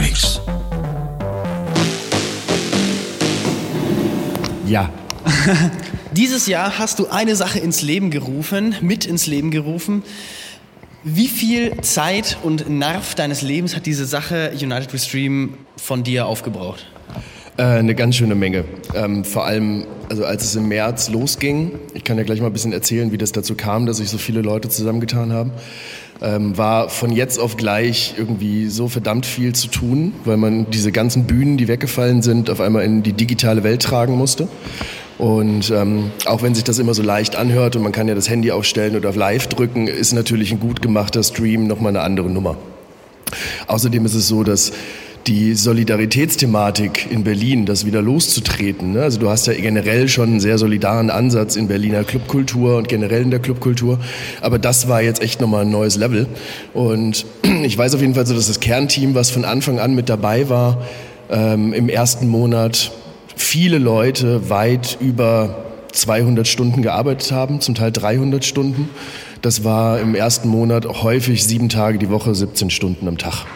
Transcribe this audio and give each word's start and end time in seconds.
Freaks. 0.00 0.40
Ja. 4.66 4.88
Dieses 6.12 6.46
Jahr 6.46 6.78
hast 6.78 6.98
du 6.98 7.08
eine 7.08 7.36
Sache 7.36 7.58
ins 7.58 7.82
Leben 7.82 8.10
gerufen, 8.10 8.74
mit 8.80 9.04
ins 9.04 9.26
Leben 9.26 9.50
gerufen. 9.50 10.02
Wie 11.04 11.28
viel 11.28 11.82
Zeit 11.82 12.38
und 12.42 12.70
Nerv 12.70 13.14
deines 13.14 13.42
Lebens 13.42 13.76
hat 13.76 13.86
diese 13.86 14.04
Sache 14.06 14.52
United 14.54 14.92
We 14.92 14.98
Stream 14.98 15.54
von 15.76 16.02
dir 16.02 16.26
aufgebraucht? 16.26 16.86
Äh, 17.56 17.62
eine 17.62 17.94
ganz 17.94 18.16
schöne 18.16 18.34
Menge. 18.34 18.64
Ähm, 18.94 19.24
vor 19.24 19.44
allem, 19.44 19.86
also 20.10 20.24
als 20.24 20.44
es 20.44 20.56
im 20.56 20.66
März 20.66 21.08
losging, 21.08 21.70
ich 21.94 22.02
kann 22.02 22.18
ja 22.18 22.24
gleich 22.24 22.40
mal 22.40 22.48
ein 22.48 22.52
bisschen 22.52 22.72
erzählen, 22.72 23.12
wie 23.12 23.18
das 23.18 23.30
dazu 23.30 23.54
kam, 23.54 23.86
dass 23.86 23.98
sich 23.98 24.10
so 24.10 24.18
viele 24.18 24.42
Leute 24.42 24.68
zusammengetan 24.68 25.32
haben, 25.32 25.52
ähm, 26.20 26.58
war 26.58 26.88
von 26.88 27.12
jetzt 27.12 27.38
auf 27.38 27.56
gleich 27.56 28.14
irgendwie 28.18 28.66
so 28.66 28.88
verdammt 28.88 29.24
viel 29.24 29.54
zu 29.54 29.68
tun, 29.68 30.12
weil 30.24 30.36
man 30.36 30.68
diese 30.68 30.90
ganzen 30.90 31.26
Bühnen, 31.26 31.56
die 31.58 31.68
weggefallen 31.68 32.22
sind, 32.22 32.50
auf 32.50 32.60
einmal 32.60 32.82
in 32.82 33.04
die 33.04 33.12
digitale 33.12 33.62
Welt 33.62 33.82
tragen 33.82 34.16
musste. 34.16 34.48
Und 35.16 35.70
ähm, 35.70 36.10
auch 36.26 36.42
wenn 36.42 36.56
sich 36.56 36.64
das 36.64 36.80
immer 36.80 36.94
so 36.94 37.02
leicht 37.02 37.36
anhört 37.36 37.76
und 37.76 37.82
man 37.82 37.92
kann 37.92 38.08
ja 38.08 38.16
das 38.16 38.28
Handy 38.28 38.50
aufstellen 38.50 38.96
oder 38.96 39.10
auf 39.10 39.16
Live 39.16 39.46
drücken, 39.46 39.86
ist 39.86 40.12
natürlich 40.12 40.50
ein 40.50 40.58
gut 40.58 40.82
gemachter 40.82 41.22
Stream 41.22 41.68
nochmal 41.68 41.90
eine 41.90 42.00
andere 42.00 42.28
Nummer. 42.28 42.56
Außerdem 43.68 44.04
ist 44.06 44.14
es 44.14 44.26
so, 44.26 44.42
dass 44.42 44.72
die 45.26 45.54
Solidaritätsthematik 45.54 47.10
in 47.10 47.24
Berlin, 47.24 47.66
das 47.66 47.84
wieder 47.86 48.02
loszutreten. 48.02 48.92
Ne? 48.92 49.02
Also 49.02 49.20
du 49.20 49.28
hast 49.28 49.46
ja 49.46 49.52
generell 49.52 50.08
schon 50.08 50.30
einen 50.30 50.40
sehr 50.40 50.58
solidaren 50.58 51.10
Ansatz 51.10 51.56
in 51.56 51.68
Berliner 51.68 52.04
Clubkultur 52.04 52.76
und 52.76 52.88
generell 52.88 53.22
in 53.22 53.30
der 53.30 53.40
Clubkultur. 53.40 53.98
Aber 54.40 54.58
das 54.58 54.88
war 54.88 55.02
jetzt 55.02 55.22
echt 55.22 55.40
nochmal 55.40 55.62
ein 55.62 55.70
neues 55.70 55.96
Level. 55.96 56.26
Und 56.72 57.26
ich 57.62 57.76
weiß 57.76 57.94
auf 57.94 58.00
jeden 58.00 58.14
Fall 58.14 58.26
so, 58.26 58.34
dass 58.34 58.48
das 58.48 58.60
Kernteam, 58.60 59.14
was 59.14 59.30
von 59.30 59.44
Anfang 59.44 59.78
an 59.78 59.94
mit 59.94 60.08
dabei 60.08 60.48
war, 60.48 60.82
ähm, 61.30 61.72
im 61.72 61.88
ersten 61.88 62.28
Monat 62.28 62.90
viele 63.36 63.78
Leute 63.78 64.50
weit 64.50 64.98
über 65.00 65.64
200 65.92 66.46
Stunden 66.46 66.82
gearbeitet 66.82 67.32
haben, 67.32 67.60
zum 67.60 67.74
Teil 67.74 67.92
300 67.92 68.44
Stunden. 68.44 68.88
Das 69.42 69.64
war 69.64 70.00
im 70.00 70.14
ersten 70.14 70.48
Monat 70.48 70.86
häufig 70.86 71.44
sieben 71.44 71.68
Tage 71.68 71.98
die 71.98 72.10
Woche, 72.10 72.34
17 72.34 72.70
Stunden 72.70 73.08
am 73.08 73.18
Tag. 73.18 73.46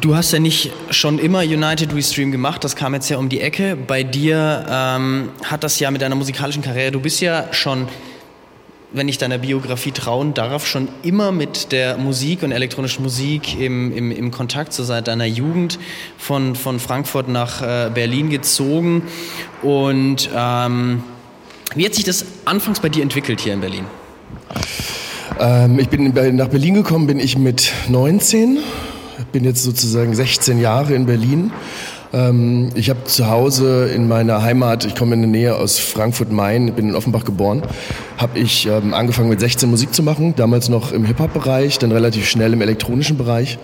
Du 0.00 0.14
hast 0.14 0.32
ja 0.32 0.38
nicht 0.38 0.72
schon 0.90 1.18
immer 1.18 1.40
United 1.40 1.96
We 1.96 2.02
Stream 2.02 2.30
gemacht, 2.30 2.62
das 2.64 2.76
kam 2.76 2.92
jetzt 2.92 3.08
ja 3.08 3.16
um 3.16 3.30
die 3.30 3.40
Ecke. 3.40 3.76
Bei 3.76 4.02
dir 4.02 4.66
ähm, 4.68 5.30
hat 5.42 5.64
das 5.64 5.80
ja 5.80 5.90
mit 5.90 6.02
deiner 6.02 6.14
musikalischen 6.14 6.62
Karriere, 6.62 6.92
du 6.92 7.00
bist 7.00 7.22
ja 7.22 7.46
schon, 7.52 7.88
wenn 8.92 9.08
ich 9.08 9.16
deiner 9.16 9.38
Biografie 9.38 9.92
trauen 9.92 10.34
darf, 10.34 10.66
schon 10.66 10.88
immer 11.02 11.32
mit 11.32 11.72
der 11.72 11.96
Musik 11.96 12.42
und 12.42 12.52
elektronischen 12.52 13.02
Musik 13.02 13.58
im, 13.58 13.96
im, 13.96 14.10
im 14.10 14.30
Kontakt, 14.30 14.74
so 14.74 14.84
seit 14.84 15.08
deiner 15.08 15.24
Jugend 15.24 15.78
von, 16.18 16.56
von 16.56 16.78
Frankfurt 16.78 17.28
nach 17.28 17.62
äh, 17.62 17.90
Berlin 17.92 18.28
gezogen. 18.28 19.02
Und 19.62 20.28
ähm, 20.36 21.04
wie 21.74 21.86
hat 21.86 21.94
sich 21.94 22.04
das 22.04 22.26
anfangs 22.44 22.80
bei 22.80 22.90
dir 22.90 23.02
entwickelt 23.02 23.40
hier 23.40 23.54
in 23.54 23.60
Berlin? 23.62 23.86
Ähm, 25.40 25.78
ich 25.78 25.88
bin 25.88 26.12
nach 26.36 26.48
Berlin 26.48 26.74
gekommen, 26.74 27.06
bin 27.06 27.18
ich 27.18 27.38
mit 27.38 27.72
19 27.88 28.58
bin 29.32 29.44
jetzt 29.44 29.62
sozusagen 29.62 30.14
16 30.14 30.60
Jahre 30.60 30.94
in 30.94 31.06
Berlin. 31.06 31.52
Ähm, 32.12 32.70
ich 32.74 32.90
habe 32.90 33.04
zu 33.04 33.28
Hause 33.28 33.88
in 33.94 34.08
meiner 34.08 34.42
Heimat, 34.42 34.84
ich 34.84 34.94
komme 34.94 35.14
in 35.14 35.22
der 35.22 35.30
Nähe 35.30 35.56
aus 35.56 35.78
Frankfurt-Main, 35.78 36.72
bin 36.74 36.90
in 36.90 36.94
Offenbach 36.94 37.24
geboren, 37.24 37.62
habe 38.18 38.38
ich 38.38 38.66
ähm, 38.66 38.94
angefangen 38.94 39.28
mit 39.28 39.40
16 39.40 39.68
Musik 39.68 39.94
zu 39.94 40.02
machen, 40.02 40.34
damals 40.36 40.68
noch 40.68 40.92
im 40.92 41.04
Hip-Hop-Bereich, 41.04 41.78
dann 41.78 41.92
relativ 41.92 42.28
schnell 42.28 42.52
im 42.52 42.60
elektronischen 42.60 43.16
Bereich 43.16 43.58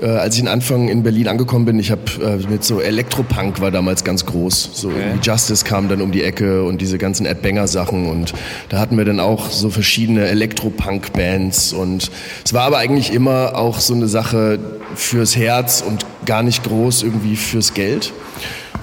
äh, 0.00 0.06
als 0.06 0.34
ich 0.34 0.42
in 0.42 0.48
Anfang 0.48 0.88
in 0.88 1.02
Berlin 1.02 1.28
angekommen 1.28 1.64
bin, 1.64 1.78
ich 1.78 1.90
habe 1.90 2.02
äh, 2.22 2.50
mit 2.50 2.64
so 2.64 2.80
Elektropunk 2.80 3.60
war 3.60 3.70
damals 3.70 4.04
ganz 4.04 4.26
groß. 4.26 4.70
So 4.74 4.88
okay. 4.88 5.18
Justice 5.22 5.64
kam 5.64 5.88
dann 5.88 6.00
um 6.02 6.10
die 6.10 6.22
Ecke 6.22 6.64
und 6.64 6.80
diese 6.80 6.98
ganzen 6.98 7.26
Ed 7.26 7.42
Banger 7.42 7.68
Sachen 7.68 8.08
und 8.08 8.32
da 8.68 8.78
hatten 8.78 8.96
wir 8.96 9.04
dann 9.04 9.20
auch 9.20 9.50
so 9.50 9.70
verschiedene 9.70 10.26
Elektropunk 10.26 11.12
Bands 11.12 11.72
und 11.72 12.10
es 12.44 12.52
war 12.52 12.62
aber 12.62 12.78
eigentlich 12.78 13.12
immer 13.12 13.56
auch 13.56 13.80
so 13.80 13.94
eine 13.94 14.08
Sache 14.08 14.58
fürs 14.94 15.36
Herz 15.36 15.84
und 15.86 16.04
gar 16.26 16.42
nicht 16.42 16.64
groß 16.64 17.02
irgendwie 17.02 17.36
fürs 17.36 17.74
Geld. 17.74 18.12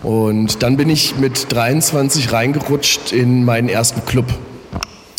Und 0.03 0.63
dann 0.63 0.77
bin 0.77 0.89
ich 0.89 1.17
mit 1.17 1.51
23 1.51 2.33
reingerutscht 2.33 3.11
in 3.11 3.43
meinen 3.43 3.69
ersten 3.69 4.03
Club. 4.05 4.25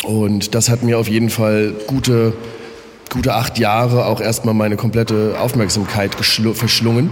Und 0.02 0.56
das 0.56 0.68
hat 0.68 0.82
mir 0.82 0.98
auf 0.98 1.08
jeden 1.08 1.30
Fall 1.30 1.74
gute 1.86 2.32
gute 3.12 3.34
acht 3.34 3.58
Jahre 3.58 4.06
auch 4.06 4.20
erstmal 4.20 4.54
meine 4.54 4.76
komplette 4.76 5.36
Aufmerksamkeit 5.38 6.14
verschlungen. 6.14 7.10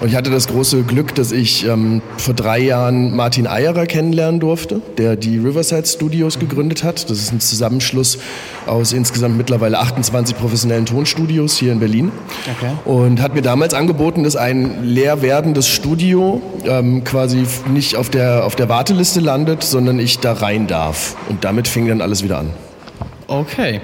Und 0.00 0.08
ich 0.08 0.16
hatte 0.16 0.30
das 0.30 0.48
große 0.48 0.82
Glück, 0.82 1.14
dass 1.14 1.32
ich 1.32 1.66
ähm, 1.66 2.02
vor 2.18 2.34
drei 2.34 2.58
Jahren 2.58 3.14
Martin 3.16 3.46
Eyerer 3.46 3.86
kennenlernen 3.86 4.38
durfte, 4.38 4.80
der 4.98 5.16
die 5.16 5.38
Riverside 5.38 5.86
Studios 5.86 6.38
gegründet 6.38 6.84
hat. 6.84 7.10
Das 7.10 7.18
ist 7.18 7.32
ein 7.32 7.40
Zusammenschluss 7.40 8.18
aus 8.66 8.92
insgesamt 8.92 9.36
mittlerweile 9.36 9.78
28 9.78 10.36
professionellen 10.36 10.86
Tonstudios 10.86 11.56
hier 11.56 11.72
in 11.72 11.80
Berlin. 11.80 12.12
Okay. 12.56 12.72
Und 12.84 13.20
hat 13.20 13.34
mir 13.34 13.42
damals 13.42 13.74
angeboten, 13.74 14.22
dass 14.22 14.36
ein 14.36 14.84
leer 14.84 15.22
werdendes 15.22 15.68
Studio 15.68 16.42
ähm, 16.64 17.02
quasi 17.04 17.44
nicht 17.72 17.96
auf 17.96 18.08
der, 18.08 18.44
auf 18.44 18.56
der 18.56 18.68
Warteliste 18.68 19.20
landet, 19.20 19.64
sondern 19.64 19.98
ich 19.98 20.18
da 20.18 20.32
rein 20.32 20.66
darf. 20.66 21.16
Und 21.28 21.44
damit 21.44 21.66
fing 21.66 21.88
dann 21.88 22.00
alles 22.00 22.22
wieder 22.22 22.38
an. 22.38 22.50
Okay. 23.26 23.80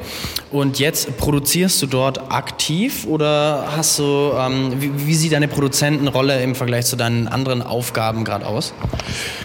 Und 0.50 0.78
jetzt 0.78 1.16
produzierst 1.16 1.80
du 1.80 1.86
dort 1.86 2.32
aktiv 2.32 3.06
oder 3.06 3.68
hast 3.76 3.98
du, 3.98 4.32
ähm, 4.36 4.72
wie, 4.78 4.90
wie, 5.06 5.14
sieht 5.14 5.32
deine 5.32 5.48
Produzentenrolle 5.48 6.42
im 6.42 6.54
Vergleich 6.54 6.86
zu 6.86 6.96
deinen 6.96 7.28
anderen 7.28 7.62
Aufgaben 7.62 8.24
gerade 8.24 8.46
aus? 8.46 8.74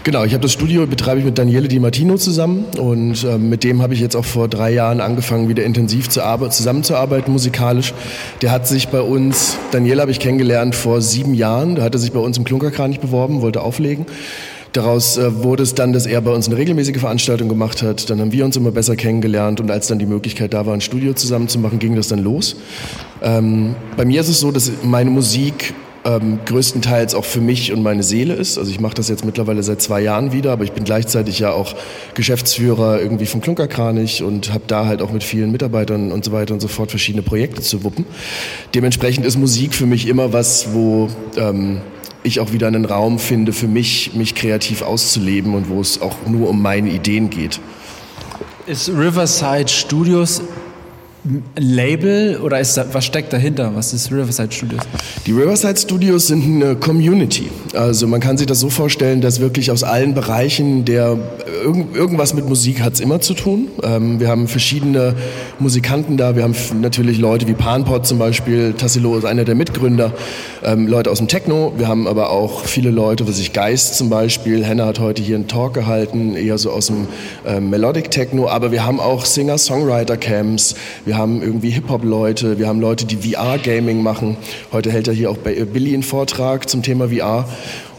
Genau, 0.04 0.24
ich 0.24 0.34
habe 0.34 0.42
das 0.42 0.52
Studio, 0.52 0.86
betreibe 0.88 1.20
ich 1.20 1.26
mit 1.26 1.38
Daniele 1.38 1.68
Di 1.68 1.80
Martino 1.80 2.18
zusammen 2.18 2.66
und 2.80 3.24
äh, 3.24 3.38
mit 3.38 3.64
dem 3.64 3.82
habe 3.82 3.94
ich 3.94 4.00
jetzt 4.00 4.16
auch 4.16 4.26
vor 4.26 4.48
drei 4.48 4.72
Jahren 4.72 5.00
angefangen, 5.00 5.48
wieder 5.48 5.64
intensiv 5.64 6.10
zu 6.10 6.22
zusammenzuarbeiten 6.50 7.32
musikalisch. 7.32 7.94
Der 8.42 8.52
hat 8.52 8.68
sich 8.68 8.90
bei 8.90 9.02
uns, 9.02 9.58
Daniele 9.72 10.02
habe 10.02 10.12
ich 10.12 10.20
kennengelernt 10.20 10.76
vor 10.76 11.02
sieben 11.02 11.36
Jahren, 11.36 11.76
da 11.76 11.84
hat 11.84 11.94
er 11.94 12.00
sich 12.00 12.12
bei 12.12 12.20
uns 12.20 12.38
im 12.38 12.44
Klunkerkranich 12.44 13.00
beworben, 13.00 13.42
wollte 13.42 13.62
auflegen. 13.62 14.06
Daraus 14.76 15.16
äh, 15.16 15.42
wurde 15.42 15.64
es 15.64 15.74
dann, 15.74 15.94
dass 15.94 16.06
er 16.06 16.20
bei 16.20 16.32
uns 16.32 16.48
eine 16.48 16.58
regelmäßige 16.58 16.98
Veranstaltung 16.98 17.48
gemacht 17.48 17.82
hat. 17.82 18.10
Dann 18.10 18.20
haben 18.20 18.34
wir 18.34 18.44
uns 18.44 18.58
immer 18.58 18.72
besser 18.72 18.98
kennengelernt 18.98 19.62
und 19.62 19.72
als 19.72 19.88
dann 19.88 20.00
die 20.00 20.06
Möglichkeit 20.06 20.54
da 20.54 20.66
war, 20.66 20.74
ein 20.74 20.82
Studio 20.82 21.14
zusammen 21.14 21.48
zu 21.48 21.60
machen, 21.60 21.80
ging 21.80 21.96
das 21.96 22.10
dann 22.10 22.20
los. 22.20 22.58
Ähm, 23.22 23.76
bei 23.96 24.04
mir 24.04 24.20
ist 24.20 24.28
es 24.28 24.42
so, 24.42 24.52
dass 24.52 24.70
meine 24.84 25.12
Musik 25.12 25.74
ähm, 26.04 26.40
größtenteils 26.46 27.16
auch 27.16 27.24
für 27.24 27.40
mich 27.40 27.72
und 27.72 27.84
meine 27.84 28.04
Seele 28.04 28.34
ist. 28.34 28.58
Also 28.58 28.70
ich 28.70 28.82
mache 28.82 28.96
das 28.96 29.08
jetzt 29.08 29.24
mittlerweile 29.24 29.64
seit 29.64 29.82
zwei 29.82 30.02
Jahren 30.02 30.34
wieder, 30.34 30.52
aber 30.52 30.66
ich 30.66 30.74
bin 30.74 30.84
gleichzeitig 30.84 31.40
ja 31.40 31.52
auch 31.52 31.74
Geschäftsführer 32.14 33.00
irgendwie 33.00 33.28
vom 33.28 33.40
Klunkerkranich 33.40 34.24
und 34.24 34.52
habe 34.54 34.66
da 34.68 34.88
halt 34.88 35.02
auch 35.02 35.14
mit 35.14 35.24
vielen 35.24 35.54
Mitarbeitern 35.54 36.12
und 36.12 36.26
so 36.26 36.34
weiter 36.34 36.54
und 36.54 36.60
so 36.60 36.68
fort 36.68 36.90
verschiedene 36.90 37.24
Projekte 37.24 37.62
zu 37.62 37.86
wuppen. 37.86 38.06
Dementsprechend 38.76 39.26
ist 39.26 39.38
Musik 39.38 39.74
für 39.74 39.86
mich 39.86 40.06
immer 40.06 40.34
was, 40.34 40.74
wo 40.74 41.08
ähm, 41.38 41.80
ich 42.26 42.40
auch 42.40 42.52
wieder 42.52 42.68
einen 42.68 42.86
Raum 42.86 43.20
finde 43.20 43.54
für 43.54 43.68
mich, 43.68 44.14
mich 44.14 44.36
kreativ 44.36 44.82
auszuleben 44.82 45.54
und 45.54 45.70
wo 45.70 45.80
es 45.80 46.02
auch 46.02 46.16
nur 46.28 46.50
um 46.50 46.62
meine 46.62 46.90
Ideen 46.90 47.30
geht. 47.30 47.60
Ist 48.66 48.90
Riverside 48.90 49.68
Studios 49.68 50.42
ein 51.26 51.44
Label 51.58 52.40
oder 52.42 52.60
ist 52.60 52.76
da, 52.78 52.86
was 52.92 53.06
steckt 53.06 53.34
dahinter? 53.34 53.72
Was 53.76 53.94
ist 53.94 54.12
Riverside 54.12 54.52
Studios? 54.52 54.82
Die 55.26 55.32
Riverside 55.32 55.80
Studios 55.80 56.28
sind 56.28 56.64
eine 56.64 56.76
Community. 56.76 57.50
Also 57.74 58.08
man 58.08 58.20
kann 58.22 58.38
sich 58.38 58.48
das 58.48 58.60
so 58.60 58.70
vorstellen, 58.70 59.22
dass 59.22 59.40
wirklich 59.40 59.72
aus 59.72 59.84
allen 59.84 60.14
Bereichen 60.14 60.86
der 60.86 61.18
irgend, 61.66 61.96
irgendwas 61.96 62.34
mit 62.34 62.48
Musik 62.48 62.82
hat 62.82 62.94
es 62.94 63.00
immer 63.00 63.20
zu 63.20 63.34
tun. 63.34 63.70
Ähm, 63.82 64.20
wir 64.20 64.28
haben 64.28 64.48
verschiedene 64.48 65.16
Musikanten 65.58 66.16
da. 66.16 66.36
Wir 66.36 66.44
haben 66.44 66.56
natürlich 66.80 67.18
Leute 67.18 67.48
wie 67.48 67.54
Panpot 67.54 68.06
zum 68.06 68.20
Beispiel. 68.20 68.74
Tassilo 68.74 69.18
ist 69.18 69.26
einer 69.26 69.46
der 69.46 69.56
Mitgründer. 69.56 70.14
Ähm, 70.64 70.88
Leute 70.88 71.10
aus 71.10 71.18
dem 71.18 71.28
Techno. 71.28 71.74
Wir 71.78 71.88
haben 71.88 72.08
aber 72.08 72.30
auch 72.30 72.66
viele 72.66 72.92
Leute, 72.92 73.28
was 73.28 73.40
ich 73.40 73.52
Geist 73.52 73.96
zum 73.96 74.10
Beispiel. 74.10 74.64
Henna 74.64 74.86
hat 74.86 75.00
heute 75.00 75.24
hier 75.24 75.38
einen 75.38 75.48
Talk 75.48 75.74
gehalten, 75.74 76.36
eher 76.36 76.60
so 76.60 76.70
aus 76.70 76.88
dem 76.88 77.08
ähm, 77.48 77.72
Melodic 77.72 78.12
Techno. 78.12 78.48
Aber 78.48 78.72
wir 78.72 78.86
haben 78.86 79.00
auch 79.00 79.26
Singer-Songwriter-Camps. 79.26 80.76
Wir 81.06 81.16
wir 81.16 81.22
haben 81.22 81.42
irgendwie 81.42 81.70
Hip-Hop-Leute, 81.70 82.60
wir 82.60 82.68
haben 82.68 82.82
Leute, 82.82 83.06
die 83.06 83.16
VR-Gaming 83.16 84.04
machen. 84.04 84.36
Heute 84.74 84.92
hält 84.92 85.08
er 85.08 85.14
hier 85.14 85.32
auch 85.32 85.38
bei 85.38 85.54
Billy 85.64 85.94
einen 85.94 86.04
Vortrag 86.04 86.68
zum 86.68 86.84
Thema 86.84 87.08
VR. 87.08 87.48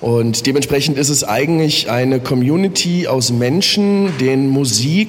Und 0.06 0.46
dementsprechend 0.46 0.98
ist 0.98 1.08
es 1.08 1.24
eigentlich 1.24 1.90
eine 1.90 2.20
Community 2.20 3.08
aus 3.08 3.32
Menschen, 3.32 4.16
denen 4.20 4.48
Musik 4.48 5.08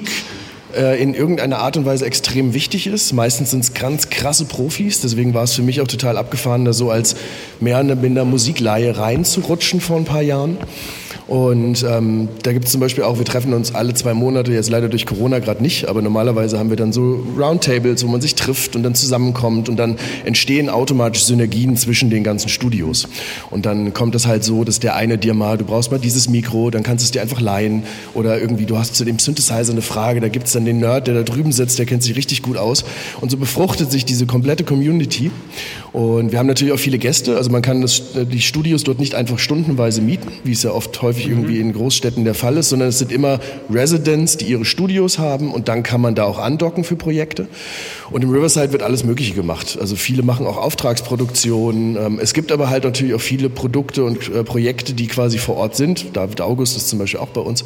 äh, 0.75 0.99
in 0.99 1.13
irgendeiner 1.13 1.59
Art 1.59 1.77
und 1.77 1.85
Weise 1.85 2.03
extrem 2.03 2.55
wichtig 2.55 2.87
ist. 2.87 3.13
Meistens 3.13 3.51
sind 3.51 3.63
es 3.63 3.75
ganz 3.75 4.09
krasse 4.09 4.45
Profis, 4.45 4.99
deswegen 5.01 5.35
war 5.35 5.43
es 5.43 5.53
für 5.53 5.61
mich 5.61 5.81
auch 5.81 5.87
total 5.87 6.17
abgefahren, 6.17 6.65
da 6.65 6.73
so 6.73 6.89
als 6.89 7.15
mehr 7.59 7.79
oder 7.79 7.95
minder 7.95 8.25
Musikleihe 8.25 8.97
reinzurutschen 8.97 9.81
vor 9.81 9.97
ein 9.97 10.05
paar 10.05 10.23
Jahren. 10.23 10.57
Und 11.27 11.83
ähm, 11.83 12.29
da 12.43 12.53
gibt 12.53 12.65
es 12.65 12.71
zum 12.71 12.79
Beispiel 12.79 13.03
auch, 13.03 13.17
wir 13.17 13.25
treffen 13.25 13.53
uns 13.53 13.75
alle 13.75 13.93
zwei 13.93 14.13
Monate, 14.13 14.53
jetzt 14.53 14.69
leider 14.69 14.87
durch 14.87 15.05
Corona 15.05 15.39
gerade 15.39 15.61
nicht, 15.61 15.89
aber 15.89 16.01
normalerweise 16.01 16.57
haben 16.57 16.69
wir 16.69 16.77
dann 16.77 16.93
so 16.93 17.21
Roundtables, 17.37 18.05
wo 18.05 18.07
man 18.07 18.21
sich 18.21 18.35
trifft 18.35 18.77
und 18.77 18.83
dann 18.83 18.95
zusammenkommt 18.95 19.67
und 19.67 19.75
dann 19.75 19.97
entstehen 20.23 20.69
automatisch 20.69 21.25
Synergien 21.25 21.75
zwischen 21.75 22.09
den 22.09 22.23
ganzen 22.23 22.47
Studios. 22.47 23.09
Und 23.51 23.65
dann 23.65 23.93
kommt 23.93 24.15
es 24.15 24.25
halt 24.25 24.45
so, 24.45 24.63
dass 24.63 24.79
der 24.79 24.95
eine 24.95 25.17
dir 25.17 25.33
mal, 25.33 25.57
du 25.57 25.65
brauchst 25.65 25.91
mal 25.91 25.99
dieses 25.99 26.29
Mikro, 26.29 26.69
dann 26.69 26.83
kannst 26.83 27.03
du 27.03 27.07
es 27.07 27.11
dir 27.11 27.21
einfach 27.21 27.41
leihen 27.41 27.83
oder 28.13 28.39
irgendwie 28.39 28.65
du 28.65 28.77
hast 28.77 28.95
zu 28.95 29.03
dem 29.03 29.19
Synthesizer 29.19 29.73
eine 29.73 29.81
Frage, 29.81 30.21
da 30.21 30.29
gibt 30.29 30.47
es 30.47 30.53
dann 30.53 30.63
den 30.63 30.79
Nerd, 30.79 31.07
der 31.07 31.13
da 31.13 31.23
drüben 31.23 31.51
sitzt, 31.51 31.77
der 31.77 31.85
kennt 31.85 32.03
sich 32.03 32.15
richtig 32.15 32.41
gut 32.41 32.55
aus. 32.55 32.85
Und 33.19 33.31
so 33.31 33.37
befruchtet 33.37 33.91
sich 33.91 34.05
diese 34.05 34.27
komplette 34.27 34.63
Community. 34.63 35.29
Und 35.91 36.31
wir 36.31 36.39
haben 36.39 36.47
natürlich 36.47 36.73
auch 36.73 36.79
viele 36.79 36.99
Gäste, 36.99 37.35
also 37.35 37.49
man 37.49 37.61
kann 37.61 37.81
das, 37.81 38.01
die 38.31 38.41
Studios 38.41 38.85
dort 38.85 38.99
nicht 38.99 39.13
einfach 39.13 39.39
stundenweise 39.39 40.01
mieten, 40.01 40.31
wie 40.45 40.53
es 40.53 40.63
ja 40.63 40.71
oft 40.71 41.01
häufig 41.01 41.16
häufig 41.17 41.29
irgendwie 41.29 41.59
in 41.59 41.73
Großstädten 41.73 42.23
der 42.25 42.35
Fall 42.35 42.57
ist, 42.57 42.69
sondern 42.69 42.89
es 42.89 42.99
sind 42.99 43.11
immer 43.11 43.39
Residents, 43.69 44.37
die 44.37 44.45
ihre 44.45 44.65
Studios 44.65 45.17
haben 45.17 45.51
und 45.51 45.67
dann 45.67 45.83
kann 45.83 45.99
man 45.99 46.15
da 46.15 46.25
auch 46.25 46.37
andocken 46.37 46.83
für 46.83 46.95
Projekte. 46.95 47.47
Und 48.11 48.23
im 48.23 48.29
Riverside 48.29 48.71
wird 48.71 48.83
alles 48.83 49.03
Mögliche 49.03 49.33
gemacht. 49.33 49.77
Also 49.79 49.95
viele 49.95 50.23
machen 50.23 50.45
auch 50.45 50.57
Auftragsproduktionen. 50.57 51.97
Ähm, 51.97 52.19
es 52.21 52.33
gibt 52.33 52.51
aber 52.51 52.69
halt 52.69 52.83
natürlich 52.83 53.13
auch 53.15 53.21
viele 53.21 53.49
Produkte 53.49 54.03
und 54.03 54.29
äh, 54.29 54.43
Projekte, 54.43 54.93
die 54.93 55.07
quasi 55.07 55.37
vor 55.37 55.57
Ort 55.57 55.75
sind. 55.75 56.05
David 56.13 56.41
August 56.41 56.77
ist 56.77 56.89
zum 56.89 56.99
Beispiel 56.99 57.19
auch 57.19 57.29
bei 57.29 57.41
uns. 57.41 57.65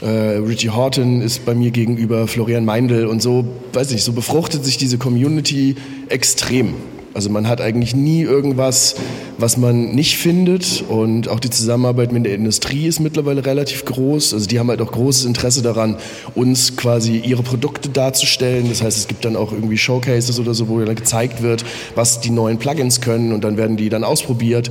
Äh, 0.00 0.06
Richie 0.06 0.70
Horton 0.70 1.20
ist 1.20 1.44
bei 1.44 1.54
mir 1.54 1.72
gegenüber, 1.72 2.26
Florian 2.26 2.64
Meindl 2.64 3.06
und 3.06 3.20
so, 3.20 3.44
weiß 3.72 3.90
nicht, 3.90 4.02
so 4.02 4.12
befruchtet 4.12 4.64
sich 4.64 4.78
diese 4.78 4.96
Community 4.96 5.74
extrem. 6.08 6.74
Also 7.12 7.28
man 7.28 7.48
hat 7.48 7.60
eigentlich 7.60 7.94
nie 7.94 8.22
irgendwas, 8.22 8.94
was 9.36 9.56
man 9.56 9.94
nicht 9.94 10.16
findet. 10.16 10.84
Und 10.88 11.28
auch 11.28 11.40
die 11.40 11.50
Zusammenarbeit 11.50 12.12
mit 12.12 12.24
der 12.24 12.34
Industrie 12.34 12.86
ist 12.86 13.00
mittlerweile 13.00 13.44
relativ 13.44 13.84
groß. 13.84 14.34
Also 14.34 14.46
die 14.46 14.58
haben 14.58 14.68
halt 14.68 14.80
auch 14.80 14.92
großes 14.92 15.24
Interesse 15.24 15.62
daran, 15.62 15.96
uns 16.34 16.76
quasi 16.76 17.18
ihre 17.18 17.42
Produkte 17.42 17.88
darzustellen. 17.88 18.68
Das 18.68 18.82
heißt, 18.82 18.96
es 18.96 19.08
gibt 19.08 19.24
dann 19.24 19.36
auch 19.36 19.52
irgendwie 19.52 19.78
Showcases 19.78 20.38
oder 20.38 20.54
so, 20.54 20.68
wo 20.68 20.78
dann 20.80 20.94
gezeigt 20.94 21.42
wird, 21.42 21.64
was 21.94 22.20
die 22.20 22.30
neuen 22.30 22.58
Plugins 22.58 23.00
können 23.00 23.32
und 23.32 23.42
dann 23.42 23.56
werden 23.56 23.76
die 23.76 23.88
dann 23.88 24.04
ausprobiert. 24.04 24.70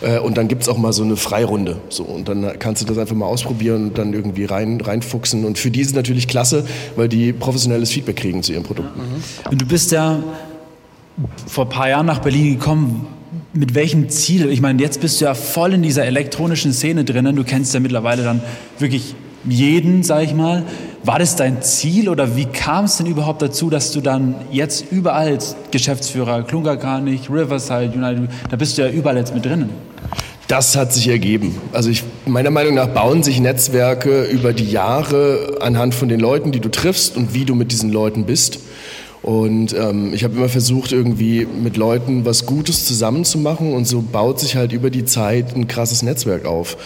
Äh, 0.00 0.18
und 0.18 0.36
dann 0.36 0.48
gibt 0.48 0.62
es 0.62 0.68
auch 0.68 0.78
mal 0.78 0.92
so 0.92 1.02
eine 1.02 1.16
Freirunde. 1.16 1.76
So, 1.88 2.02
und 2.02 2.28
dann 2.28 2.58
kannst 2.58 2.82
du 2.82 2.86
das 2.86 2.98
einfach 2.98 3.14
mal 3.14 3.26
ausprobieren 3.26 3.88
und 3.88 3.98
dann 3.98 4.12
irgendwie 4.12 4.44
rein, 4.44 4.80
reinfuchsen. 4.80 5.44
Und 5.44 5.58
für 5.58 5.70
die 5.70 5.80
ist 5.80 5.88
es 5.88 5.94
natürlich 5.94 6.28
klasse, 6.28 6.64
weil 6.96 7.08
die 7.08 7.32
professionelles 7.32 7.90
Feedback 7.90 8.16
kriegen 8.16 8.42
zu 8.42 8.52
ihren 8.52 8.64
Produkten. 8.64 9.00
Und 9.50 9.60
du 9.60 9.66
bist 9.66 9.92
ja 9.92 10.22
vor 11.46 11.64
ein 11.64 11.70
paar 11.70 11.88
Jahren 11.88 12.06
nach 12.06 12.20
Berlin 12.20 12.58
gekommen. 12.58 13.06
Mit 13.52 13.74
welchem 13.74 14.08
Ziel? 14.10 14.50
Ich 14.50 14.60
meine, 14.60 14.82
jetzt 14.82 15.00
bist 15.00 15.20
du 15.20 15.24
ja 15.24 15.34
voll 15.34 15.72
in 15.72 15.82
dieser 15.82 16.04
elektronischen 16.04 16.72
Szene 16.72 17.04
drinnen. 17.04 17.36
Du 17.36 17.44
kennst 17.44 17.72
ja 17.72 17.80
mittlerweile 17.80 18.22
dann 18.22 18.42
wirklich 18.78 19.14
jeden, 19.48 20.02
sag 20.02 20.24
ich 20.24 20.34
mal. 20.34 20.64
War 21.04 21.18
das 21.18 21.36
dein 21.36 21.62
Ziel 21.62 22.08
oder 22.08 22.36
wie 22.36 22.46
kam 22.46 22.84
es 22.84 22.96
denn 22.96 23.06
überhaupt 23.06 23.40
dazu, 23.40 23.70
dass 23.70 23.92
du 23.92 24.00
dann 24.00 24.34
jetzt 24.50 24.86
überall 24.90 25.28
als 25.28 25.56
Geschäftsführer, 25.70 26.42
Klungerkranich, 26.42 27.30
Riverside, 27.30 27.92
United, 27.94 28.28
da 28.50 28.56
bist 28.56 28.76
du 28.76 28.82
ja 28.82 28.88
überall 28.88 29.16
jetzt 29.16 29.34
mit 29.34 29.44
drinnen? 29.44 29.70
Das 30.48 30.76
hat 30.76 30.92
sich 30.92 31.08
ergeben. 31.08 31.56
Also 31.72 31.90
ich, 31.90 32.04
meiner 32.24 32.50
Meinung 32.50 32.74
nach 32.74 32.88
bauen 32.88 33.22
sich 33.22 33.40
Netzwerke 33.40 34.24
über 34.24 34.52
die 34.52 34.70
Jahre 34.70 35.58
anhand 35.60 35.94
von 35.94 36.08
den 36.08 36.20
Leuten, 36.20 36.52
die 36.52 36.60
du 36.60 36.68
triffst 36.68 37.16
und 37.16 37.34
wie 37.34 37.44
du 37.44 37.54
mit 37.54 37.72
diesen 37.72 37.90
Leuten 37.90 38.26
bist. 38.26 38.60
Und 39.26 39.74
ähm, 39.74 40.14
ich 40.14 40.22
habe 40.22 40.36
immer 40.36 40.48
versucht, 40.48 40.92
irgendwie 40.92 41.46
mit 41.46 41.76
Leuten 41.76 42.24
was 42.24 42.46
Gutes 42.46 42.86
zusammenzumachen 42.86 43.74
und 43.74 43.84
so 43.84 44.00
baut 44.00 44.38
sich 44.38 44.54
halt 44.54 44.72
über 44.72 44.88
die 44.88 45.04
Zeit 45.04 45.56
ein 45.56 45.66
krasses 45.66 46.04
Netzwerk 46.04 46.46
auf. 46.46 46.76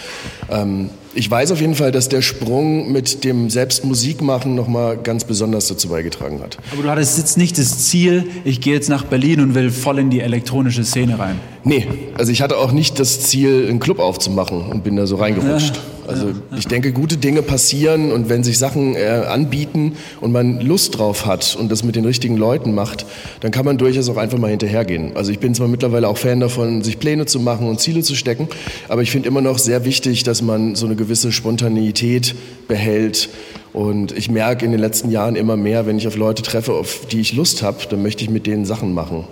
Ähm, 0.49 0.89
ich 1.13 1.29
weiß 1.29 1.51
auf 1.51 1.61
jeden 1.61 1.75
Fall, 1.75 1.91
dass 1.91 2.09
der 2.09 2.23
Sprung 2.23 2.91
mit 2.91 3.23
dem 3.25 3.51
Selbstmusikmachen 3.51 4.55
nochmal 4.55 4.97
ganz 4.97 5.23
besonders 5.23 5.67
dazu 5.67 5.89
beigetragen 5.89 6.41
hat. 6.41 6.57
Aber 6.71 6.81
du 6.81 6.89
hattest 6.89 7.19
jetzt 7.19 7.37
nicht 7.37 7.59
das 7.59 7.85
Ziel, 7.87 8.31
ich 8.43 8.59
gehe 8.59 8.73
jetzt 8.73 8.89
nach 8.89 9.03
Berlin 9.03 9.41
und 9.41 9.53
will 9.53 9.69
voll 9.69 9.99
in 9.99 10.09
die 10.09 10.21
elektronische 10.21 10.83
Szene 10.83 11.19
rein. 11.19 11.39
Nee, 11.63 11.87
also 12.17 12.31
ich 12.31 12.41
hatte 12.41 12.57
auch 12.57 12.71
nicht 12.71 12.99
das 12.99 13.19
Ziel, 13.19 13.67
einen 13.69 13.79
Club 13.79 13.99
aufzumachen 13.99 14.65
und 14.65 14.83
bin 14.83 14.95
da 14.95 15.05
so 15.05 15.17
reingerutscht. 15.17 15.75
Ja, 15.75 15.81
also 16.11 16.27
ja, 16.27 16.33
ja. 16.51 16.57
ich 16.57 16.67
denke, 16.67 16.91
gute 16.91 17.17
Dinge 17.17 17.41
passieren 17.41 18.11
und 18.11 18.29
wenn 18.29 18.43
sich 18.43 18.57
Sachen 18.57 18.95
äh, 18.95 19.23
anbieten 19.27 19.93
und 20.19 20.31
man 20.31 20.61
Lust 20.61 20.97
drauf 20.97 21.25
hat 21.25 21.55
und 21.59 21.71
das 21.71 21.83
mit 21.83 21.95
den 21.95 22.05
richtigen 22.05 22.37
Leuten 22.37 22.73
macht, 22.73 23.05
dann 23.39 23.51
kann 23.51 23.65
man 23.65 23.77
durchaus 23.77 24.09
auch 24.09 24.17
einfach 24.17 24.37
mal 24.37 24.49
hinterhergehen. 24.49 25.15
Also 25.15 25.31
ich 25.31 25.39
bin 25.39 25.55
zwar 25.55 25.67
mittlerweile 25.67 26.07
auch 26.07 26.17
Fan 26.17 26.39
davon, 26.39 26.83
sich 26.83 26.99
Pläne 26.99 27.25
zu 27.25 27.39
machen 27.39 27.67
und 27.67 27.79
Ziele 27.79 28.01
zu 28.01 28.15
stecken, 28.15 28.47
aber 28.89 29.01
ich 29.01 29.11
finde 29.11 29.27
immer 29.27 29.41
noch 29.41 29.57
sehr 29.57 29.85
wichtig, 29.85 30.23
dass 30.23 30.41
man 30.41 30.75
so 30.75 30.85
eine 30.85 30.95
gewisse 30.95 31.31
Spontaneität 31.31 32.35
behält. 32.67 33.29
Und 33.73 34.11
ich 34.11 34.29
merke 34.29 34.65
in 34.65 34.71
den 34.71 34.81
letzten 34.81 35.11
Jahren 35.11 35.35
immer 35.35 35.55
mehr, 35.55 35.85
wenn 35.85 35.97
ich 35.97 36.05
auf 36.07 36.17
Leute 36.17 36.41
treffe, 36.41 36.73
auf 36.73 37.05
die 37.09 37.21
ich 37.21 37.33
Lust 37.33 37.63
habe, 37.63 37.77
dann 37.89 38.01
möchte 38.01 38.23
ich 38.23 38.29
mit 38.29 38.45
denen 38.45 38.65
Sachen 38.65 38.93
machen. 38.93 39.25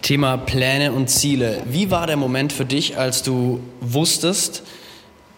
Thema 0.00 0.38
Pläne 0.38 0.92
und 0.92 1.10
Ziele. 1.10 1.62
Wie 1.70 1.90
war 1.90 2.06
der 2.06 2.16
Moment 2.16 2.52
für 2.52 2.64
dich, 2.64 2.96
als 2.96 3.22
du 3.22 3.60
wusstest, 3.80 4.62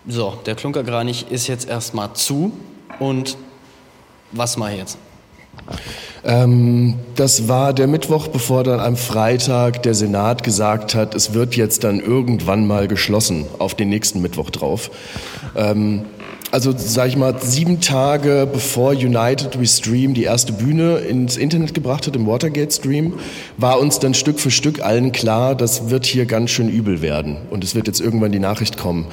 so, 0.07 0.35
der 0.45 0.55
Klunkerkranich 0.55 1.27
ist 1.31 1.47
jetzt 1.47 1.69
erstmal 1.69 2.13
zu 2.15 2.53
und 2.99 3.37
was 4.33 4.57
mache 4.57 4.73
ich 4.73 4.79
jetzt? 4.79 4.99
Ähm, 6.25 6.97
das 7.15 7.49
war 7.49 7.73
der 7.73 7.87
Mittwoch, 7.87 8.29
bevor 8.29 8.65
dann 8.65 8.81
am 8.81 8.97
Freitag 8.97 9.83
der 9.83 9.95
Senat 9.95 10.43
gesagt 10.43 10.95
hat, 10.95 11.15
es 11.15 11.35
wird 11.35 11.55
jetzt 11.55 11.85
dann 11.85 12.01
irgendwann 12.01 12.67
mal 12.67 12.89
geschlossen, 12.89 13.47
auf 13.59 13.75
den 13.75 13.89
nächsten 13.89 14.21
Mittwoch 14.21 14.51
drauf. 14.51 14.91
Ähm, 15.55 16.05
also 16.51 16.73
sage 16.77 17.09
ich 17.09 17.17
mal, 17.17 17.35
sieben 17.41 17.81
Tage 17.81 18.49
bevor 18.51 18.93
United 18.93 19.61
We 19.61 19.67
Stream 19.67 20.15
die 20.15 20.23
erste 20.23 20.53
Bühne 20.53 20.99
ins 20.99 21.37
Internet 21.37 21.75
gebracht 21.75 22.07
hat, 22.07 22.15
im 22.15 22.29
Watergate 22.29 22.73
Stream, 22.73 23.15
war 23.57 23.81
uns 23.81 23.99
dann 23.99 24.15
Stück 24.15 24.39
für 24.39 24.53
Stück 24.53 24.81
allen 24.81 25.11
klar, 25.11 25.57
das 25.57 25.91
wird 25.91 26.07
hier 26.07 26.27
ganz 26.27 26.51
schön 26.51 26.69
übel 26.69 27.03
werden. 27.03 27.39
Und 27.51 27.65
es 27.65 27.75
wird 27.75 27.89
jetzt 27.89 28.01
irgendwann 28.01 28.31
die 28.31 28.39
Nachricht 28.39 28.79
kommen, 28.79 29.07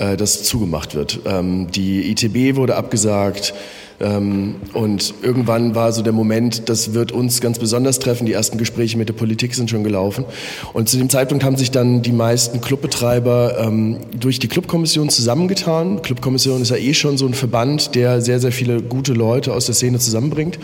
äh, 0.00 0.16
dass 0.16 0.42
zugemacht 0.42 0.94
wird. 0.94 1.20
Ähm, 1.26 1.70
die 1.70 2.10
ITB 2.10 2.56
wurde 2.56 2.76
abgesagt. 2.76 3.54
Ähm, 4.00 4.56
und 4.72 5.12
irgendwann 5.22 5.74
war 5.74 5.92
so 5.92 6.00
der 6.02 6.14
Moment, 6.14 6.70
das 6.70 6.94
wird 6.94 7.12
uns 7.12 7.40
ganz 7.42 7.58
besonders 7.58 7.98
treffen. 7.98 8.24
Die 8.24 8.32
ersten 8.32 8.56
Gespräche 8.56 8.96
mit 8.96 9.10
der 9.10 9.14
Politik 9.14 9.54
sind 9.54 9.68
schon 9.68 9.84
gelaufen. 9.84 10.24
Und 10.72 10.88
zu 10.88 10.96
dem 10.96 11.10
Zeitpunkt 11.10 11.44
haben 11.44 11.56
sich 11.56 11.70
dann 11.70 12.00
die 12.00 12.12
meisten 12.12 12.62
Clubbetreiber 12.62 13.58
ähm, 13.60 13.98
durch 14.18 14.38
die 14.38 14.48
Clubkommission 14.48 15.10
zusammengetan. 15.10 16.00
Clubkommission 16.00 16.62
ist 16.62 16.70
ja 16.70 16.76
eh 16.76 16.94
schon 16.94 17.18
so 17.18 17.26
ein 17.26 17.34
Verband, 17.34 17.94
der 17.94 18.22
sehr, 18.22 18.40
sehr 18.40 18.52
viele 18.52 18.80
gute 18.80 19.12
Leute 19.12 19.52
aus 19.52 19.66
der 19.66 19.74
Szene 19.74 19.98
zusammenbringt. 19.98 20.58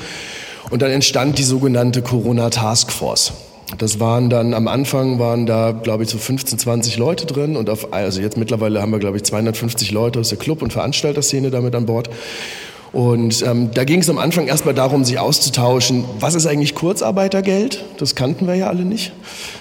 Und 0.70 0.80
dann 0.80 0.90
entstand 0.90 1.38
die 1.38 1.44
sogenannte 1.44 2.00
Corona 2.00 2.48
Task 2.50 2.90
Force. 2.90 3.32
Das 3.78 3.98
waren 3.98 4.30
dann, 4.30 4.54
am 4.54 4.68
Anfang 4.68 5.18
waren 5.18 5.44
da, 5.44 5.72
glaube 5.72 6.04
ich, 6.04 6.10
so 6.10 6.18
15, 6.18 6.58
20 6.58 6.98
Leute 6.98 7.26
drin 7.26 7.56
und 7.56 7.68
auf, 7.68 7.92
also 7.92 8.20
jetzt 8.20 8.36
mittlerweile 8.36 8.80
haben 8.80 8.92
wir, 8.92 9.00
glaube 9.00 9.16
ich, 9.16 9.24
250 9.24 9.90
Leute 9.90 10.20
aus 10.20 10.28
der 10.28 10.38
Club- 10.38 10.62
und 10.62 10.72
Veranstalterszene 10.72 11.50
damit 11.50 11.74
an 11.74 11.84
Bord. 11.86 12.08
Und 12.92 13.42
ähm, 13.42 13.72
da 13.74 13.84
ging 13.84 14.00
es 14.00 14.08
am 14.08 14.18
Anfang 14.18 14.46
erstmal 14.46 14.72
darum, 14.72 15.04
sich 15.04 15.18
auszutauschen, 15.18 16.04
was 16.20 16.34
ist 16.34 16.46
eigentlich 16.46 16.74
Kurzarbeitergeld? 16.74 17.84
Das 17.98 18.14
kannten 18.14 18.46
wir 18.46 18.54
ja 18.54 18.68
alle 18.68 18.84
nicht. 18.84 19.12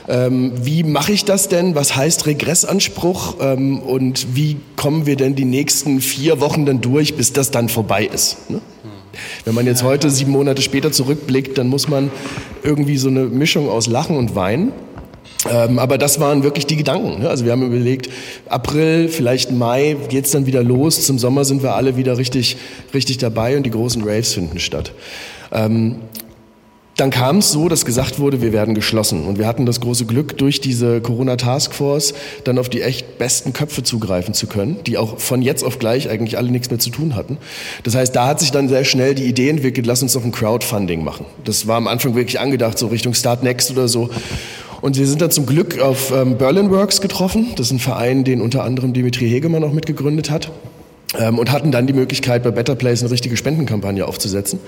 Ähm, 0.08 0.54
wie 0.62 0.84
mache 0.84 1.12
ich 1.12 1.26
das 1.26 1.50
denn? 1.50 1.76
Was 1.76 1.96
heißt 1.96 2.28
Regressanspruch? 2.28 3.38
Ähm, 3.42 3.80
und 3.80 4.36
wie 4.36 4.58
kommen 4.76 5.06
wir 5.06 5.16
denn 5.16 5.36
die 5.36 5.46
nächsten 5.46 6.00
vier 6.00 6.40
Wochen 6.40 6.66
dann 6.66 6.80
durch, 6.80 7.16
bis 7.16 7.34
das 7.34 7.52
dann 7.52 7.68
vorbei 7.68 8.06
ist? 8.06 8.50
Ne? 8.50 8.62
Wenn 9.46 9.56
man 9.56 9.66
jetzt 9.66 9.84
heute 9.84 10.10
sieben 10.10 10.32
Monate 10.32 10.62
später 10.62 10.92
zurückblickt, 10.92 11.58
dann 11.58 11.68
muss 11.68 11.88
man 11.88 12.12
irgendwie 12.64 12.98
so 12.98 13.10
eine 13.10 13.26
Mischung 13.26 13.70
aus 13.70 13.88
Lachen 13.88 14.18
und 14.18 14.36
Weinen. 14.36 14.72
Ähm, 15.52 15.80
aber 15.80 15.98
das 15.98 16.20
waren 16.20 16.44
wirklich 16.44 16.66
die 16.66 16.76
Gedanken. 16.76 17.22
Ne? 17.22 17.30
Also 17.30 17.46
wir 17.46 17.52
haben 17.52 17.64
überlegt, 17.64 18.10
April, 18.48 19.10
vielleicht 19.10 19.52
Mai 19.52 19.96
geht's 20.10 20.32
dann 20.32 20.46
wieder 20.46 20.64
los. 20.64 21.06
Zum 21.06 21.20
Sommer 21.20 21.46
sind 21.46 21.62
wir 21.62 21.76
alle 21.76 21.98
wieder 21.98 22.18
richtig, 22.18 22.58
richtig 22.94 23.20
dabei 23.20 23.56
und 23.56 23.64
die 23.64 23.72
großen 23.72 24.02
Raves 24.04 24.34
finden 24.34 24.60
statt. 24.60 24.92
Ähm, 25.52 25.98
dann 26.98 27.10
kam 27.10 27.40
es 27.40 27.52
so, 27.52 27.68
dass 27.68 27.84
gesagt 27.84 28.20
wurde, 28.20 28.42
wir 28.42 28.54
werden 28.54 28.74
geschlossen. 28.74 29.26
Und 29.26 29.38
wir 29.38 29.48
hatten 29.48 29.66
das 29.66 29.82
große 29.82 30.06
Glück, 30.06 30.38
durch 30.38 30.62
diese 30.62 31.02
Corona-Taskforce 31.02 32.14
dann 32.46 32.58
auf 32.58 32.70
die 32.70 32.82
echt 32.82 33.18
besten 33.18 33.52
Köpfe 33.52 33.84
zugreifen 33.84 34.34
zu 34.34 34.48
können, 34.48 34.78
die 34.86 34.98
auch 34.98 35.20
von 35.20 35.42
jetzt 35.42 35.64
auf 35.64 35.78
gleich 35.78 36.10
eigentlich 36.10 36.38
alle 36.38 36.52
nichts 36.52 36.70
mehr 36.70 36.80
zu 36.80 36.90
tun 36.90 37.16
hatten. 37.16 37.38
Das 37.84 37.96
heißt, 37.96 38.16
da 38.16 38.28
hat 38.28 38.40
sich 38.40 38.52
dann 38.52 38.70
sehr 38.70 38.86
schnell 38.86 39.14
die 39.14 39.26
Idee 39.26 39.50
entwickelt, 39.50 39.86
lass 39.86 40.02
uns 40.02 40.14
doch 40.14 40.24
ein 40.24 40.32
Crowdfunding 40.32 41.04
machen. 41.04 41.26
Das 41.44 41.68
war 41.68 41.76
am 41.76 41.88
Anfang 41.88 42.16
wirklich 42.16 42.40
angedacht, 42.40 42.78
so 42.78 42.88
Richtung 42.88 43.14
Start 43.14 43.44
Next 43.44 43.72
oder 43.72 43.90
so. 43.90 44.10
Und 44.80 44.98
wir 44.98 45.08
sind 45.08 45.22
dann 45.22 45.32
zum 45.32 45.46
Glück 45.46 45.80
auf 45.82 46.12
ähm, 46.12 46.38
Berlin 46.38 46.70
Works 46.72 47.02
getroffen. 47.02 47.48
Das 47.58 47.68
ist 47.68 47.74
ein 47.74 47.80
Verein, 47.80 48.24
den 48.24 48.40
unter 48.40 48.64
anderem 48.64 48.94
Dimitri 48.94 49.28
Hegemann 49.28 49.64
auch 49.64 49.74
mitgegründet 49.74 50.30
hat. 50.30 50.52
Ähm, 51.18 51.40
und 51.40 51.52
hatten 51.52 51.72
dann 51.72 51.88
die 51.88 51.94
Möglichkeit, 51.94 52.44
bei 52.44 52.52
Better 52.52 52.76
Place 52.76 53.02
eine 53.02 53.12
richtige 53.12 53.36
Spendenkampagne 53.36 54.06
aufzusetzen. 54.06 54.60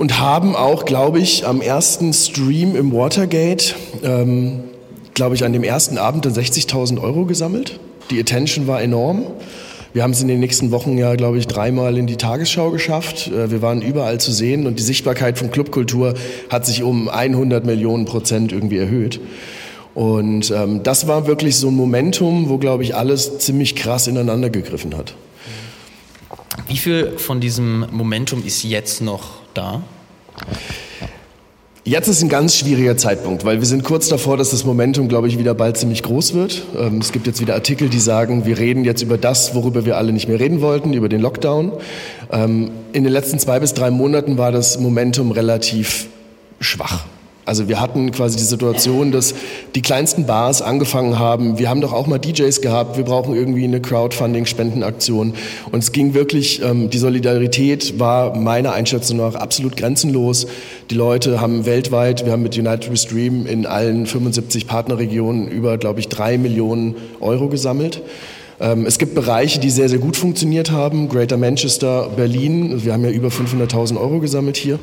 Und 0.00 0.18
haben 0.18 0.56
auch, 0.56 0.86
glaube 0.86 1.18
ich, 1.18 1.46
am 1.46 1.60
ersten 1.60 2.14
Stream 2.14 2.74
im 2.74 2.90
Watergate, 2.90 3.74
ähm, 4.02 4.60
glaube 5.12 5.34
ich, 5.34 5.44
an 5.44 5.52
dem 5.52 5.62
ersten 5.62 5.98
Abend 5.98 6.24
dann 6.24 6.32
60.000 6.32 6.98
Euro 7.02 7.26
gesammelt. 7.26 7.78
Die 8.10 8.18
Attention 8.18 8.66
war 8.66 8.80
enorm. 8.80 9.26
Wir 9.92 10.02
haben 10.02 10.12
es 10.12 10.22
in 10.22 10.28
den 10.28 10.40
nächsten 10.40 10.70
Wochen 10.70 10.96
ja, 10.96 11.16
glaube 11.16 11.36
ich, 11.36 11.48
dreimal 11.48 11.98
in 11.98 12.06
die 12.06 12.16
Tagesschau 12.16 12.70
geschafft. 12.70 13.26
Äh, 13.26 13.50
wir 13.50 13.60
waren 13.60 13.82
überall 13.82 14.18
zu 14.18 14.32
sehen 14.32 14.66
und 14.66 14.78
die 14.78 14.82
Sichtbarkeit 14.82 15.36
von 15.36 15.50
Clubkultur 15.50 16.14
hat 16.48 16.64
sich 16.64 16.82
um 16.82 17.10
100 17.10 17.66
Millionen 17.66 18.06
Prozent 18.06 18.52
irgendwie 18.52 18.78
erhöht. 18.78 19.20
Und 19.94 20.50
ähm, 20.50 20.82
das 20.82 21.08
war 21.08 21.26
wirklich 21.26 21.56
so 21.56 21.68
ein 21.68 21.76
Momentum, 21.76 22.48
wo, 22.48 22.56
glaube 22.56 22.84
ich, 22.84 22.96
alles 22.96 23.36
ziemlich 23.40 23.76
krass 23.76 24.06
ineinander 24.06 24.48
gegriffen 24.48 24.96
hat. 24.96 25.12
Wie 26.68 26.78
viel 26.78 27.18
von 27.18 27.40
diesem 27.40 27.84
Momentum 27.90 28.42
ist 28.46 28.64
jetzt 28.64 29.02
noch 29.02 29.39
da? 29.54 29.82
Jetzt 31.84 32.08
ist 32.08 32.22
ein 32.22 32.28
ganz 32.28 32.56
schwieriger 32.56 32.96
Zeitpunkt, 32.96 33.44
weil 33.44 33.58
wir 33.58 33.66
sind 33.66 33.84
kurz 33.84 34.08
davor, 34.08 34.36
dass 34.36 34.50
das 34.50 34.64
Momentum, 34.64 35.08
glaube 35.08 35.28
ich, 35.28 35.38
wieder 35.38 35.54
bald 35.54 35.78
ziemlich 35.78 36.02
groß 36.02 36.34
wird. 36.34 36.62
Ähm, 36.78 36.98
es 36.98 37.10
gibt 37.10 37.26
jetzt 37.26 37.40
wieder 37.40 37.54
Artikel, 37.54 37.88
die 37.88 37.98
sagen, 37.98 38.44
wir 38.44 38.58
reden 38.58 38.84
jetzt 38.84 39.02
über 39.02 39.16
das, 39.16 39.54
worüber 39.54 39.86
wir 39.86 39.96
alle 39.96 40.12
nicht 40.12 40.28
mehr 40.28 40.38
reden 40.38 40.60
wollten, 40.60 40.92
über 40.92 41.08
den 41.08 41.20
Lockdown. 41.20 41.72
Ähm, 42.30 42.70
in 42.92 43.04
den 43.04 43.12
letzten 43.12 43.38
zwei 43.38 43.60
bis 43.60 43.72
drei 43.72 43.90
Monaten 43.90 44.36
war 44.36 44.52
das 44.52 44.78
Momentum 44.78 45.32
relativ 45.32 46.08
schwach. 46.60 47.06
Also 47.50 47.66
wir 47.66 47.80
hatten 47.80 48.12
quasi 48.12 48.36
die 48.36 48.44
Situation, 48.44 49.10
dass 49.10 49.34
die 49.74 49.82
kleinsten 49.82 50.24
Bars 50.24 50.62
angefangen 50.62 51.18
haben, 51.18 51.58
wir 51.58 51.68
haben 51.68 51.80
doch 51.80 51.92
auch 51.92 52.06
mal 52.06 52.18
DJs 52.18 52.60
gehabt, 52.60 52.96
wir 52.96 53.02
brauchen 53.02 53.34
irgendwie 53.34 53.64
eine 53.64 53.80
Crowdfunding-Spendenaktion. 53.80 55.34
Und 55.72 55.78
es 55.80 55.90
ging 55.90 56.14
wirklich, 56.14 56.62
ähm, 56.62 56.90
die 56.90 56.98
Solidarität 56.98 57.98
war 57.98 58.36
meiner 58.36 58.72
Einschätzung 58.72 59.16
nach 59.16 59.34
absolut 59.34 59.76
grenzenlos. 59.76 60.46
Die 60.90 60.94
Leute 60.94 61.40
haben 61.40 61.66
weltweit, 61.66 62.24
wir 62.24 62.30
haben 62.30 62.44
mit 62.44 62.56
United 62.56 62.88
We 62.88 62.96
Stream 62.96 63.46
in 63.46 63.66
allen 63.66 64.06
75 64.06 64.68
Partnerregionen 64.68 65.48
über, 65.48 65.76
glaube 65.76 65.98
ich, 65.98 66.06
drei 66.06 66.38
Millionen 66.38 66.94
Euro 67.18 67.48
gesammelt. 67.48 68.00
Ähm, 68.60 68.86
es 68.86 68.98
gibt 68.98 69.16
Bereiche, 69.16 69.58
die 69.58 69.70
sehr, 69.70 69.88
sehr 69.88 69.98
gut 69.98 70.16
funktioniert 70.16 70.70
haben. 70.70 71.08
Greater 71.08 71.36
Manchester, 71.36 72.10
Berlin. 72.14 72.84
Wir 72.84 72.92
haben 72.92 73.04
ja 73.04 73.10
über 73.10 73.26
500.000 73.26 74.00
Euro 74.00 74.20
gesammelt 74.20 74.56
hier. 74.56 74.78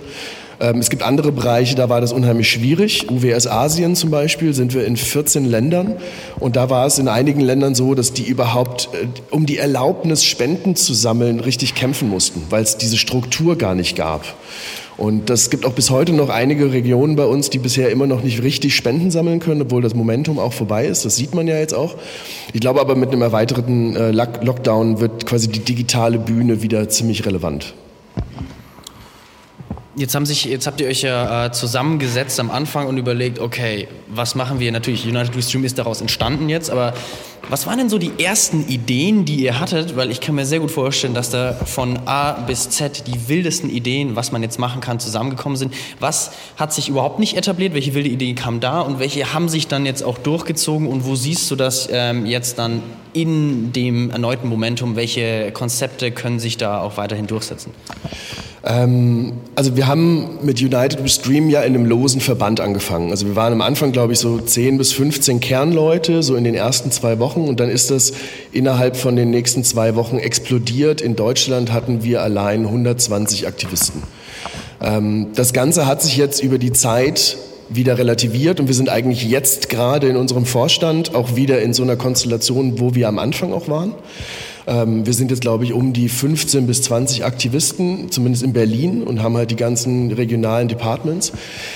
Ähm, 0.59 0.79
es 0.79 0.89
gibt 0.89 1.03
andere 1.03 1.31
Bereiche, 1.31 1.75
da 1.75 1.89
war 1.89 2.01
das 2.01 2.13
unheimlich 2.13 2.49
schwierig. 2.49 3.07
UWS 3.09 3.47
Asien 3.47 3.95
zum 3.95 4.09
Beispiel 4.09 4.53
sind 4.53 4.73
wir 4.73 4.85
in 4.85 4.97
14 4.97 5.45
Ländern 5.45 5.97
und 6.39 6.55
da 6.55 6.69
war 6.69 6.85
es 6.85 6.97
in 6.97 7.07
einigen 7.07 7.41
Ländern 7.41 7.75
so, 7.75 7.93
dass 7.93 8.13
die 8.13 8.23
überhaupt 8.23 8.89
äh, 8.93 9.07
um 9.29 9.45
die 9.45 9.57
Erlaubnis, 9.57 10.23
Spenden 10.23 10.75
zu 10.75 10.93
sammeln, 10.93 11.39
richtig 11.39 11.75
kämpfen 11.75 12.09
mussten, 12.09 12.43
weil 12.49 12.63
es 12.63 12.77
diese 12.77 12.97
Struktur 12.97 13.57
gar 13.57 13.75
nicht 13.75 13.95
gab. 13.95 14.25
Und 14.97 15.29
das 15.29 15.51
gibt 15.51 15.63
auch 15.63 15.73
bis 15.73 15.91
heute 15.91 16.11
noch 16.11 16.29
einige 16.29 16.71
Regionen 16.71 17.15
bei 17.15 17.25
uns, 17.25 17.51
die 17.51 17.59
bisher 17.59 17.91
immer 17.91 18.07
noch 18.07 18.23
nicht 18.23 18.41
richtig 18.41 18.75
Spenden 18.75 19.11
sammeln 19.11 19.39
können, 19.39 19.61
obwohl 19.61 19.83
das 19.83 19.93
Momentum 19.93 20.39
auch 20.39 20.53
vorbei 20.53 20.87
ist. 20.87 21.05
Das 21.05 21.15
sieht 21.15 21.35
man 21.35 21.47
ja 21.47 21.59
jetzt 21.59 21.75
auch. 21.75 21.95
Ich 22.51 22.61
glaube 22.61 22.81
aber, 22.81 22.95
mit 22.95 23.11
einem 23.11 23.21
erweiterten 23.21 23.95
äh, 23.95 24.09
Lockdown 24.09 24.99
wird 24.99 25.27
quasi 25.27 25.49
die 25.49 25.59
digitale 25.59 26.17
Bühne 26.17 26.63
wieder 26.63 26.89
ziemlich 26.89 27.27
relevant. 27.27 27.75
Jetzt, 29.97 30.13
haben 30.13 30.27
sich, 30.27 30.45
jetzt 30.45 30.67
habt 30.67 30.79
ihr 30.79 30.87
euch 30.87 31.01
ja 31.01 31.47
äh, 31.47 31.51
zusammengesetzt 31.51 32.39
am 32.39 32.51
Anfang 32.51 32.85
und 32.85 32.99
überlegt, 32.99 33.39
okay, 33.39 33.87
was 34.07 34.35
machen 34.35 34.59
wir? 34.59 34.71
Natürlich, 34.71 35.07
United 35.07 35.35
We 35.35 35.41
Stream 35.41 35.63
ist 35.63 35.79
daraus 35.79 36.01
entstanden 36.01 36.49
jetzt, 36.49 36.69
aber 36.69 36.93
was 37.49 37.65
waren 37.65 37.79
denn 37.79 37.89
so 37.89 37.97
die 37.97 38.11
ersten 38.23 38.67
Ideen, 38.67 39.25
die 39.25 39.37
ihr 39.37 39.59
hattet? 39.59 39.95
Weil 39.95 40.11
ich 40.11 40.21
kann 40.21 40.35
mir 40.35 40.45
sehr 40.45 40.59
gut 40.59 40.69
vorstellen, 40.69 41.15
dass 41.15 41.31
da 41.31 41.53
von 41.53 41.97
A 42.05 42.33
bis 42.33 42.69
Z 42.69 43.07
die 43.07 43.27
wildesten 43.27 43.71
Ideen, 43.71 44.15
was 44.15 44.31
man 44.31 44.43
jetzt 44.43 44.59
machen 44.59 44.81
kann, 44.81 44.99
zusammengekommen 44.99 45.57
sind. 45.57 45.73
Was 45.99 46.31
hat 46.57 46.73
sich 46.73 46.89
überhaupt 46.89 47.17
nicht 47.17 47.35
etabliert? 47.35 47.73
Welche 47.73 47.95
wilde 47.95 48.09
Ideen 48.09 48.35
kamen 48.35 48.59
da 48.59 48.81
und 48.81 48.99
welche 48.99 49.33
haben 49.33 49.49
sich 49.49 49.67
dann 49.67 49.87
jetzt 49.87 50.03
auch 50.03 50.19
durchgezogen? 50.19 50.87
Und 50.87 51.05
wo 51.05 51.15
siehst 51.15 51.49
du 51.49 51.55
das 51.55 51.89
ähm, 51.91 52.27
jetzt 52.27 52.59
dann 52.59 52.83
in 53.13 53.71
dem 53.73 54.11
erneuten 54.11 54.47
Momentum? 54.47 54.95
Welche 54.95 55.51
Konzepte 55.53 56.11
können 56.11 56.39
sich 56.39 56.57
da 56.57 56.81
auch 56.81 56.97
weiterhin 56.97 57.25
durchsetzen? 57.25 57.71
Ähm, 58.67 59.33
also 59.55 59.77
wir 59.77 59.87
haben 59.87 60.39
mit 60.43 60.61
United 60.61 61.01
We 61.03 61.07
Stream 61.07 61.49
ja 61.49 61.61
in 61.61 61.73
einem 61.73 61.85
losen 61.85 62.19
Verband 62.19 62.59
angefangen. 62.59 63.11
Also 63.11 63.25
wir 63.25 63.35
waren 63.35 63.53
am 63.53 63.61
Anfang, 63.61 63.93
glaube 63.93 64.13
ich, 64.13 64.19
so 64.19 64.39
10 64.39 64.77
bis 64.77 64.91
15 64.91 65.39
Kernleute, 65.39 66.21
so 66.21 66.35
in 66.35 66.43
den 66.43 66.55
ersten 66.55 66.91
zwei 66.91 67.19
Wochen. 67.19 67.41
Und 67.47 67.59
dann 67.61 67.69
ist 67.69 67.91
das 67.91 68.13
innerhalb 68.51 68.97
von 68.97 69.15
den 69.15 69.29
nächsten 69.29 69.63
zwei 69.63 69.95
Wochen 69.95 70.17
explodiert. 70.17 71.01
In 71.01 71.15
Deutschland 71.15 71.71
hatten 71.71 72.03
wir 72.03 72.21
allein 72.21 72.65
120 72.65 73.47
Aktivisten. 73.47 74.03
Ähm, 74.81 75.27
das 75.33 75.53
Ganze 75.53 75.85
hat 75.85 76.01
sich 76.01 76.17
jetzt 76.17 76.43
über 76.43 76.57
die 76.57 76.73
Zeit 76.73 77.37
wieder 77.69 77.97
relativiert 77.97 78.59
und 78.59 78.67
wir 78.67 78.75
sind 78.75 78.89
eigentlich 78.89 79.23
jetzt 79.23 79.67
gerade 79.69 80.07
in 80.07 80.15
unserem 80.15 80.45
Vorstand 80.45 81.15
auch 81.15 81.35
wieder 81.35 81.61
in 81.61 81.73
so 81.73 81.83
einer 81.83 81.97
Konstellation, 81.97 82.79
wo 82.79 82.95
wir 82.95 83.07
am 83.07 83.19
Anfang 83.19 83.53
auch 83.53 83.67
waren. 83.67 83.93
Ähm, 84.67 85.05
wir 85.05 85.13
sind 85.13 85.31
jetzt, 85.31 85.41
glaube 85.41 85.63
ich, 85.63 85.73
um 85.73 85.93
die 85.93 86.09
15 86.09 86.67
bis 86.67 86.81
20 86.83 87.23
Aktivisten, 87.23 88.11
zumindest 88.11 88.43
in 88.43 88.53
Berlin, 88.53 89.03
und 89.03 89.23
haben 89.23 89.37
halt 89.37 89.49
die 89.49 89.55
ganzen 89.55 90.11
regionalen 90.11 90.67
Departments. 90.67 91.31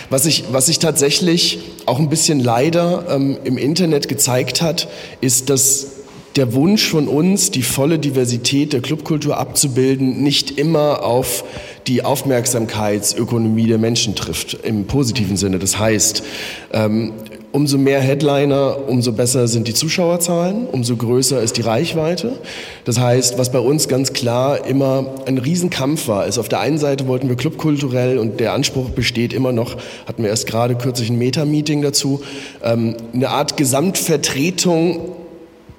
Was 0.10 0.24
sich, 0.24 0.44
was 0.52 0.66
sich 0.66 0.80
tatsächlich 0.80 1.60
auch 1.86 2.00
ein 2.00 2.10
bisschen 2.10 2.40
leider 2.40 3.06
ähm, 3.10 3.38
im 3.46 3.58
Internet 3.58 4.10
gezeigt 4.10 4.62
hat, 4.62 4.90
ist, 5.22 5.50
dass 5.50 5.88
der 6.36 6.54
Wunsch 6.54 6.88
von 6.88 7.08
uns, 7.08 7.52
die 7.52 7.62
volle 7.62 8.00
Diversität 8.00 8.74
der 8.74 8.82
Clubkultur 8.82 9.38
abzubilden, 9.38 10.22
nicht 10.24 10.58
immer 10.58 11.04
auf 11.04 11.44
die 11.88 12.06
Aufmerksamkeitsökonomie 12.06 13.68
der 13.68 13.78
Menschen 13.78 14.16
trifft, 14.16 14.54
im 14.64 14.86
positiven 14.86 15.36
Sinne. 15.36 15.60
Das 15.60 15.78
heißt, 15.78 16.24
ähm, 16.72 17.14
umso 17.52 17.78
mehr 17.78 18.00
Headliner, 18.00 18.78
umso 18.88 19.12
besser 19.12 19.48
sind 19.48 19.68
die 19.68 19.74
Zuschauerzahlen, 19.74 20.68
umso 20.68 20.96
größer 20.96 21.42
ist 21.42 21.58
die 21.58 21.62
Reichweite. 21.62 22.40
Das 22.86 23.00
heißt, 23.00 23.38
was 23.38 23.52
bei 23.52 23.60
uns 23.60 23.88
ganz 23.88 24.14
klar 24.14 24.66
immer 24.66 25.06
ein 25.26 25.38
Riesenkampf 25.38 26.08
war, 26.08 26.26
ist 26.28 26.38
auf 26.38 26.50
der 26.50 26.60
einen 26.62 26.78
Seite 26.78 27.08
wollten 27.08 27.28
wir 27.30 27.36
clubkulturell 27.36 28.18
und 28.18 28.40
der 28.40 28.54
Anspruch 28.54 28.90
besteht 28.90 29.34
immer 29.34 29.52
noch, 29.52 29.76
hatten 30.08 30.24
wir 30.24 30.30
erst 30.30 30.48
gerade 30.48 30.76
kürzlich 30.76 31.10
ein 31.10 31.18
Meta-Meeting 31.18 31.82
dazu, 31.82 32.22
ähm, 32.64 32.96
eine 33.14 33.30
Art 33.30 33.58
Gesamtvertretung 33.58 35.16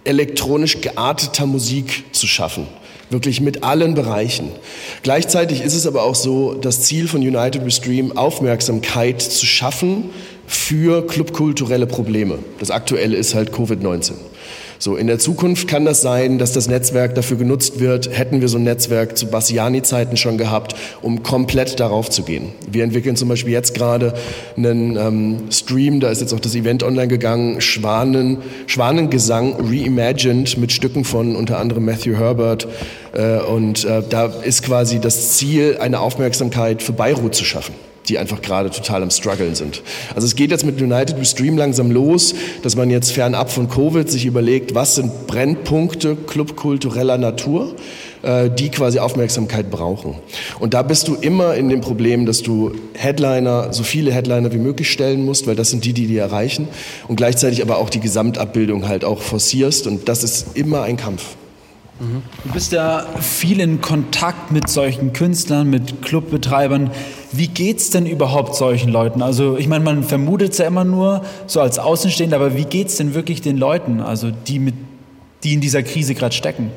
elektronisch 0.05 0.81
gearteter 0.81 1.47
Musik 1.47 2.05
zu 2.13 2.27
schaffen 2.27 2.67
wirklich 3.13 3.43
mit 3.43 3.63
allen 3.63 3.95
Bereichen. 3.95 4.51
Gleichzeitig 5.03 5.61
ist 5.61 5.75
es 5.75 5.87
aber 5.87 6.03
auch 6.03 6.15
so, 6.15 6.55
das 6.55 6.81
Ziel 6.81 7.07
von 7.09 7.21
United 7.21 7.63
We 7.63 7.71
Stream, 7.71 8.17
Aufmerksamkeit 8.17 9.21
zu 9.21 9.45
schaffen 9.45 10.11
für 10.55 11.07
clubkulturelle 11.07 11.87
Probleme. 11.87 12.39
Das 12.59 12.71
aktuelle 12.71 13.17
ist 13.17 13.35
halt 13.35 13.53
Covid-19. 13.53 14.13
So, 14.83 14.97
in 14.97 15.07
der 15.07 15.21
Zukunft 15.21 15.69
kann 15.69 15.85
das 15.85 16.03
sein, 16.03 16.41
dass 16.41 16.53
das 16.53 16.67
Netzwerk 16.67 17.15
dafür 17.15 17.37
genutzt 17.37 17.79
wird. 17.79 18.19
Hätten 18.19 18.41
wir 18.41 18.49
so 18.49 18.59
ein 18.59 18.65
Netzwerk 18.65 19.17
zu 19.17 19.29
Bassiani-Zeiten 19.29 20.17
schon 20.17 20.39
gehabt, 20.39 20.75
um 21.03 21.23
komplett 21.23 21.79
darauf 21.79 22.11
zu 22.11 22.25
gehen. 22.25 22.49
Wir 22.69 22.83
entwickeln 22.83 23.15
zum 23.15 23.29
Beispiel 23.29 23.53
jetzt 23.53 23.75
gerade 23.75 24.13
einen 24.57 24.97
ähm, 24.97 25.37
Stream, 25.53 26.01
da 26.01 26.11
ist 26.11 26.21
jetzt 26.21 26.35
auch 26.35 26.41
das 26.41 26.57
Event 26.57 26.83
online 26.83 27.07
gegangen, 27.07 27.61
Schwanen, 27.61 28.39
Schwanengesang 28.67 29.55
reimagined 29.61 30.59
mit 30.59 30.73
Stücken 30.73 31.05
von 31.05 31.37
unter 31.37 31.61
anderem 31.61 31.85
Matthew 31.85 32.17
Herbert. 32.17 32.67
Äh, 33.13 33.39
und 33.39 33.85
äh, 33.85 34.03
da 34.11 34.27
ist 34.27 34.65
quasi 34.65 34.99
das 34.99 35.35
Ziel, 35.35 35.79
eine 35.81 36.01
Aufmerksamkeit 36.01 36.83
für 36.83 36.93
Beirut 36.93 37.37
zu 37.37 37.45
schaffen 37.45 37.75
die 38.09 38.19
einfach 38.19 38.43
gerade 38.43 38.71
total 38.71 39.03
am 39.03 39.11
struggeln 39.11 39.55
sind. 39.55 39.83
Also 40.15 40.27
es 40.27 40.35
geht 40.35 40.51
jetzt 40.51 40.65
mit 40.65 40.81
United 40.81 41.19
We 41.19 41.25
Stream 41.25 41.57
langsam 41.57 41.91
los, 41.91 42.35
dass 42.63 42.77
man 42.77 42.91
jetzt 42.91 43.13
fernab 43.13 43.51
von 43.51 43.69
Covid 43.69 44.11
sich 44.11 44.27
überlegt, 44.27 44.75
was 44.75 44.97
sind 44.97 45.27
Brennpunkte 45.27 46.17
clubkultureller 46.17 47.19
Natur, 47.19 47.75
äh, 48.23 48.51
die 48.51 48.71
quasi 48.71 48.99
Aufmerksamkeit 48.99 49.71
brauchen. 49.71 50.17
Und 50.59 50.75
da 50.75 50.83
bist 50.83 51.09
du 51.09 51.15
immer 51.15 51.55
in 51.55 51.69
dem 51.69 51.81
Problem, 51.81 52.27
dass 52.27 52.43
du 52.43 52.73
Headliner, 52.95 53.73
so 53.73 53.83
viele 53.83 54.13
Headliner 54.13 54.53
wie 54.53 54.59
möglich 54.59 54.91
stellen 54.91 55.25
musst, 55.25 55.47
weil 55.47 55.57
das 55.57 55.71
sind 55.71 55.85
die, 55.85 55.93
die 55.93 56.07
die 56.07 56.17
erreichen 56.17 56.69
und 57.09 57.17
gleichzeitig 57.17 57.63
aber 57.63 57.79
auch 57.79 57.91
die 57.91 58.01
Gesamtabbildung 58.01 58.89
halt 58.89 59.05
auch 59.05 59.21
forcierst 59.21 59.87
und 59.87 60.09
das 60.09 60.25
ist 60.25 60.57
immer 60.57 60.83
ein 60.83 60.97
Kampf. 60.97 61.37
Du 62.45 62.53
bist 62.53 62.73
ja 62.73 63.07
viel 63.21 63.61
in 63.61 63.81
Kontakt 63.81 64.51
mit 64.51 64.69
solchen 64.69 65.13
Künstlern, 65.13 65.71
mit 65.71 66.03
Clubbetreibern. 66.03 66.91
Wie 67.33 67.49
geht's 67.49 67.91
denn 67.91 68.07
überhaupt 68.07 68.55
solchen 68.55 68.91
Leuten? 68.91 69.23
Also 69.23 69.57
ich 69.57 69.67
meine, 69.67 69.85
man 69.85 70.03
vermutet 70.03 70.53
es 70.53 70.59
ja 70.59 70.67
immer 70.67 70.85
nur 70.85 71.23
so 71.47 71.61
als 71.61 71.79
Außenstehender, 71.79 72.37
aber 72.37 72.57
wie 72.57 72.65
geht's 72.65 72.97
denn 72.97 73.15
wirklich 73.15 73.41
den 73.41 73.57
Leuten, 73.57 74.01
also 74.01 74.31
die, 74.31 74.59
mit, 74.59 74.75
die 75.43 75.55
in 75.55 75.61
dieser 75.61 75.83
Krise 75.83 76.15
gerade 76.15 76.35
stecken? 76.35 76.71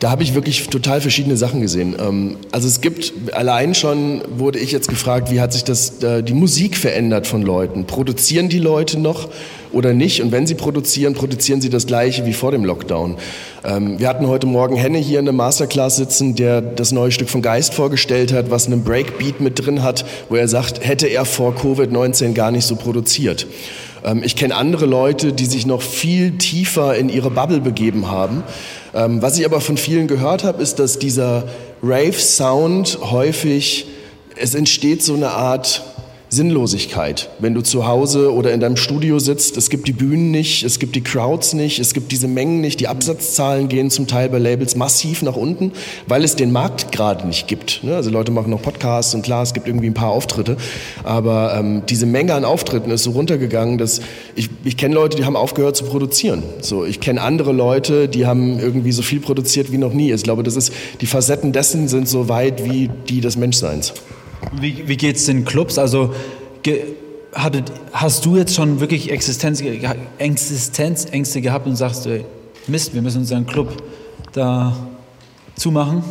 Da 0.00 0.10
habe 0.10 0.22
ich 0.22 0.34
wirklich 0.34 0.68
total 0.68 1.00
verschiedene 1.00 1.36
Sachen 1.36 1.60
gesehen. 1.60 1.96
Ähm, 1.98 2.36
also 2.52 2.68
es 2.68 2.80
gibt, 2.80 3.12
allein 3.32 3.74
schon 3.74 4.22
wurde 4.36 4.58
ich 4.58 4.70
jetzt 4.72 4.88
gefragt, 4.88 5.30
wie 5.30 5.40
hat 5.40 5.52
sich 5.52 5.64
das, 5.64 6.02
äh, 6.02 6.22
die 6.22 6.34
Musik 6.34 6.76
verändert 6.76 7.26
von 7.26 7.42
Leuten? 7.42 7.84
Produzieren 7.86 8.48
die 8.48 8.58
Leute 8.58 8.98
noch 8.98 9.28
oder 9.76 9.92
nicht. 9.92 10.22
Und 10.22 10.32
wenn 10.32 10.46
sie 10.46 10.54
produzieren, 10.54 11.12
produzieren 11.12 11.60
sie 11.60 11.68
das 11.68 11.86
Gleiche 11.86 12.24
wie 12.24 12.32
vor 12.32 12.50
dem 12.50 12.64
Lockdown. 12.64 13.16
Ähm, 13.62 13.98
wir 13.98 14.08
hatten 14.08 14.26
heute 14.26 14.46
Morgen 14.46 14.76
Henne 14.76 14.98
hier 14.98 15.18
in 15.18 15.26
der 15.26 15.34
Masterclass 15.34 15.96
sitzen, 15.96 16.34
der 16.34 16.62
das 16.62 16.92
neue 16.92 17.12
Stück 17.12 17.28
von 17.28 17.42
Geist 17.42 17.74
vorgestellt 17.74 18.32
hat, 18.32 18.50
was 18.50 18.66
einen 18.66 18.84
Breakbeat 18.84 19.40
mit 19.40 19.64
drin 19.64 19.82
hat, 19.82 20.06
wo 20.30 20.36
er 20.36 20.48
sagt, 20.48 20.86
hätte 20.86 21.06
er 21.06 21.26
vor 21.26 21.54
Covid-19 21.54 22.32
gar 22.32 22.50
nicht 22.50 22.64
so 22.64 22.74
produziert. 22.76 23.46
Ähm, 24.02 24.22
ich 24.24 24.34
kenne 24.34 24.54
andere 24.54 24.86
Leute, 24.86 25.34
die 25.34 25.46
sich 25.46 25.66
noch 25.66 25.82
viel 25.82 26.38
tiefer 26.38 26.96
in 26.96 27.10
ihre 27.10 27.30
Bubble 27.30 27.60
begeben 27.60 28.10
haben. 28.10 28.44
Ähm, 28.94 29.20
was 29.20 29.38
ich 29.38 29.44
aber 29.44 29.60
von 29.60 29.76
vielen 29.76 30.08
gehört 30.08 30.42
habe, 30.42 30.62
ist, 30.62 30.78
dass 30.78 30.98
dieser 30.98 31.44
Rave-Sound 31.82 32.98
häufig, 33.10 33.86
es 34.36 34.54
entsteht 34.54 35.02
so 35.02 35.14
eine 35.14 35.30
Art 35.30 35.82
Sinnlosigkeit, 36.28 37.30
wenn 37.38 37.54
du 37.54 37.60
zu 37.60 37.86
Hause 37.86 38.32
oder 38.32 38.52
in 38.52 38.58
deinem 38.58 38.76
Studio 38.76 39.20
sitzt. 39.20 39.56
Es 39.56 39.70
gibt 39.70 39.86
die 39.86 39.92
Bühnen 39.92 40.32
nicht, 40.32 40.64
es 40.64 40.80
gibt 40.80 40.96
die 40.96 41.00
Crowds 41.00 41.52
nicht, 41.52 41.78
es 41.78 41.94
gibt 41.94 42.10
diese 42.10 42.26
Mengen 42.26 42.60
nicht. 42.60 42.80
Die 42.80 42.88
Absatzzahlen 42.88 43.68
gehen 43.68 43.90
zum 43.90 44.08
Teil 44.08 44.28
bei 44.28 44.38
Labels 44.38 44.74
massiv 44.74 45.22
nach 45.22 45.36
unten, 45.36 45.70
weil 46.08 46.24
es 46.24 46.34
den 46.34 46.50
Markt 46.50 46.90
gerade 46.90 47.26
nicht 47.26 47.46
gibt. 47.46 47.84
Ne? 47.84 47.94
Also 47.94 48.10
Leute 48.10 48.32
machen 48.32 48.50
noch 48.50 48.60
Podcasts 48.60 49.14
und 49.14 49.22
klar, 49.22 49.44
es 49.44 49.54
gibt 49.54 49.68
irgendwie 49.68 49.86
ein 49.86 49.94
paar 49.94 50.10
Auftritte, 50.10 50.56
aber 51.04 51.54
ähm, 51.56 51.82
diese 51.88 52.06
Menge 52.06 52.34
an 52.34 52.44
Auftritten 52.44 52.90
ist 52.90 53.04
so 53.04 53.12
runtergegangen, 53.12 53.78
dass 53.78 54.00
ich, 54.34 54.50
ich 54.64 54.76
kenne 54.76 54.96
Leute, 54.96 55.16
die 55.16 55.24
haben 55.24 55.36
aufgehört 55.36 55.76
zu 55.76 55.84
produzieren. 55.84 56.42
So, 56.60 56.84
ich 56.84 56.98
kenne 56.98 57.22
andere 57.22 57.52
Leute, 57.52 58.08
die 58.08 58.26
haben 58.26 58.58
irgendwie 58.58 58.92
so 58.92 59.02
viel 59.02 59.20
produziert 59.20 59.70
wie 59.70 59.78
noch 59.78 59.92
nie. 59.92 60.12
Ich 60.12 60.24
glaube, 60.24 60.42
das 60.42 60.56
ist 60.56 60.72
die 61.00 61.06
Facetten 61.06 61.52
dessen 61.52 61.86
sind 61.86 62.08
so 62.08 62.28
weit 62.28 62.64
wie 62.64 62.90
die 63.08 63.20
des 63.20 63.36
Menschseins. 63.36 63.94
Wie, 64.52 64.88
wie 64.88 64.96
geht 64.96 65.16
es 65.16 65.26
den 65.26 65.44
Clubs? 65.44 65.78
Also 65.78 66.14
ge, 66.62 66.82
hattet, 67.32 67.72
hast 67.92 68.24
du 68.24 68.36
jetzt 68.36 68.54
schon 68.54 68.80
wirklich 68.80 69.10
Existenz, 69.10 69.62
Existenzängste 70.18 71.40
gehabt 71.40 71.66
und 71.66 71.76
sagst, 71.76 72.06
ey, 72.06 72.24
Mist, 72.66 72.94
wir 72.94 73.02
müssen 73.02 73.18
unseren 73.18 73.46
Club 73.46 73.82
da 74.32 74.76
zumachen? 75.56 76.02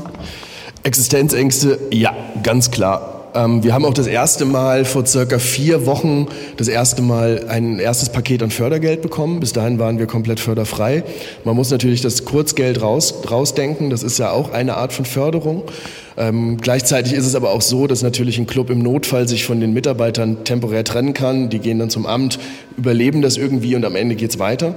Existenzängste, 0.83 1.79
ja, 1.91 2.15
ganz 2.43 2.71
klar. 2.71 3.15
Ähm, 3.35 3.63
wir 3.63 3.73
haben 3.73 3.83
auch 3.85 3.93
das 3.93 4.07
erste 4.07 4.45
Mal 4.45 4.85
vor 4.85 5.05
circa 5.05 5.39
vier 5.39 5.85
Wochen 5.85 6.27
das 6.57 6.69
erste 6.69 7.01
Mal 7.01 7.45
ein 7.49 7.79
erstes 7.79 8.09
Paket 8.09 8.41
an 8.41 8.51
Fördergeld 8.51 9.01
bekommen. 9.01 9.41
Bis 9.41 9.51
dahin 9.51 9.77
waren 9.77 9.99
wir 9.99 10.07
komplett 10.07 10.39
förderfrei. 10.39 11.03
Man 11.43 11.55
muss 11.55 11.69
natürlich 11.69 12.01
das 12.01 12.23
Kurzgeld 12.23 12.81
raus, 12.81 13.13
rausdenken. 13.29 13.89
Das 13.89 14.03
ist 14.03 14.19
ja 14.19 14.31
auch 14.31 14.53
eine 14.53 14.77
Art 14.77 14.93
von 14.93 15.05
Förderung. 15.05 15.63
Ähm, 16.17 16.57
gleichzeitig 16.61 17.13
ist 17.13 17.25
es 17.25 17.35
aber 17.35 17.51
auch 17.51 17.61
so, 17.61 17.87
dass 17.87 18.01
natürlich 18.01 18.37
ein 18.37 18.47
Club 18.47 18.69
im 18.69 18.79
Notfall 18.79 19.27
sich 19.27 19.43
von 19.43 19.59
den 19.59 19.73
Mitarbeitern 19.73 20.43
temporär 20.45 20.83
trennen 20.83 21.13
kann. 21.13 21.49
Die 21.49 21.59
gehen 21.59 21.79
dann 21.79 21.89
zum 21.89 22.05
Amt, 22.05 22.39
überleben 22.77 23.21
das 23.21 23.37
irgendwie 23.37 23.75
und 23.75 23.83
am 23.83 23.95
Ende 23.95 24.15
geht's 24.15 24.39
weiter. 24.39 24.75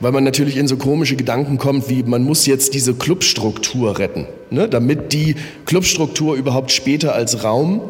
Weil 0.00 0.12
man 0.12 0.24
natürlich 0.24 0.56
in 0.56 0.66
so 0.66 0.76
komische 0.76 1.16
Gedanken 1.16 1.58
kommt, 1.58 1.88
wie 1.88 2.02
man 2.02 2.24
muss 2.24 2.46
jetzt 2.46 2.74
diese 2.74 2.94
Clubstruktur 2.94 3.98
retten, 3.98 4.26
ne? 4.50 4.68
damit 4.68 5.12
die 5.12 5.36
Clubstruktur 5.64 6.34
überhaupt 6.34 6.72
später 6.72 7.14
als 7.14 7.44
Raum 7.44 7.80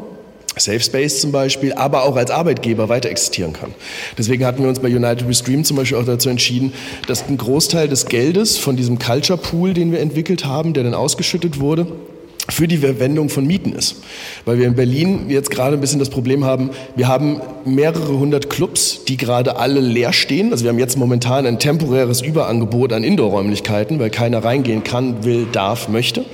Safe 0.57 0.81
Space 0.81 1.21
zum 1.21 1.31
Beispiel, 1.31 1.73
aber 1.73 2.03
auch 2.03 2.17
als 2.17 2.31
Arbeitgeber 2.31 2.89
weiter 2.89 3.09
existieren 3.09 3.53
kann. 3.53 3.73
Deswegen 4.19 4.45
hatten 4.45 4.63
wir 4.63 4.69
uns 4.69 4.81
bei 4.81 4.89
United 4.89 5.27
We 5.29 5.33
Stream 5.33 5.65
zum 5.65 5.77
Beispiel 5.77 5.97
auch 5.97 6.05
dazu 6.05 6.29
entschieden, 6.29 6.73
dass 7.07 7.27
ein 7.29 7.37
Großteil 7.39 7.89
des 7.89 8.07
Geldes 8.07 8.59
von 8.59 8.77
diesem 8.77 8.99
Culture 8.99 9.39
Pool, 9.39 9.75
den 9.75 9.93
wir 9.93 10.01
entwickelt 10.01 10.45
haben, 10.45 10.75
der 10.75 10.83
dann 10.83 10.93
ausgeschüttet 10.95 11.61
wurde, 11.61 11.87
für 12.53 12.69
die 12.69 12.79
Verwendung 12.79 13.29
von 13.29 13.47
Mieten 13.47 13.73
ist. 13.73 13.97
Weil 14.45 14.59
wir 14.59 14.67
in 14.67 14.75
Berlin 14.75 15.29
jetzt 15.29 15.51
gerade 15.51 15.77
ein 15.77 15.81
bisschen 15.81 15.99
das 15.99 16.11
Problem 16.11 16.45
haben, 16.45 16.71
wir 16.97 17.09
haben 17.09 17.41
mehrere 17.65 18.19
hundert 18.19 18.51
Clubs, 18.51 19.05
die 19.05 19.17
gerade 19.17 19.57
alle 19.57 19.81
leer 19.81 20.13
stehen. 20.13 20.53
Also 20.53 20.65
wir 20.65 20.71
haben 20.71 20.79
jetzt 20.79 20.97
momentan 20.97 21.47
ein 21.47 21.59
temporäres 21.59 22.23
Überangebot 22.23 22.93
an 22.93 23.05
Indoor-Räumlichkeiten, 23.05 23.99
weil 23.99 24.11
keiner 24.11 24.45
reingehen 24.45 24.85
kann, 24.85 25.25
will, 25.25 25.47
darf, 25.51 25.89
möchte. 25.89 26.25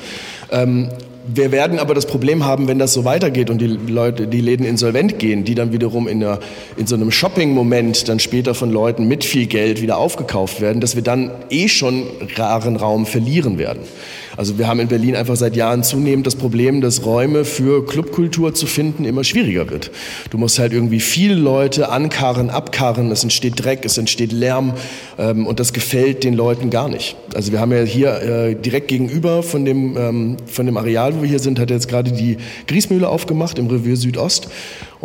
Ähm, 0.51 0.89
wir 1.29 1.51
werden 1.51 1.81
aber 1.81 1.95
das 1.95 2.07
Problem 2.07 2.45
haben, 2.45 2.69
wenn 2.69 2.79
das 2.79 2.93
so 2.93 3.05
weitergeht 3.05 3.51
und 3.51 3.61
die 3.61 3.67
Leute, 3.67 4.29
die 4.29 4.41
Läden 4.41 4.65
insolvent 4.65 5.19
gehen, 5.19 5.45
die 5.45 5.57
dann 5.57 5.73
wiederum 5.73 6.07
in, 6.07 6.23
einer, 6.23 6.39
in 6.77 6.87
so 6.87 6.95
einem 6.95 7.11
Shopping-Moment 7.11 8.09
dann 8.09 8.21
später 8.21 8.55
von 8.55 8.71
Leuten 8.71 9.09
mit 9.09 9.25
viel 9.25 9.47
Geld 9.47 9.83
wieder 9.83 9.99
aufgekauft 9.99 10.61
werden, 10.61 10.81
dass 10.81 10.95
wir 10.95 11.03
dann 11.03 11.33
eh 11.51 11.67
schon 11.69 12.05
raren 12.37 12.77
Raum 12.77 13.07
verlieren 13.07 13.59
werden. 13.59 13.81
Also 14.37 14.59
wir 14.59 14.69
haben 14.69 14.81
in 14.81 14.89
Berlin 14.89 15.17
einfach 15.17 15.37
seit 15.37 15.57
Jahren 15.57 15.83
zunehmend 15.83 16.27
das 16.27 16.37
Problem, 16.37 16.81
dass 16.81 17.05
Räume 17.05 17.45
für 17.45 17.87
Clubkultur 17.87 18.55
zu 18.55 18.67
finden 18.67 19.05
immer 19.05 19.25
schwieriger 19.25 19.71
wird. 19.71 19.91
Du 20.31 20.39
musst 20.39 20.59
halt 20.59 20.73
irgendwie 20.73 21.01
viele 21.01 21.35
Leute 21.35 21.89
ankarren, 21.89 22.51
abkarren, 22.51 23.11
es 23.11 23.23
entsteht 23.23 23.65
Dreck, 23.65 23.85
es 23.85 23.97
entsteht 23.97 24.33
Lärm 24.33 24.75
ähm, 25.19 25.47
und 25.47 25.59
das 25.59 25.73
gefällt 25.73 26.25
den 26.25 26.35
Leuten 26.35 26.71
gar 26.71 26.89
nicht. 26.89 27.17
Also 27.35 27.53
wir 27.53 27.61
haben 27.61 27.73
ja 27.73 27.83
hier 27.83 28.23
äh, 28.23 28.55
direkt 28.55 28.89
gegenüber 28.89 29.43
von 29.43 29.65
dem, 29.65 29.97
ähm, 29.97 30.37
von 30.47 30.67
dem 30.67 30.77
Areal, 30.77 31.17
wo 31.17 31.23
wir 31.23 31.29
hier 31.29 31.39
sind, 31.39 31.59
hat 31.59 31.71
jetzt 31.71 31.89
gerade 31.89 32.13
die 32.13 32.37
Griesmühle 32.67 33.09
aufgemacht 33.09 33.59
im 33.59 33.69
Revier 33.69 33.97
Südost 33.97 34.49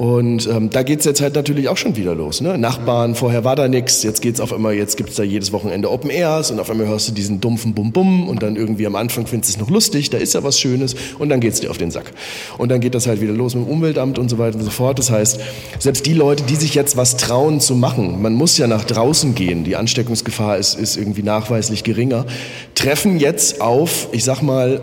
und 0.02 0.48
ähm, 0.48 0.72
da 0.72 0.82
geht's 0.82 1.06
jetzt 1.06 1.22
halt 1.22 1.36
natürlich 1.36 1.70
auch 1.70 1.78
schon 1.78 1.96
wieder 1.96 2.16
los. 2.16 2.42
Ne? 2.42 2.58
Nachbarn, 2.58 3.14
vorher 3.14 3.44
war 3.44 3.56
da 3.56 3.68
nichts, 3.68 4.02
jetzt 4.02 4.24
geht's 4.24 4.40
auf 4.40 4.52
einmal, 4.52 4.74
jetzt 4.74 4.98
gibt's 4.98 5.14
da 5.14 5.22
jedes 5.22 5.52
Wochenende 5.52 5.92
Open 5.92 6.10
Airs 6.10 6.50
und 6.50 6.60
auf 6.60 6.72
einmal 6.72 6.88
hörst 6.88 7.10
du 7.10 7.12
diesen 7.12 7.40
dumpfen 7.40 7.76
Bum-Bum 7.76 8.28
und 8.28 8.42
dann 8.42 8.56
irgendwie 8.56 8.88
am 8.88 8.96
Anfang 8.96 9.28
findest 9.28 9.54
du 9.54 9.58
es 9.58 9.62
noch 9.62 9.70
lustig, 9.70 10.10
da 10.10 10.18
ist 10.18 10.34
ja 10.34 10.44
was 10.44 10.60
Schönes 10.60 10.96
und 11.20 11.30
dann 11.30 11.40
geht's 11.40 11.60
dir 11.60 11.70
auf 11.70 11.78
den 11.78 11.92
Sack. 11.92 12.14
Und 12.58 12.70
dann 12.70 12.82
geht 12.82 12.96
das 12.96 13.06
halt 13.06 13.22
wieder 13.22 13.34
los 13.34 13.54
mit 13.54 13.68
dem 13.68 13.72
Umweltamt 13.72 14.18
und 14.18 14.28
so 14.28 14.40
weiter 14.40 14.58
und 14.58 14.64
so 14.64 14.72
fort. 14.72 14.98
Das 14.98 15.12
heißt, 15.12 15.40
selbst 15.78 16.04
die 16.08 16.16
Leute, 16.16 16.46
die 16.46 16.56
sich 16.56 16.74
jetzt 16.74 16.98
was 16.98 17.18
trauen 17.18 17.60
zu 17.60 17.76
machen, 17.76 18.24
man 18.24 18.34
muss 18.34 18.58
ja 18.58 18.66
nach 18.66 18.86
draußen 18.86 19.36
gehen, 19.36 19.66
die 19.66 19.76
Ansteckungsgefahr 19.76 20.58
ist, 20.58 20.80
ist 20.80 20.98
irgendwie 20.98 21.22
nachweislich 21.22 21.84
geringer, 21.84 22.26
treffen 22.74 23.20
jetzt 23.20 23.62
auf, 23.62 24.08
ich 24.14 24.24
sag 24.24 24.42
mal, 24.42 24.82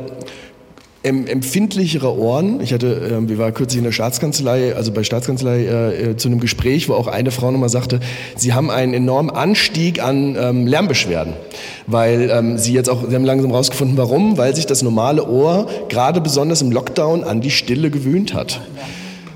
empfindlichere 1.02 2.18
Ohren. 2.18 2.60
Ich 2.60 2.72
hatte, 2.72 2.86
äh, 2.86 3.28
wir 3.28 3.38
waren 3.38 3.54
kürzlich 3.54 3.78
in 3.78 3.84
der 3.84 3.92
Staatskanzlei, 3.92 4.74
also 4.74 4.92
bei 4.92 5.04
Staatskanzlei 5.04 5.64
äh, 5.64 6.10
äh, 6.10 6.16
zu 6.16 6.28
einem 6.28 6.40
Gespräch, 6.40 6.88
wo 6.88 6.94
auch 6.94 7.06
eine 7.06 7.30
Frau 7.30 7.50
nochmal 7.50 7.68
sagte, 7.68 8.00
sie 8.36 8.52
haben 8.52 8.70
einen 8.70 8.94
enormen 8.94 9.30
Anstieg 9.30 10.02
an 10.02 10.36
ähm, 10.38 10.66
Lärmbeschwerden, 10.66 11.34
weil 11.86 12.30
ähm, 12.32 12.58
sie 12.58 12.72
jetzt 12.72 12.90
auch, 12.90 13.08
sie 13.08 13.14
haben 13.14 13.24
langsam 13.24 13.52
rausgefunden, 13.52 13.96
warum, 13.96 14.38
weil 14.38 14.56
sich 14.56 14.66
das 14.66 14.82
normale 14.82 15.26
Ohr 15.28 15.68
gerade 15.88 16.20
besonders 16.20 16.62
im 16.62 16.72
Lockdown 16.72 17.22
an 17.22 17.40
die 17.40 17.50
Stille 17.50 17.90
gewöhnt 17.90 18.34
hat. 18.34 18.60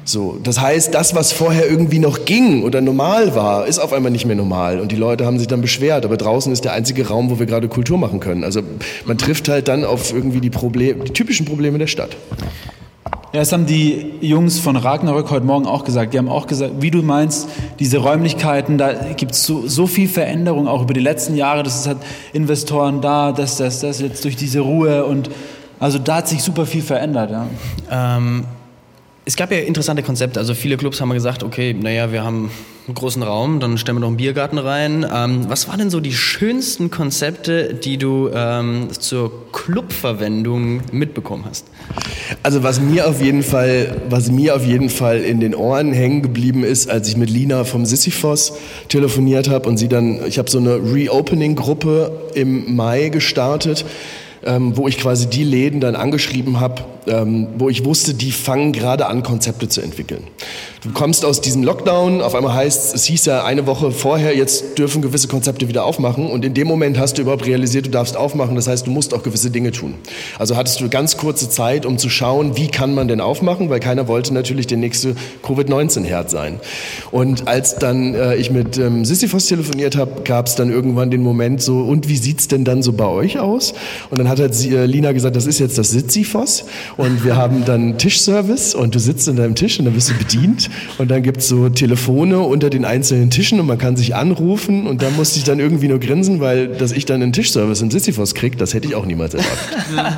So, 0.05 0.39
das 0.43 0.61
heißt, 0.61 0.95
das, 0.95 1.15
was 1.15 1.33
vorher 1.33 1.69
irgendwie 1.69 1.99
noch 1.99 2.25
ging 2.25 2.65
oder 2.65 2.81
normal 2.81 3.35
war, 3.35 3.67
ist 3.67 3.79
auf 3.79 3.93
einmal 3.93 4.11
nicht 4.11 4.27
mehr 4.27 4.37
normal. 4.37 4.81
Und 4.81 4.91
die 4.91 4.97
Leute 4.97 5.25
haben 5.25 5.39
sich 5.39 5.47
dann 5.47 5.61
beschwert. 5.61 6.05
Aber 6.05 6.17
draußen 6.17 6.53
ist 6.53 6.65
der 6.65 6.73
einzige 6.73 7.07
Raum, 7.09 7.31
wo 7.31 7.39
wir 7.39 7.47
gerade 7.47 7.69
Kultur 7.69 7.99
machen 7.99 8.19
können. 8.19 8.43
Also 8.43 8.63
man 9.07 9.17
trifft 9.17 9.49
halt 9.49 9.69
dann 9.69 9.85
auf 9.85 10.13
irgendwie 10.13 10.41
die, 10.41 10.51
Problem, 10.51 11.05
die 11.05 11.13
typischen 11.13 11.47
Probleme 11.47 11.79
der 11.79 11.87
Stadt. 11.87 12.17
Ja, 13.33 13.41
das 13.41 13.53
haben 13.53 13.65
die 13.65 14.13
Jungs 14.21 14.59
von 14.59 14.77
Ragnarök 14.77 15.31
heute 15.31 15.47
Morgen 15.47 15.67
auch 15.67 15.85
gesagt. 15.85 16.13
Die 16.13 16.19
haben 16.19 16.29
auch 16.29 16.47
gesagt, 16.47 16.75
wie 16.81 16.91
du 16.91 17.03
meinst, 17.03 17.49
diese 17.79 17.99
Räumlichkeiten, 17.99 18.77
da 18.77 18.93
gibt 19.17 19.33
es 19.33 19.47
so, 19.47 19.67
so 19.67 19.87
viel 19.87 20.07
Veränderung 20.09 20.69
auch 20.69 20.83
über 20.83 20.93
die 20.93 21.01
letzten 21.01 21.35
Jahre. 21.37 21.63
Das 21.63 21.89
hat 21.89 21.97
Investoren 22.35 23.01
da, 23.01 23.33
das, 23.33 23.57
das, 23.57 23.81
das 23.81 24.01
jetzt 24.01 24.25
durch 24.25 24.37
diese 24.37 24.61
Ruhe 24.61 25.07
und 25.07 25.31
also 25.81 25.99
da 25.99 26.17
hat 26.17 26.29
sich 26.29 26.43
super 26.43 26.67
viel 26.67 26.83
verändert. 26.83 27.31
Ja. 27.31 27.47
Ähm 27.91 28.45
es 29.25 29.37
gab 29.37 29.53
ja 29.53 29.59
interessante 29.59 30.03
Konzepte. 30.03 30.41
Also 30.41 30.55
viele 30.55 30.77
Clubs 30.77 31.01
haben 31.01 31.11
gesagt, 31.11 31.45
okay, 31.45 31.75
naja, 31.75 32.11
wir 32.11 32.25
haben 32.25 32.51
einen 32.89 32.95
großen 32.97 33.23
Raum, 33.23 33.61
dann 33.61 33.79
stellen 33.79 33.99
wir 33.99 34.01
noch 34.01 34.09
einen 34.09 34.17
Biergarten 34.17 34.59
rein. 34.59 35.07
Ähm, 35.15 35.45
was 35.49 35.69
waren 35.69 35.79
denn 35.79 35.91
so 35.91 36.01
die 36.01 36.13
schönsten 36.13 36.91
Konzepte, 36.91 37.75
die 37.75 37.99
du 37.99 38.31
ähm, 38.35 38.89
zur 38.91 39.53
Clubverwendung 39.53 40.81
mitbekommen 40.91 41.45
hast? 41.49 41.67
Also 42.43 42.65
was 42.65 42.81
mir 42.81 43.09
auf 43.09 43.23
jeden 43.23 43.45
Fall, 43.45 44.03
was 44.09 44.33
mir 44.33 44.57
auf 44.57 44.67
jeden 44.67 44.91
Fall 44.91 45.21
in 45.21 45.39
den 45.39 45.55
Ohren 45.55 45.93
hängen 45.93 46.23
geblieben 46.23 46.65
ist, 46.65 46.91
als 46.91 47.09
ich 47.09 47.17
mit 47.17 47.31
Lina 47.31 47.63
vom 47.63 47.87
Sisyphos 47.87 48.55
telefoniert 48.89 49.49
habe 49.49 49.69
und 49.69 49.77
sie 49.77 49.87
dann, 49.87 50.27
ich 50.27 50.39
habe 50.39 50.51
so 50.51 50.59
eine 50.59 50.75
Reopening-Gruppe 50.93 52.31
im 52.35 52.75
Mai 52.75 53.11
gestartet 53.11 53.85
ähm, 54.45 54.77
wo 54.77 54.89
ich 54.89 54.99
quasi 54.99 55.29
die 55.29 55.45
Läden 55.45 55.81
dann 55.81 55.95
angeschrieben 55.95 56.61
habe, 56.61 56.85
ähm, 57.07 57.49
wo 57.59 57.69
ich 57.69 57.85
wusste, 57.85 58.15
die 58.15 58.33
fangen 58.33 58.73
gerade 58.73 59.07
an, 59.07 59.23
Konzepte 59.23 59.69
zu 59.69 59.81
entwickeln. 59.81 60.23
Du 60.83 60.91
kommst 60.91 61.25
aus 61.25 61.41
diesem 61.41 61.63
Lockdown, 61.63 62.23
auf 62.23 62.35
einmal 62.35 62.55
heißt 62.55 62.95
es 62.95 63.05
hieß 63.05 63.27
ja 63.27 63.45
eine 63.45 63.67
Woche 63.67 63.93
vorher, 63.93 64.37
jetzt 64.37 64.79
dürfen 64.79 65.01
gewisse 65.01 65.29
Konzepte 65.29 65.69
wieder 65.69 65.85
aufmachen 65.85 66.27
und 66.27 66.45
in 66.45 66.55
dem 66.55 66.67
Moment 66.67 66.99
hast 66.99 67.19
du 67.19 67.23
überhaupt 67.23 67.47
realisiert, 67.47 67.87
du 67.87 67.91
darfst 67.91 68.17
aufmachen, 68.17 68.57
das 68.57 68.67
heißt, 68.67 68.87
du 68.87 68.91
musst 68.91 69.15
auch 69.15 69.23
gewisse 69.23 69.51
Dinge 69.51 69.71
tun. 69.71 69.95
Also 70.39 70.57
hattest 70.57 70.81
du 70.81 70.89
ganz 70.89 71.17
kurze 71.17 71.49
Zeit, 71.49 71.87
um 71.87 71.99
zu 71.99 72.09
schauen, 72.09 72.57
wie 72.57 72.67
kann 72.69 72.95
man 72.95 73.07
denn 73.07 73.21
aufmachen, 73.21 73.71
weil 73.71 73.79
keiner 73.79 74.09
wollte 74.09 74.35
natürlich 74.35 74.67
der 74.67 74.79
nächste 74.79 75.15
Covid-19-Herd 75.45 76.31
sein. 76.31 76.59
Und 77.13 77.47
als 77.47 77.77
dann 77.77 78.15
äh, 78.15 78.35
ich 78.37 78.51
mit 78.51 78.77
ähm, 78.79 79.05
Sisyphos 79.05 79.47
telefoniert 79.47 79.97
habe, 79.97 80.23
gab 80.23 80.47
es 80.47 80.57
dann 80.57 80.71
irgendwann 80.71 81.11
den 81.11 81.23
Moment 81.23 81.63
so, 81.63 81.81
und 81.83 82.09
wie 82.09 82.17
sieht's 82.17 82.49
denn 82.49 82.65
dann 82.65 82.83
so 82.83 82.93
bei 82.93 83.07
euch 83.07 83.39
aus? 83.39 83.75
Und 84.11 84.19
dann 84.19 84.29
hat 84.29 84.41
halt 84.41 84.53
äh, 84.65 84.87
Lina 84.87 85.13
gesagt, 85.13 85.37
das 85.37 85.47
ist 85.47 85.61
jetzt 85.61 85.79
das 85.79 85.91
Sisyphos 85.91 86.65
und 86.97 87.25
wir 87.25 87.37
haben 87.37 87.65
dann 87.65 87.99
Tischservice 87.99 88.75
und 88.75 88.95
du 88.95 88.99
sitzt 88.99 89.29
an 89.29 89.37
deinem 89.37 89.55
Tisch 89.55 89.79
und 89.79 89.85
dann 89.87 89.95
wirst 89.95 90.11
du 90.11 90.15
bedient 90.15 90.71
und 90.99 91.11
dann 91.11 91.23
gibt's 91.23 91.49
so 91.49 91.69
Telefone 91.69 92.41
unter 92.41 92.71
den 92.71 92.85
einzelnen 92.85 93.31
Tischen 93.31 93.61
und 93.61 93.67
man 93.67 93.79
kann 93.79 93.97
sich 93.97 94.15
anrufen 94.15 94.87
und 94.87 95.03
da 95.03 95.11
musste 95.11 95.39
ich 95.39 95.45
dann 95.45 95.59
irgendwie 95.61 95.89
nur 95.89 95.99
grinsen, 95.99 96.41
weil 96.41 96.69
dass 96.69 96.93
ich 96.93 97.05
dann 97.07 97.23
einen 97.23 97.33
Tischservice 97.33 97.83
im 97.83 97.91
Sisyphos 97.91 98.35
krieg, 98.35 98.59
das 98.59 98.75
hätte 98.75 98.89
ich 98.89 98.95
auch 98.95 99.07
niemals 99.07 99.35
erwartet. 99.35 99.59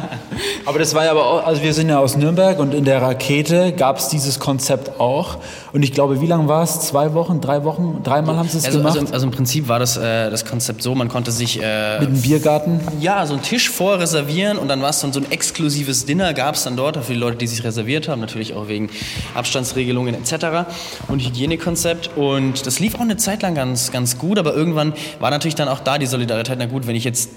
aber 0.67 0.79
das 0.79 0.95
war 0.95 1.05
ja 1.05 1.11
aber 1.11 1.27
auch, 1.27 1.47
also 1.47 1.63
wir 1.63 1.75
sind 1.75 1.89
ja 1.89 1.99
aus 1.99 2.17
Nürnberg 2.17 2.59
und 2.59 2.75
in 2.75 2.85
der 2.85 3.03
Rakete 3.03 3.73
gab's 3.77 4.09
dieses 4.09 4.39
Konzept 4.39 5.01
auch 5.01 5.39
und 5.73 5.83
ich 5.83 5.93
glaube, 5.93 6.21
wie 6.21 6.27
lange 6.27 6.49
war 6.49 6.63
es? 6.63 6.81
Zwei 6.81 7.15
Wochen, 7.15 7.41
drei 7.41 7.65
Wochen, 7.65 8.01
dreimal 8.03 8.37
haben 8.37 8.49
sie 8.49 8.59
es 8.59 8.65
Also, 8.65 8.79
gemacht? 8.79 8.99
also, 8.99 9.13
also 9.13 9.27
im 9.27 9.33
Prinzip 9.33 9.69
war 9.69 9.79
das, 9.79 9.97
äh, 9.97 10.31
das 10.31 10.45
Konzept 10.45 10.83
so, 10.83 10.95
man 10.95 11.09
konnte 11.09 11.31
sich 11.33 11.61
äh, 11.63 11.99
mit 12.01 12.09
einem 12.09 12.21
Biergarten? 12.23 12.81
ja, 13.01 13.27
so 13.27 13.35
einen 13.35 13.43
Tisch 13.43 13.71
vorreservieren 13.71 14.59
und 14.59 14.69
dann 14.69 14.81
war 14.83 14.91
es 14.91 15.01
dann 15.01 15.13
so 15.13 15.21
ein 15.21 15.31
exklusives 15.31 16.05
Dinner, 16.07 16.33
gab 16.35 16.55
es 16.55 16.64
dann 16.65 16.77
dort 16.77 16.97
für 17.05 17.13
die 17.13 17.19
Leute, 17.19 17.37
die 17.37 17.47
sich 17.47 17.65
reserviert 17.65 18.09
haben, 18.09 18.21
natürlich 18.21 18.55
auch 18.55 18.69
wegen 18.69 18.91
Abstandsregelungen 19.35 20.15
etc. 20.15 20.67
und 21.09 21.21
Hygienekonzept. 21.25 22.11
Und 22.17 22.67
das 22.67 22.81
lief 22.81 22.95
auch 22.97 23.01
eine 23.01 23.17
Zeit 23.17 23.43
lang 23.43 23.55
ganz, 23.55 23.93
ganz 23.93 24.19
gut, 24.19 24.39
aber 24.39 24.55
irgendwann 24.55 24.93
war 25.21 25.31
natürlich 25.31 25.55
dann 25.55 25.69
auch 25.69 25.81
da 25.81 25.99
die 25.99 26.07
Solidarität, 26.07 26.57
na 26.59 26.67
gut, 26.67 26.87
wenn 26.87 26.97
ich 26.97 27.05
jetzt 27.05 27.31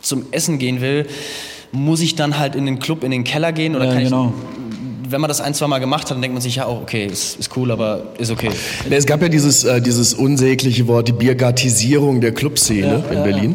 zum 0.00 0.26
Essen 0.30 0.58
gehen 0.58 0.80
will, 0.80 1.06
muss 1.72 2.00
ich 2.00 2.14
dann 2.14 2.38
halt 2.38 2.54
in 2.54 2.64
den 2.66 2.78
Club, 2.78 3.02
in 3.04 3.10
den 3.10 3.24
Keller 3.24 3.52
gehen 3.52 3.74
oder 3.74 3.86
Ja, 3.86 3.92
kann 3.92 4.04
genau. 4.04 4.32
ich, 4.52 4.55
wenn 5.08 5.20
man 5.20 5.28
das 5.28 5.40
ein, 5.40 5.54
zwei 5.54 5.66
Mal 5.66 5.78
gemacht 5.78 6.04
hat, 6.04 6.12
dann 6.12 6.22
denkt 6.22 6.34
man 6.34 6.42
sich 6.42 6.56
ja 6.56 6.66
auch, 6.66 6.82
okay, 6.82 7.06
ist, 7.06 7.38
ist 7.38 7.56
cool, 7.56 7.70
aber 7.70 8.02
ist 8.18 8.30
okay. 8.30 8.50
Ja, 8.88 8.96
Es 8.96 9.06
gab 9.06 9.22
ja 9.22 9.28
dieses, 9.28 9.64
äh, 9.64 9.80
dieses 9.80 10.14
unsägliche 10.14 10.86
Wort, 10.88 11.08
die 11.08 11.12
Biergartisierung 11.12 12.20
der 12.20 12.32
Clubszene 12.32 13.04
in 13.10 13.22
Berlin. 13.22 13.54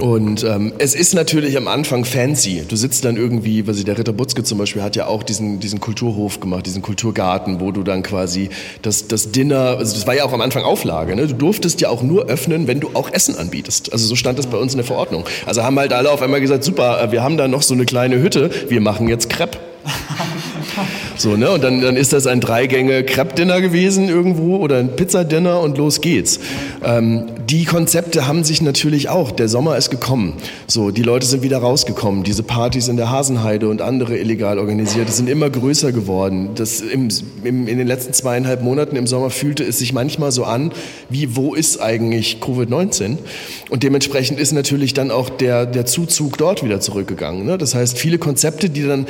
Und 0.00 0.42
ähm, 0.44 0.72
es 0.78 0.94
ist 0.94 1.14
natürlich 1.14 1.56
am 1.56 1.68
Anfang 1.68 2.04
fancy. 2.04 2.64
Du 2.66 2.76
sitzt 2.76 3.04
dann 3.04 3.16
irgendwie, 3.16 3.66
was 3.66 3.78
ich, 3.78 3.84
der 3.84 3.98
Ritter 3.98 4.12
Butzke 4.12 4.42
zum 4.42 4.58
Beispiel 4.58 4.82
hat 4.82 4.96
ja 4.96 5.06
auch 5.06 5.22
diesen, 5.22 5.60
diesen 5.60 5.80
Kulturhof 5.80 6.40
gemacht, 6.40 6.66
diesen 6.66 6.82
Kulturgarten, 6.82 7.60
wo 7.60 7.72
du 7.72 7.82
dann 7.82 8.02
quasi 8.02 8.48
das, 8.80 9.06
das 9.08 9.32
Dinner, 9.32 9.76
also 9.78 9.94
das 9.94 10.06
war 10.06 10.14
ja 10.14 10.24
auch 10.24 10.32
am 10.32 10.40
Anfang 10.40 10.64
Auflage, 10.64 11.14
ne? 11.14 11.26
du 11.26 11.34
durftest 11.34 11.80
ja 11.80 11.90
auch 11.90 12.02
nur 12.02 12.26
öffnen, 12.26 12.66
wenn 12.66 12.80
du 12.80 12.90
auch 12.94 13.12
Essen 13.12 13.36
anbietest. 13.36 13.92
Also 13.92 14.06
so 14.06 14.16
stand 14.16 14.38
das 14.38 14.46
bei 14.46 14.56
uns 14.56 14.72
in 14.72 14.78
der 14.78 14.86
Verordnung. 14.86 15.24
Also 15.46 15.62
haben 15.62 15.78
halt 15.78 15.92
alle 15.92 16.10
auf 16.10 16.22
einmal 16.22 16.40
gesagt, 16.40 16.64
super, 16.64 17.02
äh, 17.02 17.12
wir 17.12 17.22
haben 17.22 17.36
da 17.36 17.46
noch 17.48 17.62
so 17.62 17.74
eine 17.74 17.84
kleine 17.84 18.20
Hütte, 18.20 18.50
wir 18.68 18.80
machen 18.80 19.08
jetzt 19.08 19.28
Crepe. 19.28 19.58
So, 21.22 21.36
ne? 21.36 21.52
Und 21.52 21.62
dann, 21.62 21.80
dann 21.80 21.96
ist 21.96 22.12
das 22.12 22.26
ein 22.26 22.40
Dreigänge-Crepe-Dinner 22.40 23.60
gewesen 23.60 24.08
irgendwo 24.08 24.56
oder 24.56 24.78
ein 24.78 24.96
Pizzadinner 24.96 25.60
und 25.60 25.78
los 25.78 26.00
geht's. 26.00 26.40
Ähm, 26.84 27.28
die 27.48 27.64
Konzepte 27.64 28.26
haben 28.26 28.42
sich 28.42 28.60
natürlich 28.60 29.08
auch, 29.08 29.30
der 29.30 29.48
Sommer 29.48 29.76
ist 29.76 29.90
gekommen. 29.90 30.32
So, 30.66 30.90
die 30.90 31.02
Leute 31.02 31.24
sind 31.26 31.44
wieder 31.44 31.58
rausgekommen. 31.58 32.24
Diese 32.24 32.42
Partys 32.42 32.88
in 32.88 32.96
der 32.96 33.10
Hasenheide 33.10 33.68
und 33.68 33.82
andere 33.82 34.18
illegal 34.18 34.58
organisierte 34.58 35.12
sind 35.12 35.28
immer 35.28 35.48
größer 35.48 35.92
geworden. 35.92 36.50
Das 36.56 36.80
im, 36.80 37.06
im, 37.44 37.68
in 37.68 37.78
den 37.78 37.86
letzten 37.86 38.12
zweieinhalb 38.12 38.62
Monaten 38.62 38.96
im 38.96 39.06
Sommer 39.06 39.30
fühlte 39.30 39.62
es 39.62 39.78
sich 39.78 39.92
manchmal 39.92 40.32
so 40.32 40.42
an, 40.42 40.72
wie 41.08 41.36
wo 41.36 41.54
ist 41.54 41.80
eigentlich 41.80 42.38
Covid-19? 42.40 43.18
Und 43.70 43.84
dementsprechend 43.84 44.40
ist 44.40 44.52
natürlich 44.52 44.92
dann 44.92 45.12
auch 45.12 45.28
der, 45.28 45.66
der 45.66 45.86
Zuzug 45.86 46.36
dort 46.38 46.64
wieder 46.64 46.80
zurückgegangen. 46.80 47.46
Ne? 47.46 47.58
Das 47.58 47.76
heißt, 47.76 47.96
viele 47.96 48.18
Konzepte, 48.18 48.70
die 48.70 48.82
dann 48.82 49.06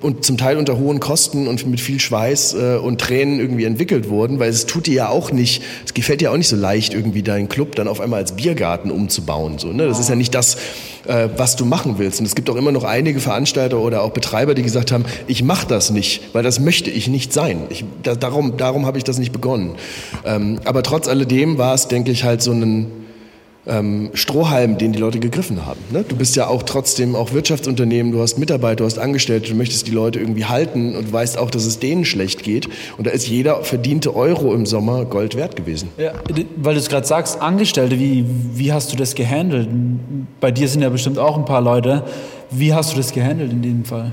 und 0.00 0.24
zum 0.24 0.36
Teil 0.36 0.58
unter 0.58 0.78
hohen 0.78 1.00
Kosten 1.00 1.48
und 1.64 1.70
mit 1.70 1.80
viel 1.80 2.00
Schweiß 2.00 2.54
äh, 2.54 2.76
und 2.76 3.00
Tränen 3.00 3.40
irgendwie 3.40 3.64
entwickelt 3.64 4.08
wurden, 4.08 4.38
weil 4.38 4.50
es 4.50 4.66
tut 4.66 4.86
dir 4.86 4.94
ja 4.94 5.08
auch 5.08 5.32
nicht, 5.32 5.62
es 5.84 5.94
gefällt 5.94 6.20
dir 6.20 6.32
auch 6.32 6.36
nicht 6.36 6.48
so 6.48 6.56
leicht, 6.56 6.94
irgendwie 6.94 7.22
deinen 7.22 7.48
Club 7.48 7.74
dann 7.76 7.88
auf 7.88 8.00
einmal 8.00 8.20
als 8.20 8.32
Biergarten 8.32 8.90
umzubauen. 8.90 9.58
So, 9.58 9.68
ne? 9.68 9.86
Das 9.86 9.98
ist 9.98 10.08
ja 10.08 10.14
nicht 10.14 10.34
das, 10.34 10.56
äh, 11.06 11.28
was 11.36 11.56
du 11.56 11.64
machen 11.64 11.96
willst. 11.98 12.20
Und 12.20 12.26
es 12.26 12.34
gibt 12.34 12.50
auch 12.50 12.56
immer 12.56 12.72
noch 12.72 12.84
einige 12.84 13.20
Veranstalter 13.20 13.78
oder 13.78 14.02
auch 14.02 14.10
Betreiber, 14.10 14.54
die 14.54 14.62
gesagt 14.62 14.92
haben, 14.92 15.04
ich 15.26 15.42
mache 15.42 15.66
das 15.66 15.90
nicht, 15.90 16.22
weil 16.32 16.42
das 16.42 16.60
möchte 16.60 16.90
ich 16.90 17.08
nicht 17.08 17.32
sein. 17.32 17.64
Ich, 17.70 17.84
da, 18.02 18.14
darum 18.14 18.56
darum 18.56 18.86
habe 18.86 18.98
ich 18.98 19.04
das 19.04 19.18
nicht 19.18 19.32
begonnen. 19.32 19.76
Ähm, 20.24 20.60
aber 20.64 20.82
trotz 20.82 21.08
alledem 21.08 21.58
war 21.58 21.74
es, 21.74 21.88
denke 21.88 22.10
ich, 22.10 22.24
halt 22.24 22.42
so 22.42 22.52
ein 22.52 23.05
ähm, 23.66 24.10
Strohhalm, 24.14 24.78
den 24.78 24.92
die 24.92 24.98
Leute 24.98 25.18
gegriffen 25.18 25.66
haben. 25.66 25.80
Ne? 25.90 26.04
Du 26.06 26.16
bist 26.16 26.36
ja 26.36 26.46
auch 26.46 26.62
trotzdem 26.62 27.16
auch 27.16 27.32
Wirtschaftsunternehmen, 27.32 28.12
du 28.12 28.20
hast 28.20 28.38
Mitarbeiter, 28.38 28.76
du 28.76 28.84
hast 28.84 28.98
Angestellte, 28.98 29.50
du 29.50 29.56
möchtest 29.56 29.86
die 29.86 29.90
Leute 29.90 30.20
irgendwie 30.20 30.44
halten 30.44 30.94
und 30.94 31.12
weißt 31.12 31.38
auch, 31.38 31.50
dass 31.50 31.64
es 31.66 31.78
denen 31.78 32.04
schlecht 32.04 32.42
geht. 32.42 32.68
Und 32.96 33.06
da 33.06 33.10
ist 33.10 33.26
jeder 33.26 33.62
verdiente 33.64 34.14
Euro 34.14 34.54
im 34.54 34.66
Sommer 34.66 35.04
Gold 35.04 35.36
wert 35.36 35.56
gewesen. 35.56 35.88
Ja, 35.98 36.12
weil 36.56 36.74
du 36.74 36.80
es 36.80 36.88
gerade 36.88 37.06
sagst, 37.06 37.40
Angestellte, 37.40 37.98
wie, 37.98 38.24
wie 38.54 38.72
hast 38.72 38.92
du 38.92 38.96
das 38.96 39.14
gehandelt? 39.14 39.68
Bei 40.40 40.50
dir 40.50 40.68
sind 40.68 40.82
ja 40.82 40.88
bestimmt 40.88 41.18
auch 41.18 41.36
ein 41.36 41.44
paar 41.44 41.60
Leute. 41.60 42.04
Wie 42.50 42.72
hast 42.72 42.92
du 42.92 42.96
das 42.96 43.12
gehandelt 43.12 43.52
in 43.52 43.62
dem 43.62 43.84
Fall? 43.84 44.12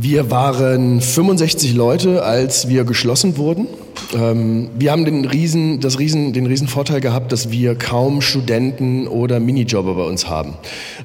Wir 0.00 0.30
waren 0.30 1.00
65 1.00 1.74
Leute, 1.74 2.22
als 2.22 2.68
wir 2.68 2.84
geschlossen 2.84 3.36
wurden. 3.36 3.66
Ähm, 4.14 4.70
wir 4.78 4.92
haben 4.92 5.04
den 5.04 5.24
riesen, 5.24 5.80
das 5.80 5.98
riesen, 5.98 6.32
den 6.32 6.46
riesen 6.46 6.68
Vorteil 6.68 7.00
gehabt, 7.00 7.32
dass 7.32 7.50
wir 7.50 7.74
kaum 7.74 8.20
Studenten 8.20 9.06
oder 9.06 9.40
Minijobber 9.40 9.94
bei 9.94 10.04
uns 10.04 10.28
haben. 10.28 10.54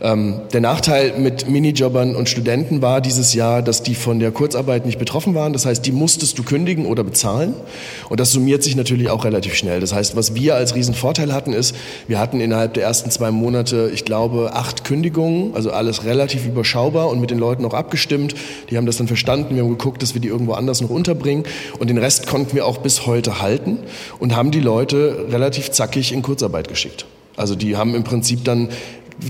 Ähm, 0.01 0.35
der 0.53 0.61
Nachteil 0.61 1.17
mit 1.17 1.49
Minijobbern 1.49 2.15
und 2.15 2.29
Studenten 2.29 2.81
war 2.81 3.01
dieses 3.01 3.33
Jahr, 3.33 3.61
dass 3.61 3.83
die 3.83 3.95
von 3.95 4.19
der 4.19 4.31
Kurzarbeit 4.31 4.85
nicht 4.85 4.99
betroffen 4.99 5.35
waren. 5.35 5.53
Das 5.53 5.65
heißt, 5.65 5.85
die 5.85 5.91
musstest 5.91 6.37
du 6.37 6.43
kündigen 6.43 6.85
oder 6.85 7.03
bezahlen. 7.03 7.55
Und 8.09 8.19
das 8.19 8.31
summiert 8.31 8.63
sich 8.63 8.75
natürlich 8.75 9.09
auch 9.09 9.25
relativ 9.25 9.55
schnell. 9.55 9.79
Das 9.79 9.93
heißt, 9.93 10.15
was 10.15 10.35
wir 10.35 10.55
als 10.55 10.75
riesen 10.75 10.93
Vorteil 10.93 11.33
hatten, 11.33 11.51
ist, 11.51 11.75
wir 12.07 12.19
hatten 12.19 12.39
innerhalb 12.39 12.73
der 12.73 12.83
ersten 12.83 13.09
zwei 13.11 13.31
Monate, 13.31 13.91
ich 13.93 14.05
glaube, 14.05 14.51
acht 14.53 14.85
Kündigungen, 14.85 15.55
also 15.55 15.71
alles 15.71 16.05
relativ 16.05 16.45
überschaubar 16.53 17.09
und 17.09 17.19
mit 17.19 17.31
den 17.31 17.39
Leuten 17.39 17.65
auch 17.65 17.73
abgestimmt. 17.73 18.35
Die 18.69 18.77
haben 18.77 18.85
das 18.85 18.97
dann 18.97 19.07
verstanden. 19.07 19.55
Wir 19.55 19.63
haben 19.63 19.69
geguckt, 19.69 20.01
dass 20.01 20.13
wir 20.13 20.21
die 20.21 20.29
irgendwo 20.29 20.53
anders 20.53 20.81
noch 20.81 20.89
unterbringen. 20.89 21.43
Und 21.79 21.89
den 21.89 21.97
Rest 21.97 22.27
konnten 22.27 22.55
wir 22.55 22.65
auch 22.65 22.77
bis 22.77 23.05
heute 23.05 23.41
halten 23.41 23.79
und 24.19 24.35
haben 24.35 24.51
die 24.51 24.59
Leute 24.59 25.25
relativ 25.29 25.71
zackig 25.71 26.11
in 26.11 26.21
Kurzarbeit 26.21 26.67
geschickt. 26.67 27.05
Also 27.35 27.55
die 27.55 27.75
haben 27.75 27.95
im 27.95 28.03
Prinzip 28.03 28.43
dann 28.45 28.69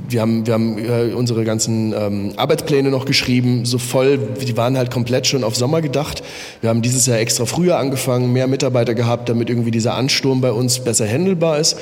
wir 0.09 0.21
haben, 0.21 0.45
wir 0.45 0.53
haben 0.53 0.77
äh, 0.77 1.13
unsere 1.13 1.43
ganzen 1.43 1.93
ähm, 1.93 2.33
Arbeitspläne 2.38 2.89
noch 2.89 3.05
geschrieben, 3.05 3.65
so 3.65 3.77
voll, 3.77 4.17
die 4.17 4.55
waren 4.57 4.77
halt 4.77 4.91
komplett 4.91 5.27
schon 5.27 5.43
auf 5.43 5.55
Sommer 5.55 5.81
gedacht. 5.81 6.23
Wir 6.62 6.69
haben 6.69 6.81
dieses 6.81 7.05
Jahr 7.05 7.19
extra 7.19 7.45
früher 7.45 7.77
angefangen, 7.77 8.31
mehr 8.33 8.47
Mitarbeiter 8.47 8.95
gehabt, 8.95 9.29
damit 9.29 9.49
irgendwie 9.49 9.71
dieser 9.71 9.95
Ansturm 9.95 10.41
bei 10.41 10.51
uns 10.51 10.79
besser 10.79 11.07
handelbar 11.07 11.59
ist. 11.59 11.77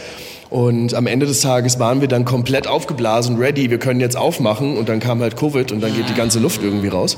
Und 0.52 0.94
am 0.96 1.08
Ende 1.08 1.26
des 1.26 1.40
Tages 1.40 1.80
waren 1.80 2.02
wir 2.02 2.10
dann 2.10 2.26
komplett 2.26 2.68
aufgeblasen, 2.68 3.38
ready, 3.38 3.72
wir 3.72 3.80
können 3.80 4.02
jetzt 4.02 4.18
aufmachen 4.18 4.76
und 4.76 4.90
dann 4.90 5.00
kam 5.00 5.22
halt 5.22 5.38
Covid 5.38 5.72
und 5.72 5.80
dann 5.80 5.96
geht 5.96 6.10
die 6.10 6.14
ganze 6.14 6.40
Luft 6.40 6.62
irgendwie 6.62 6.90
raus. 6.90 7.18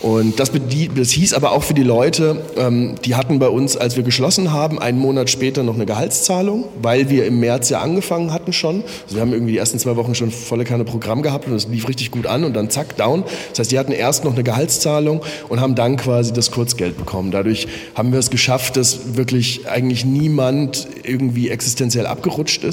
Und 0.00 0.38
das, 0.38 0.52
das 0.94 1.10
hieß 1.10 1.34
aber 1.34 1.50
auch 1.50 1.64
für 1.64 1.74
die 1.74 1.82
Leute, 1.82 2.40
ähm, 2.56 2.94
die 3.04 3.16
hatten 3.16 3.40
bei 3.40 3.48
uns, 3.48 3.76
als 3.76 3.96
wir 3.96 4.04
geschlossen 4.04 4.52
haben, 4.52 4.78
einen 4.78 4.98
Monat 5.00 5.28
später 5.28 5.64
noch 5.64 5.74
eine 5.74 5.86
Gehaltszahlung, 5.86 6.66
weil 6.80 7.10
wir 7.10 7.26
im 7.26 7.40
März 7.40 7.68
ja 7.68 7.80
angefangen 7.80 8.32
hatten 8.32 8.52
schon. 8.52 8.84
Also 9.02 9.16
wir 9.16 9.22
haben 9.22 9.32
irgendwie 9.32 9.52
die 9.54 9.58
ersten 9.58 9.80
zwei 9.80 9.96
Wochen 9.96 10.14
schon 10.14 10.30
volle 10.30 10.64
keine 10.64 10.84
Programm 10.84 11.22
gehabt 11.22 11.48
und 11.48 11.54
es 11.54 11.66
lief 11.66 11.88
richtig 11.88 12.12
gut 12.12 12.28
an 12.28 12.44
und 12.44 12.54
dann 12.54 12.70
zack, 12.70 12.96
down. 12.96 13.24
Das 13.50 13.58
heißt, 13.58 13.72
die 13.72 13.78
hatten 13.80 13.90
erst 13.90 14.22
noch 14.22 14.34
eine 14.34 14.44
Gehaltszahlung 14.44 15.20
und 15.48 15.60
haben 15.60 15.74
dann 15.74 15.96
quasi 15.96 16.32
das 16.32 16.52
Kurzgeld 16.52 16.96
bekommen. 16.96 17.32
Dadurch 17.32 17.66
haben 17.96 18.12
wir 18.12 18.20
es 18.20 18.30
geschafft, 18.30 18.76
dass 18.76 19.16
wirklich 19.16 19.66
eigentlich 19.68 20.04
niemand 20.04 20.86
irgendwie 21.02 21.48
existenziell 21.48 22.06
abgerutscht 22.06 22.62
ist, 22.62 22.67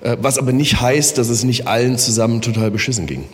äh, 0.00 0.16
was 0.20 0.38
aber 0.38 0.52
nicht 0.52 0.80
heißt, 0.80 1.18
dass 1.18 1.28
es 1.28 1.44
nicht 1.44 1.66
allen 1.66 1.98
zusammen 1.98 2.40
total 2.40 2.70
beschissen 2.70 3.06
ging. 3.06 3.24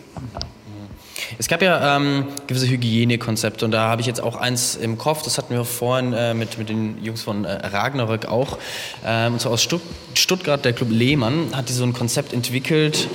Es 1.37 1.47
gab 1.47 1.61
ja 1.61 1.95
ähm, 1.97 2.27
gewisse 2.47 2.67
Hygienekonzepte 2.67 3.65
und 3.65 3.71
da 3.71 3.87
habe 3.87 4.01
ich 4.01 4.07
jetzt 4.07 4.21
auch 4.21 4.35
eins 4.35 4.75
im 4.75 4.97
Kopf, 4.97 5.23
das 5.23 5.37
hatten 5.37 5.53
wir 5.53 5.65
vorhin 5.65 6.13
äh, 6.13 6.33
mit, 6.33 6.57
mit 6.57 6.69
den 6.69 7.03
Jungs 7.03 7.21
von 7.23 7.45
äh, 7.45 7.51
Ragnarök 7.67 8.25
auch, 8.25 8.57
ähm, 9.05 9.33
und 9.33 9.41
zwar 9.41 9.53
aus 9.53 9.63
Stutt 9.63 9.81
Stuttgart, 10.13 10.63
der 10.63 10.73
Club 10.73 10.89
Lehmann 10.91 11.47
hat 11.53 11.69
die 11.69 11.73
so 11.73 11.83
ein 11.83 11.93
Konzept 11.93 12.33
entwickelt, 12.33 13.07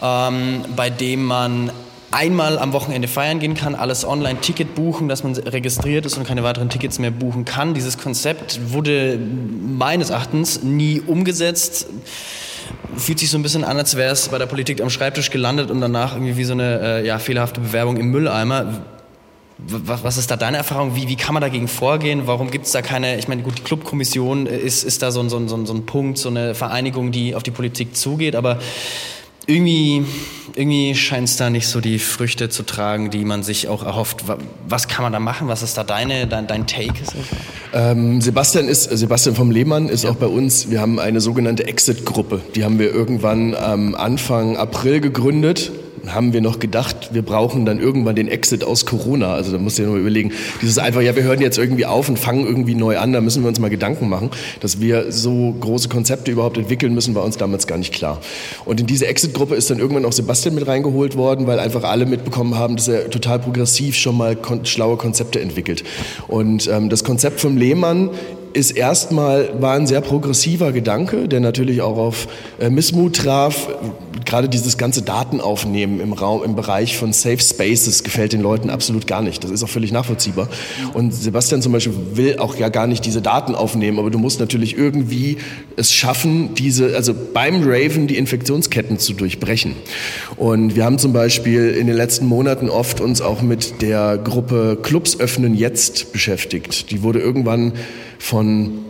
ähm, 0.00 0.64
bei 0.76 0.88
dem 0.88 1.24
man 1.24 1.70
einmal 2.10 2.58
am 2.58 2.72
Wochenende 2.72 3.08
feiern 3.08 3.38
gehen 3.38 3.54
kann, 3.54 3.74
alles 3.74 4.04
online 4.04 4.40
Ticket 4.40 4.74
buchen, 4.74 5.08
dass 5.08 5.24
man 5.24 5.34
registriert 5.34 6.06
ist 6.06 6.16
und 6.16 6.26
keine 6.26 6.42
weiteren 6.42 6.70
Tickets 6.70 6.98
mehr 6.98 7.10
buchen 7.10 7.44
kann. 7.44 7.74
Dieses 7.74 7.98
Konzept 7.98 8.72
wurde 8.72 9.18
meines 9.18 10.10
Erachtens 10.10 10.62
nie 10.62 11.00
umgesetzt 11.00 11.86
fühlt 12.96 13.18
sich 13.18 13.30
so 13.30 13.38
ein 13.38 13.42
bisschen 13.42 13.64
an, 13.64 13.76
als 13.76 13.96
wäre 13.96 14.12
es 14.12 14.28
bei 14.28 14.38
der 14.38 14.46
Politik 14.46 14.80
am 14.80 14.90
Schreibtisch 14.90 15.30
gelandet 15.30 15.70
und 15.70 15.80
danach 15.80 16.14
irgendwie 16.14 16.36
wie 16.36 16.44
so 16.44 16.52
eine 16.52 16.80
äh, 16.80 17.06
ja, 17.06 17.18
fehlerhafte 17.18 17.60
Bewerbung 17.60 17.96
im 17.96 18.10
Mülleimer. 18.10 18.82
Was, 19.58 20.16
ist 20.16 20.30
da 20.30 20.36
deine 20.36 20.56
Erfahrung? 20.58 20.94
Wie, 20.94 21.08
wie 21.08 21.16
kann 21.16 21.34
man 21.34 21.40
dagegen 21.40 21.66
vorgehen? 21.66 22.26
Warum 22.26 22.50
gibt 22.50 22.66
es 22.66 22.72
da 22.72 22.80
keine, 22.80 23.18
ich 23.18 23.26
meine, 23.26 23.42
gut, 23.42 23.58
die 23.58 23.62
Clubkommission 23.62 24.46
ist, 24.46 24.84
ist 24.84 25.02
da 25.02 25.10
so 25.10 25.20
ein, 25.20 25.28
so, 25.28 25.36
ein, 25.36 25.48
so 25.48 25.56
ein 25.56 25.84
Punkt, 25.84 26.18
so 26.18 26.28
eine 26.28 26.54
Vereinigung, 26.54 27.10
die 27.10 27.34
auf 27.34 27.42
die 27.42 27.50
Politik 27.50 27.96
zugeht, 27.96 28.36
aber 28.36 28.58
irgendwie, 29.48 30.04
irgendwie 30.54 30.94
scheint 30.94 31.28
es 31.28 31.36
da 31.36 31.48
nicht 31.48 31.66
so 31.66 31.80
die 31.80 31.98
Früchte 31.98 32.50
zu 32.50 32.64
tragen, 32.64 33.10
die 33.10 33.24
man 33.24 33.42
sich 33.42 33.66
auch 33.68 33.82
erhofft. 33.82 34.24
Was 34.68 34.88
kann 34.88 35.02
man 35.02 35.12
da 35.12 35.20
machen? 35.20 35.48
Was 35.48 35.62
ist 35.62 35.78
da 35.78 35.84
deine, 35.84 36.26
dein, 36.26 36.46
dein 36.46 36.66
Take? 36.66 36.92
Ähm, 37.72 38.20
Sebastian 38.20 38.68
ist 38.68 38.84
Sebastian 38.84 39.34
vom 39.34 39.50
Lehmann 39.50 39.88
ist 39.88 40.04
ja. 40.04 40.10
auch 40.10 40.16
bei 40.16 40.26
uns. 40.26 40.70
Wir 40.70 40.80
haben 40.80 40.98
eine 40.98 41.20
sogenannte 41.20 41.66
Exit-Gruppe. 41.66 42.42
Die 42.54 42.64
haben 42.64 42.78
wir 42.78 42.92
irgendwann 42.92 43.56
ähm, 43.58 43.94
Anfang 43.94 44.56
April 44.56 45.00
gegründet 45.00 45.72
haben 46.06 46.32
wir 46.32 46.40
noch 46.40 46.58
gedacht, 46.58 47.10
wir 47.12 47.22
brauchen 47.22 47.64
dann 47.64 47.80
irgendwann 47.80 48.16
den 48.16 48.28
Exit 48.28 48.64
aus 48.64 48.86
Corona. 48.86 49.34
Also 49.34 49.52
da 49.52 49.58
musst 49.58 49.78
du 49.78 49.82
dir 49.82 49.88
nur 49.88 49.98
überlegen, 49.98 50.32
dieses 50.62 50.78
einfach, 50.78 51.00
ja, 51.00 51.14
wir 51.16 51.22
hören 51.22 51.40
jetzt 51.40 51.58
irgendwie 51.58 51.86
auf 51.86 52.08
und 52.08 52.18
fangen 52.18 52.46
irgendwie 52.46 52.74
neu 52.74 52.98
an, 52.98 53.12
da 53.12 53.20
müssen 53.20 53.42
wir 53.42 53.48
uns 53.48 53.58
mal 53.58 53.70
Gedanken 53.70 54.08
machen. 54.08 54.30
Dass 54.60 54.80
wir 54.80 55.10
so 55.12 55.54
große 55.60 55.88
Konzepte 55.88 56.30
überhaupt 56.30 56.58
entwickeln 56.58 56.94
müssen, 56.94 57.14
war 57.14 57.24
uns 57.24 57.36
damals 57.36 57.66
gar 57.66 57.78
nicht 57.78 57.92
klar. 57.92 58.20
Und 58.64 58.80
in 58.80 58.86
diese 58.86 59.06
Exit-Gruppe 59.06 59.54
ist 59.54 59.70
dann 59.70 59.78
irgendwann 59.78 60.04
auch 60.04 60.12
Sebastian 60.12 60.54
mit 60.54 60.66
reingeholt 60.66 61.16
worden, 61.16 61.46
weil 61.46 61.58
einfach 61.58 61.84
alle 61.84 62.06
mitbekommen 62.06 62.56
haben, 62.56 62.76
dass 62.76 62.88
er 62.88 63.10
total 63.10 63.38
progressiv 63.38 63.96
schon 63.96 64.16
mal 64.16 64.36
kon 64.36 64.64
schlaue 64.64 64.96
Konzepte 64.96 65.40
entwickelt. 65.40 65.84
Und 66.26 66.68
ähm, 66.68 66.88
das 66.88 67.04
Konzept 67.04 67.40
vom 67.40 67.56
Lehmann 67.56 68.10
ist 68.52 68.72
erstmal, 68.72 69.60
war 69.60 69.74
ein 69.74 69.86
sehr 69.86 70.00
progressiver 70.00 70.72
Gedanke, 70.72 71.28
der 71.28 71.40
natürlich 71.40 71.82
auch 71.82 71.96
auf 71.96 72.28
äh, 72.58 72.70
Missmut 72.70 73.16
traf. 73.16 73.68
Gerade 74.24 74.48
dieses 74.48 74.76
ganze 74.76 75.02
Datenaufnehmen 75.02 76.00
im 76.00 76.12
Raum, 76.12 76.42
im 76.44 76.54
Bereich 76.54 76.96
von 76.96 77.12
Safe 77.12 77.38
Spaces 77.38 78.04
gefällt 78.04 78.32
den 78.32 78.42
Leuten 78.42 78.68
absolut 78.68 79.06
gar 79.06 79.22
nicht. 79.22 79.42
Das 79.44 79.50
ist 79.50 79.62
auch 79.62 79.68
völlig 79.68 79.92
nachvollziehbar. 79.92 80.48
Und 80.92 81.14
Sebastian 81.14 81.62
zum 81.62 81.72
Beispiel 81.72 81.94
will 82.14 82.38
auch 82.38 82.56
ja 82.56 82.68
gar 82.68 82.86
nicht 82.86 83.04
diese 83.04 83.22
Daten 83.22 83.54
aufnehmen, 83.54 83.98
aber 83.98 84.10
du 84.10 84.18
musst 84.18 84.40
natürlich 84.40 84.76
irgendwie 84.76 85.38
es 85.76 85.92
schaffen, 85.92 86.54
diese, 86.54 86.94
also 86.94 87.14
beim 87.32 87.62
Raven 87.64 88.06
die 88.06 88.18
Infektionsketten 88.18 88.98
zu 88.98 89.14
durchbrechen. 89.14 89.76
Und 90.36 90.76
wir 90.76 90.84
haben 90.84 90.98
zum 90.98 91.12
Beispiel 91.12 91.70
in 91.70 91.86
den 91.86 91.96
letzten 91.96 92.26
Monaten 92.26 92.68
oft 92.68 93.00
uns 93.00 93.20
auch 93.20 93.42
mit 93.42 93.80
der 93.82 94.18
Gruppe 94.18 94.78
Clubs 94.82 95.18
öffnen 95.18 95.54
jetzt 95.54 96.12
beschäftigt. 96.12 96.90
Die 96.90 97.02
wurde 97.02 97.20
irgendwann 97.20 97.72
von 98.18 98.84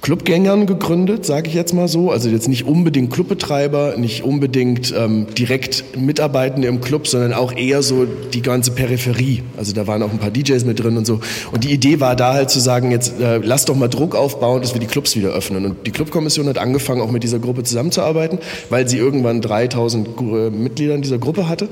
Clubgängern 0.00 0.66
gegründet, 0.66 1.26
sage 1.26 1.48
ich 1.48 1.54
jetzt 1.54 1.74
mal 1.74 1.88
so. 1.88 2.10
Also 2.10 2.28
jetzt 2.28 2.48
nicht 2.48 2.64
unbedingt 2.66 3.12
Clubbetreiber, 3.12 3.96
nicht 3.96 4.22
unbedingt 4.22 4.94
ähm, 4.96 5.26
direkt 5.36 5.96
Mitarbeitende 5.96 6.68
im 6.68 6.80
Club, 6.80 7.08
sondern 7.08 7.32
auch 7.32 7.52
eher 7.52 7.82
so 7.82 8.06
die 8.32 8.40
ganze 8.40 8.70
Peripherie. 8.70 9.42
Also 9.56 9.74
da 9.74 9.86
waren 9.86 10.02
auch 10.02 10.12
ein 10.12 10.18
paar 10.18 10.30
DJs 10.30 10.64
mit 10.64 10.82
drin 10.82 10.96
und 10.96 11.04
so. 11.04 11.20
Und 11.50 11.64
die 11.64 11.72
Idee 11.72 11.98
war 11.98 12.14
da 12.14 12.32
halt 12.32 12.48
zu 12.48 12.60
sagen, 12.60 12.92
jetzt 12.92 13.20
äh, 13.20 13.38
lass 13.38 13.64
doch 13.64 13.74
mal 13.74 13.88
Druck 13.88 14.14
aufbauen, 14.14 14.62
dass 14.62 14.72
wir 14.72 14.80
die 14.80 14.86
Clubs 14.86 15.16
wieder 15.16 15.30
öffnen. 15.30 15.66
Und 15.66 15.86
die 15.86 15.90
Clubkommission 15.90 16.46
hat 16.46 16.58
angefangen, 16.58 17.00
auch 17.00 17.10
mit 17.10 17.24
dieser 17.24 17.40
Gruppe 17.40 17.64
zusammenzuarbeiten, 17.64 18.38
weil 18.70 18.88
sie 18.88 18.98
irgendwann 18.98 19.40
3000 19.40 20.08
äh, 20.08 20.50
Mitglieder 20.50 20.94
in 20.94 21.02
dieser 21.02 21.18
Gruppe 21.18 21.48
hatte 21.48 21.68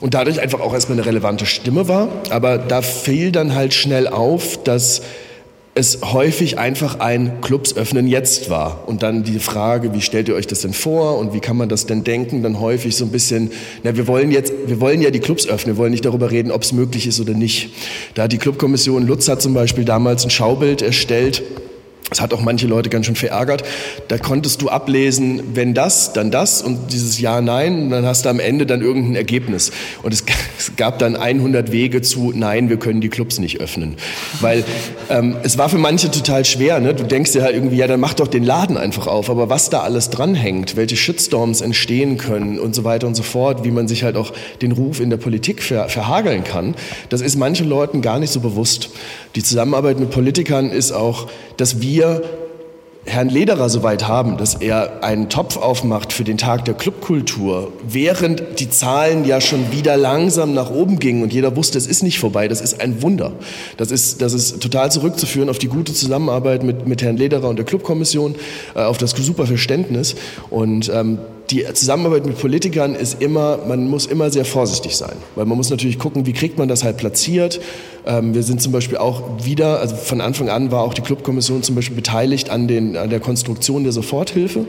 und 0.00 0.14
dadurch 0.14 0.40
einfach 0.40 0.60
auch 0.60 0.72
erstmal 0.72 0.98
eine 0.98 1.06
relevante 1.06 1.44
Stimme 1.44 1.86
war. 1.86 2.08
Aber 2.30 2.56
da 2.56 2.80
fiel 2.80 3.30
dann 3.30 3.54
halt 3.54 3.74
schnell 3.74 4.08
auf, 4.08 4.62
dass 4.64 5.02
es 5.78 6.00
häufig 6.02 6.58
einfach 6.58 6.98
ein 6.98 7.40
Clubs 7.40 7.76
öffnen 7.76 8.08
jetzt 8.08 8.50
war. 8.50 8.88
Und 8.88 9.04
dann 9.04 9.22
die 9.22 9.38
Frage, 9.38 9.94
wie 9.94 10.00
stellt 10.00 10.28
ihr 10.28 10.34
euch 10.34 10.48
das 10.48 10.62
denn 10.62 10.72
vor 10.72 11.18
und 11.18 11.32
wie 11.32 11.40
kann 11.40 11.56
man 11.56 11.68
das 11.68 11.86
denn 11.86 12.02
denken, 12.02 12.42
dann 12.42 12.58
häufig 12.58 12.96
so 12.96 13.04
ein 13.04 13.12
bisschen, 13.12 13.52
na, 13.84 13.96
wir 13.96 14.08
wollen 14.08 14.32
jetzt, 14.32 14.52
wir 14.66 14.80
wollen 14.80 15.00
ja 15.00 15.12
die 15.12 15.20
Clubs 15.20 15.46
öffnen, 15.46 15.76
wir 15.76 15.78
wollen 15.78 15.92
nicht 15.92 16.04
darüber 16.04 16.32
reden, 16.32 16.50
ob 16.50 16.62
es 16.62 16.72
möglich 16.72 17.06
ist 17.06 17.20
oder 17.20 17.32
nicht. 17.32 17.70
Da 18.14 18.24
hat 18.24 18.32
die 18.32 18.38
Clubkommission 18.38 19.06
Lutz 19.06 19.28
hat 19.28 19.40
zum 19.40 19.54
Beispiel 19.54 19.84
damals 19.84 20.24
ein 20.24 20.30
Schaubild 20.30 20.82
erstellt, 20.82 21.44
das 22.10 22.22
hat 22.22 22.32
auch 22.32 22.40
manche 22.40 22.66
Leute 22.66 22.88
ganz 22.88 23.04
schön 23.04 23.16
verärgert. 23.16 23.64
Da 24.08 24.16
konntest 24.16 24.62
du 24.62 24.70
ablesen, 24.70 25.42
wenn 25.54 25.74
das, 25.74 26.14
dann 26.14 26.30
das 26.30 26.62
und 26.62 26.92
dieses 26.92 27.20
Ja, 27.20 27.40
Nein, 27.42 27.82
und 27.82 27.90
dann 27.90 28.06
hast 28.06 28.24
du 28.24 28.30
am 28.30 28.40
Ende 28.40 28.64
dann 28.64 28.80
irgendein 28.80 29.14
Ergebnis. 29.14 29.72
Und 30.02 30.14
es, 30.14 30.24
gab 30.76 30.98
dann 30.98 31.16
100 31.16 31.70
Wege 31.70 32.00
zu 32.00 32.32
Nein, 32.34 32.70
wir 32.70 32.78
können 32.78 33.02
die 33.02 33.10
Clubs 33.10 33.38
nicht 33.38 33.60
öffnen. 33.60 33.96
Weil 34.40 34.64
ähm, 35.10 35.36
es 35.42 35.58
war 35.58 35.68
für 35.68 35.76
manche 35.76 36.10
total 36.10 36.46
schwer. 36.46 36.80
Ne? 36.80 36.94
Du 36.94 37.04
denkst 37.04 37.32
dir 37.32 37.42
halt 37.42 37.54
irgendwie, 37.54 37.76
ja, 37.76 37.86
dann 37.86 38.00
mach 38.00 38.14
doch 38.14 38.28
den 38.28 38.42
Laden 38.42 38.78
einfach 38.78 39.06
auf. 39.06 39.28
Aber 39.28 39.50
was 39.50 39.68
da 39.68 39.80
alles 39.80 40.08
dranhängt, 40.08 40.76
welche 40.76 40.96
Shitstorms 40.96 41.60
entstehen 41.60 42.16
können 42.16 42.58
und 42.58 42.74
so 42.74 42.84
weiter 42.84 43.06
und 43.06 43.16
so 43.16 43.22
fort, 43.22 43.64
wie 43.64 43.70
man 43.70 43.86
sich 43.86 44.02
halt 44.02 44.16
auch 44.16 44.32
den 44.62 44.72
Ruf 44.72 45.00
in 45.00 45.10
der 45.10 45.18
Politik 45.18 45.62
ver 45.62 45.88
verhageln 45.88 46.44
kann, 46.44 46.74
das 47.10 47.20
ist 47.20 47.36
manchen 47.36 47.68
Leuten 47.68 48.00
gar 48.00 48.18
nicht 48.18 48.32
so 48.32 48.40
bewusst. 48.40 48.90
Die 49.34 49.42
Zusammenarbeit 49.42 50.00
mit 50.00 50.10
Politikern 50.10 50.70
ist 50.70 50.92
auch, 50.92 51.28
dass 51.58 51.82
wir 51.82 51.87
Herrn 53.08 53.30
Lederer 53.30 53.68
so 53.68 53.82
weit 53.82 54.06
haben, 54.06 54.36
dass 54.36 54.54
er 54.54 55.02
einen 55.02 55.28
Topf 55.28 55.56
aufmacht 55.56 56.12
für 56.12 56.24
den 56.24 56.36
Tag 56.36 56.66
der 56.66 56.74
Clubkultur, 56.74 57.72
während 57.88 58.60
die 58.60 58.68
Zahlen 58.68 59.24
ja 59.24 59.40
schon 59.40 59.72
wieder 59.72 59.96
langsam 59.96 60.52
nach 60.52 60.70
oben 60.70 60.98
gingen 60.98 61.22
und 61.22 61.32
jeder 61.32 61.56
wusste, 61.56 61.78
es 61.78 61.86
ist 61.86 62.02
nicht 62.02 62.18
vorbei, 62.18 62.48
das 62.48 62.60
ist 62.60 62.80
ein 62.80 63.02
Wunder. 63.02 63.32
Das 63.76 63.90
ist, 63.90 64.20
das 64.20 64.34
ist 64.34 64.60
total 64.60 64.92
zurückzuführen 64.92 65.48
auf 65.48 65.58
die 65.58 65.68
gute 65.68 65.94
Zusammenarbeit 65.94 66.62
mit, 66.62 66.86
mit 66.86 67.02
Herrn 67.02 67.16
Lederer 67.16 67.48
und 67.48 67.56
der 67.56 67.64
Clubkommission, 67.64 68.34
äh, 68.74 68.80
auf 68.80 68.98
das 68.98 69.12
super 69.12 69.46
Verständnis 69.46 70.14
und 70.50 70.90
ähm, 70.94 71.18
die 71.50 71.64
Zusammenarbeit 71.72 72.26
mit 72.26 72.38
Politikern 72.38 72.94
ist 72.94 73.22
immer, 73.22 73.58
man 73.66 73.88
muss 73.88 74.04
immer 74.04 74.30
sehr 74.30 74.44
vorsichtig 74.44 74.96
sein, 74.96 75.16
weil 75.34 75.46
man 75.46 75.56
muss 75.56 75.70
natürlich 75.70 75.98
gucken, 75.98 76.26
wie 76.26 76.34
kriegt 76.34 76.58
man 76.58 76.68
das 76.68 76.84
halt 76.84 76.98
platziert. 76.98 77.60
Ähm, 78.08 78.34
wir 78.34 78.42
sind 78.42 78.60
zum 78.60 78.72
Beispiel 78.72 78.98
auch 78.98 79.22
wieder, 79.44 79.80
also 79.80 79.94
von 79.94 80.20
Anfang 80.20 80.48
an 80.48 80.70
war 80.72 80.82
auch 80.82 80.94
die 80.94 81.00
Clubkommission 81.00 81.62
zum 81.62 81.76
Beispiel 81.76 81.96
beteiligt 81.96 82.50
an, 82.50 82.68
den, 82.68 82.96
an 82.96 83.10
der 83.10 83.20
Konstruktion 83.20 83.84
der 83.84 83.92
Soforthilfe, 83.92 84.66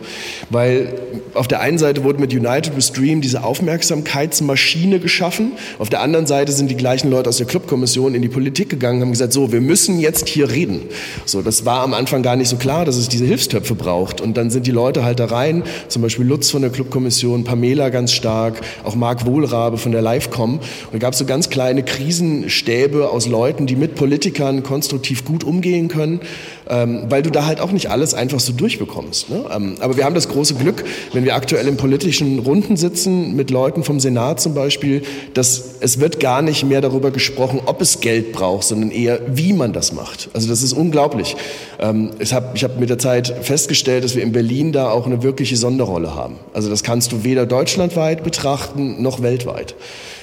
weil 0.49 0.93
auf 1.33 1.47
der 1.47 1.61
einen 1.61 1.77
Seite 1.77 2.03
wurde 2.03 2.19
mit 2.19 2.33
United 2.33 2.75
We 2.77 2.81
Stream 2.81 3.19
diese 3.19 3.43
Aufmerksamkeitsmaschine 3.43 4.99
geschaffen, 4.99 5.51
auf 5.79 5.89
der 5.89 6.01
anderen 6.01 6.27
Seite 6.27 6.53
sind 6.53 6.69
die 6.71 6.77
gleichen 6.77 7.09
Leute 7.09 7.27
aus 7.27 7.37
der 7.37 7.47
Clubkommission 7.47 8.15
in 8.15 8.21
die 8.21 8.29
Politik 8.29 8.69
gegangen, 8.69 9.01
haben 9.01 9.11
gesagt, 9.11 9.33
so, 9.33 9.51
wir 9.51 9.61
müssen 9.61 9.99
jetzt 9.99 10.29
hier 10.29 10.49
reden. 10.49 10.83
So, 11.25 11.41
das 11.41 11.65
war 11.65 11.81
am 11.81 11.93
Anfang 11.93 12.23
gar 12.23 12.37
nicht 12.37 12.47
so 12.47 12.55
klar, 12.55 12.85
dass 12.85 12.95
es 12.95 13.09
diese 13.09 13.25
Hilfstöpfe 13.25 13.75
braucht 13.75 14.21
und 14.21 14.37
dann 14.37 14.49
sind 14.49 14.65
die 14.65 14.71
Leute 14.71 15.03
halt 15.03 15.19
da 15.19 15.25
rein, 15.25 15.63
zum 15.89 16.01
Beispiel 16.01 16.25
Lutz 16.25 16.49
von 16.49 16.61
der 16.61 16.69
der 16.69 16.75
Clubkommission, 16.75 17.43
Pamela 17.43 17.89
ganz 17.89 18.11
stark, 18.11 18.61
auch 18.83 18.95
Marc 18.95 19.25
Wohlrabe 19.25 19.77
von 19.77 19.91
der 19.91 20.01
Livecom. 20.01 20.59
Und 20.59 20.93
da 20.93 20.99
gab 20.99 21.13
es 21.13 21.19
so 21.19 21.25
ganz 21.25 21.49
kleine 21.49 21.83
Krisenstäbe 21.83 23.09
aus 23.09 23.25
Leuten, 23.29 23.67
die 23.67 23.75
mit 23.75 23.95
Politikern 23.95 24.63
konstruktiv 24.63 25.23
gut 25.23 25.43
umgehen 25.43 25.87
können, 25.87 26.19
ähm, 26.69 27.05
weil 27.09 27.23
du 27.23 27.31
da 27.31 27.45
halt 27.45 27.59
auch 27.59 27.71
nicht 27.71 27.89
alles 27.89 28.13
einfach 28.13 28.39
so 28.39 28.53
durchbekommst. 28.53 29.29
Ne? 29.29 29.45
Ähm, 29.53 29.75
aber 29.79 29.97
wir 29.97 30.05
haben 30.05 30.15
das 30.15 30.29
große 30.29 30.53
Glück, 30.55 30.83
wenn 31.13 31.25
wir 31.25 31.35
aktuell 31.35 31.67
in 31.67 31.77
politischen 31.77 32.39
Runden 32.39 32.77
sitzen, 32.77 33.35
mit 33.35 33.49
Leuten 33.49 33.83
vom 33.83 33.99
Senat 33.99 34.39
zum 34.39 34.53
Beispiel, 34.53 35.01
dass 35.33 35.75
es 35.79 35.99
wird 35.99 36.19
gar 36.19 36.41
nicht 36.41 36.63
mehr 36.63 36.81
darüber 36.81 37.11
gesprochen, 37.11 37.61
ob 37.65 37.81
es 37.81 38.01
Geld 38.01 38.31
braucht, 38.33 38.63
sondern 38.63 38.91
eher, 38.91 39.19
wie 39.27 39.53
man 39.53 39.73
das 39.73 39.93
macht. 39.93 40.29
Also 40.33 40.47
das 40.47 40.61
ist 40.61 40.73
unglaublich. 40.73 41.35
Ähm, 41.79 42.11
ich 42.19 42.33
habe 42.33 42.49
ich 42.53 42.63
hab 42.63 42.79
mit 42.79 42.89
der 42.89 42.99
Zeit 42.99 43.33
festgestellt, 43.41 44.03
dass 44.03 44.15
wir 44.15 44.21
in 44.21 44.31
Berlin 44.31 44.71
da 44.71 44.91
auch 44.91 45.07
eine 45.07 45.23
wirkliche 45.23 45.57
Sonderrolle 45.57 46.13
haben. 46.13 46.35
Also 46.53 46.69
das 46.69 46.83
kannst 46.83 47.11
du 47.11 47.23
weder 47.23 47.45
deutschlandweit 47.45 48.23
betrachten 48.23 49.01
noch 49.01 49.21
weltweit. 49.21 49.75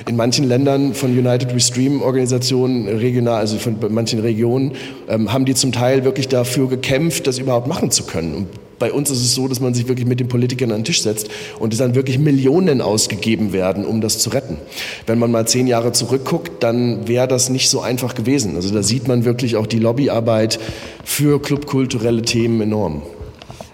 In 0.09 0.17
manchen 0.17 0.47
Ländern 0.47 0.95
von 0.95 1.11
United 1.11 1.55
We 1.55 1.61
Stream 1.61 2.03
Organisationen, 2.03 2.87
regional, 2.87 3.41
also 3.41 3.59
von 3.59 3.77
manchen 3.89 4.21
Regionen, 4.21 4.73
ähm, 5.09 5.33
haben 5.33 5.45
die 5.45 5.55
zum 5.55 5.73
Teil 5.73 6.05
wirklich 6.05 6.29
dafür 6.37 6.69
gekämpft, 6.69 7.27
das 7.27 7.39
überhaupt 7.39 7.67
machen 7.67 7.91
zu 7.91 8.05
können. 8.05 8.35
Und 8.35 8.49
bei 8.79 8.93
uns 8.93 9.11
ist 9.11 9.23
es 9.23 9.35
so, 9.35 9.49
dass 9.49 9.61
man 9.61 9.73
sich 9.73 9.89
wirklich 9.89 10.07
mit 10.07 10.21
den 10.21 10.29
Politikern 10.29 10.71
an 10.71 10.81
den 10.81 10.85
Tisch 10.85 11.03
setzt 11.03 11.31
und 11.59 11.73
es 11.73 11.79
dann 11.79 11.95
wirklich 11.95 12.19
Millionen 12.19 12.83
ausgegeben 12.83 13.53
werden, 13.53 13.87
um 13.87 14.01
das 14.01 14.19
zu 14.19 14.31
retten. 14.31 14.59
Wenn 15.07 15.19
man 15.19 15.31
mal 15.31 15.47
zehn 15.47 15.67
Jahre 15.67 15.93
zurückguckt, 15.93 16.63
dann 16.63 17.09
wäre 17.09 17.27
das 17.27 17.49
nicht 17.49 17.71
so 17.71 17.81
einfach 17.81 18.15
gewesen. 18.15 18.55
Also 18.57 18.73
da 18.75 18.83
sieht 18.83 19.09
man 19.09 19.25
wirklich 19.25 19.57
auch 19.57 19.67
die 19.67 19.79
Lobbyarbeit 19.79 20.59
für 21.05 21.41
clubkulturelle 21.41 22.23
Themen 22.23 22.61
enorm. 22.61 23.03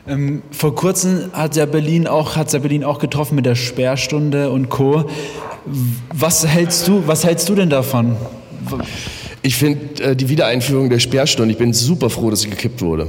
Ähm, 0.06 0.42
vor 0.50 0.74
kurzem 0.74 1.30
hat 1.32 1.56
ja 1.56 1.66
Berlin 1.66 2.06
auch, 2.06 2.36
hat 2.36 2.52
ja 2.52 2.58
Berlin 2.60 2.84
auch 2.84 2.98
getroffen 2.98 3.34
mit 3.36 3.46
der 3.46 3.54
Sperrstunde 3.54 4.50
und 4.50 4.68
Co. 4.68 5.04
Was 6.12 6.46
hältst 6.46 6.88
du, 6.88 7.02
was 7.06 7.24
hältst 7.24 7.48
du 7.48 7.54
denn 7.54 7.70
davon? 7.70 8.16
Ich 9.42 9.56
finde 9.56 10.02
äh, 10.02 10.16
die 10.16 10.28
Wiedereinführung 10.28 10.88
der 10.88 11.00
Sperrstunde, 11.00 11.52
ich 11.52 11.58
bin 11.58 11.72
super 11.72 12.10
froh, 12.10 12.30
dass 12.30 12.42
sie 12.42 12.50
gekippt 12.50 12.80
wurde. 12.80 13.08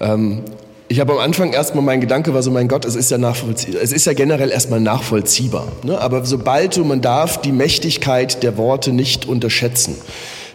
Ähm, 0.00 0.42
ich 0.88 1.00
habe 1.00 1.12
am 1.12 1.18
Anfang 1.18 1.52
erstmal 1.52 1.84
mein 1.84 2.00
Gedanke 2.00 2.32
war 2.32 2.42
so, 2.42 2.50
mein 2.50 2.66
Gott, 2.66 2.84
es 2.84 2.96
ist 2.96 3.10
ja 3.10 3.18
nachvollziehbar. 3.18 3.82
Es 3.82 3.92
ist 3.92 4.06
ja 4.06 4.14
generell 4.14 4.50
erstmal 4.50 4.80
nachvollziehbar. 4.80 5.68
Ne? 5.82 6.00
Aber 6.00 6.24
sobald 6.24 6.76
du, 6.76 6.84
man 6.84 7.02
darf 7.02 7.40
die 7.42 7.52
Mächtigkeit 7.52 8.42
der 8.42 8.56
Worte 8.56 8.92
nicht 8.92 9.26
unterschätzen. 9.26 9.96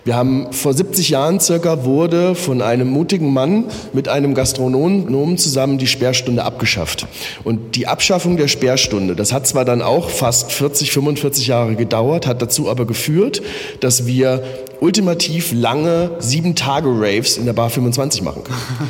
Wir 0.05 0.17
haben 0.17 0.51
vor 0.51 0.73
70 0.73 1.09
Jahren 1.09 1.39
circa 1.39 1.85
wurde 1.85 2.35
von 2.35 2.61
einem 2.61 2.89
mutigen 2.89 3.31
Mann 3.31 3.65
mit 3.93 4.09
einem 4.09 4.33
Gastronomen 4.33 5.37
zusammen 5.37 5.77
die 5.77 5.87
Sperrstunde 5.87 6.43
abgeschafft. 6.43 7.07
Und 7.45 7.77
die 7.77 7.87
Abschaffung 7.87 8.35
der 8.35 8.49
Sperrstunde, 8.49 9.15
das 9.15 9.31
hat 9.31 9.47
zwar 9.47 9.63
dann 9.63 9.81
auch 9.81 10.09
fast 10.09 10.51
40, 10.51 10.91
45 10.91 11.47
Jahre 11.47 11.75
gedauert, 11.75 12.27
hat 12.27 12.41
dazu 12.41 12.69
aber 12.69 12.85
geführt, 12.85 13.41
dass 13.79 14.05
wir 14.05 14.43
ultimativ 14.83 15.53
lange 15.53 16.11
sieben 16.19 16.55
Tage 16.55 16.89
Raves 16.89 17.37
in 17.37 17.45
der 17.45 17.53
Bar 17.53 17.69
25 17.69 18.21
machen 18.21 18.43
können. 18.43 18.59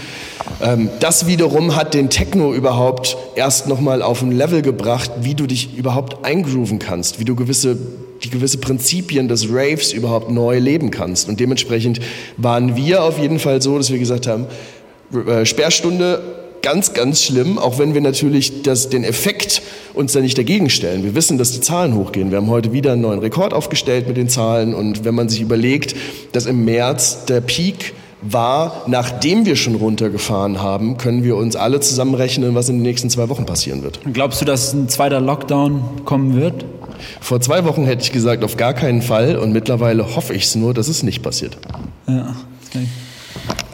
Ähm, 0.62 0.90
das 1.00 1.26
wiederum 1.26 1.76
hat 1.76 1.94
den 1.94 2.10
Techno 2.10 2.54
überhaupt 2.54 3.18
erst 3.36 3.68
nochmal 3.68 4.02
auf 4.02 4.22
ein 4.22 4.32
Level 4.32 4.62
gebracht, 4.62 5.10
wie 5.22 5.36
du 5.36 5.48
dich 5.48 5.76
überhaupt 5.78 6.26
eingrooven 6.26 6.80
kannst, 6.80 7.20
wie 7.20 7.24
du 7.24 7.36
gewisse 7.36 7.78
die 8.24 8.30
gewisse 8.30 8.58
Prinzipien 8.58 9.28
des 9.28 9.48
Raves 9.50 9.92
überhaupt 9.94 10.30
neu 10.30 10.60
leben 10.60 10.92
kannst. 10.92 11.28
Und 11.28 11.40
dementsprechend 11.40 12.00
waren 12.38 12.76
wir 12.76 13.04
auf 13.04 13.20
jeden 13.20 13.40
Fall 13.40 13.62
so, 13.62 13.78
dass 13.78 13.92
wir 13.92 14.00
gesagt 14.00 14.28
haben, 14.28 14.46
äh, 15.28 15.46
Sperrstunde 15.46 16.43
ganz, 16.64 16.94
ganz 16.94 17.22
schlimm, 17.22 17.60
auch 17.60 17.78
wenn 17.78 17.94
wir 17.94 18.02
natürlich 18.02 18.64
das, 18.64 18.90
den 18.90 19.04
Effekt 19.04 19.62
uns 19.94 20.14
da 20.14 20.22
nicht 20.22 20.38
dagegen 20.38 20.72
stellen. 20.72 21.04
Wir 21.04 21.14
wissen, 21.14 21.38
dass 21.38 21.52
die 21.52 21.62
Zahlen 21.62 21.94
hochgehen. 21.94 22.32
Wir 22.32 22.38
haben 22.38 22.50
heute 22.50 22.72
wieder 22.74 22.94
einen 22.94 23.02
neuen 23.02 23.20
Rekord 23.20 23.54
aufgestellt 23.54 24.08
mit 24.08 24.18
den 24.18 24.30
Zahlen 24.30 24.74
und 24.74 25.06
wenn 25.06 25.14
man 25.14 25.30
sich 25.30 25.42
überlegt, 25.42 25.96
dass 26.32 26.48
im 26.48 26.66
März 26.66 27.26
der 27.26 27.42
Peak 27.42 27.94
war, 28.22 28.84
nachdem 28.88 29.46
wir 29.46 29.58
schon 29.58 29.76
runtergefahren 29.76 30.62
haben, 30.62 30.98
können 30.98 31.26
wir 31.26 31.36
uns 31.36 31.58
alle 31.58 31.82
zusammenrechnen, 31.82 32.56
was 32.56 32.70
in 32.70 32.78
den 32.78 32.84
nächsten 32.84 33.10
zwei 33.10 33.28
Wochen 33.28 33.46
passieren 33.46 33.84
wird. 33.84 34.00
Glaubst 34.14 34.40
du, 34.40 34.46
dass 34.46 34.74
ein 34.74 34.88
zweiter 34.88 35.20
Lockdown 35.20 36.06
kommen 36.06 36.40
wird? 36.40 36.66
Vor 37.20 37.42
zwei 37.42 37.66
Wochen 37.66 37.84
hätte 37.84 38.04
ich 38.04 38.14
gesagt, 38.14 38.46
auf 38.46 38.56
gar 38.56 38.74
keinen 38.74 39.02
Fall 39.02 39.36
und 39.36 39.52
mittlerweile 39.52 40.16
hoffe 40.16 40.34
ich 40.34 40.44
es 40.44 40.56
nur, 40.56 40.74
dass 40.74 40.88
es 40.88 41.04
nicht 41.04 41.22
passiert. 41.22 41.58
Ja, 42.08 42.34
okay. 42.68 42.88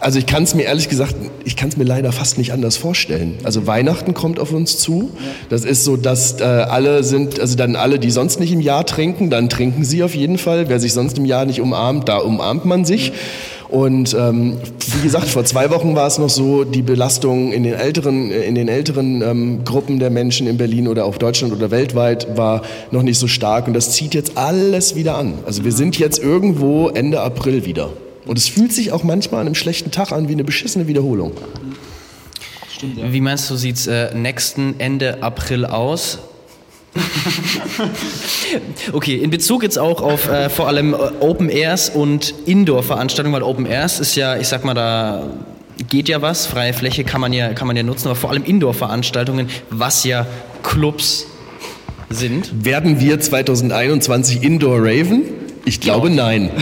Also 0.02 0.17
ich 0.17 0.26
kann 0.26 0.43
es 0.43 0.56
mir 0.56 0.63
ehrlich 0.63 0.88
gesagt, 0.88 1.15
ich 1.43 1.56
kann 1.56 1.69
es 1.69 1.78
mir 1.78 1.84
leider 1.84 2.12
fast 2.12 2.38
nicht 2.38 2.54
anders 2.54 2.78
vorstellen. 2.78 3.38
Also 3.43 3.67
Weihnachten 3.67 4.13
kommt 4.13 4.39
auf 4.39 4.54
uns 4.54 4.78
zu. 4.78 5.12
Das 5.50 5.65
ist 5.65 5.84
so, 5.84 5.98
dass 5.98 6.39
äh, 6.39 6.43
alle 6.43 7.04
sind, 7.04 7.39
also 7.39 7.58
dann 7.58 7.76
alle, 7.76 8.00
die 8.00 8.10
sonst 8.10 8.39
nicht 8.39 8.52
im 8.52 8.62
Jahr 8.62 8.86
trinken, 8.86 9.30
dann 9.30 9.50
trinken 9.50 9.84
sie 9.84 10.04
auf 10.04 10.15
jeden 10.15 10.38
Fall. 10.38 10.69
Wer 10.69 10.80
sich 10.80 10.93
sonst 10.93 11.17
im 11.17 11.26
Jahr 11.26 11.45
nicht 11.45 11.60
umarmt, 11.60 12.08
da 12.08 12.17
umarmt 12.17 12.65
man 12.65 12.86
sich. 12.86 13.12
Und 13.67 14.15
ähm, 14.15 14.58
wie 14.98 15.04
gesagt, 15.04 15.28
vor 15.28 15.45
zwei 15.45 15.69
Wochen 15.69 15.95
war 15.95 16.08
es 16.08 16.17
noch 16.17 16.30
so, 16.30 16.63
die 16.63 16.82
Belastung 16.82 17.52
in 17.52 17.63
den 17.63 17.76
älteren, 17.76 18.32
in 18.32 18.56
den 18.56 18.67
älteren 18.67 19.22
ähm, 19.22 19.63
Gruppen 19.63 20.00
der 20.00 20.10
Menschen 20.10 20.48
in 20.48 20.58
Berlin 20.58 20.88
oder 20.88 21.06
auch 21.06 21.17
Deutschland 21.17 21.54
oder 21.54 21.69
weltweit 21.69 22.36
war 22.36 22.63
noch 22.89 23.04
nicht 23.04 23.19
so 23.19 23.28
stark. 23.28 23.67
Und 23.67 23.74
das 23.74 23.91
zieht 23.91 24.15
jetzt 24.15 24.38
alles 24.38 24.95
wieder 24.95 25.17
an. 25.17 25.34
Also 25.45 25.65
wir 25.65 25.72
sind 25.72 26.00
jetzt 26.00 26.17
irgendwo 26.17 26.88
Ende 26.88 27.22
April 27.22 27.65
wieder. 27.65 27.89
Und 28.30 28.38
es 28.38 28.48
fühlt 28.48 28.72
sich 28.72 28.92
auch 28.92 29.02
manchmal 29.02 29.42
an 29.42 29.48
einem 29.48 29.56
schlechten 29.56 29.89
Tag 29.89 30.12
an 30.12 30.28
wie 30.28 30.34
eine 30.34 30.44
beschissene 30.44 30.86
Wiederholung. 30.86 31.32
Stimmt, 32.72 33.00
ja. 33.00 33.12
Wie 33.12 33.22
meinst 33.22 33.50
du, 33.50 33.56
sieht 33.56 33.78
es 33.78 33.88
äh, 33.88 34.13
nächsten 34.13 34.80
Ende 34.80 35.24
April 35.24 35.65
aus? 35.65 36.20
okay, 38.94 39.15
in 39.15 39.32
Bezug 39.32 39.63
jetzt 39.63 39.80
auch 39.80 40.04
auf 40.04 40.30
äh, 40.30 40.48
vor 40.50 40.68
allem 40.68 40.94
äh, 40.94 40.98
Open 41.22 41.50
Airs 41.50 41.89
und 41.89 42.36
Indoor-Veranstaltungen, 42.46 43.34
weil 43.34 43.42
Open 43.42 43.65
Airs 43.65 44.00
ist 44.00 44.13
ja, 44.13 44.38
ich 44.38 44.48
sag 44.48 44.63
mal, 44.63 44.76
da 44.76 45.26
geht 45.89 46.08
ja 46.08 46.22
was, 46.22 46.46
freie 46.46 46.74
Fläche 46.74 47.04
kann 47.04 47.22
man 47.22 47.34
ja, 47.34 47.54
kann 47.54 47.65
man 47.65 47.76
ja 47.76 47.82
nutzen, 47.82 48.10
aber 48.10 48.15
vor 48.15 48.30
allem 48.30 48.44
Indoor-Veranstaltungen, 48.44 49.50
was 49.72 50.04
ja 50.04 50.28
Clubs 50.62 51.26
sind. 52.12 52.63
Werden 52.63 53.00
wir 53.00 53.20
2021 53.20 54.44
Indoor 54.44 54.82
Raven? 54.82 55.24
Ich 55.65 55.80
glaube 55.82 56.10
ja. 56.10 56.15
nein. 56.15 56.52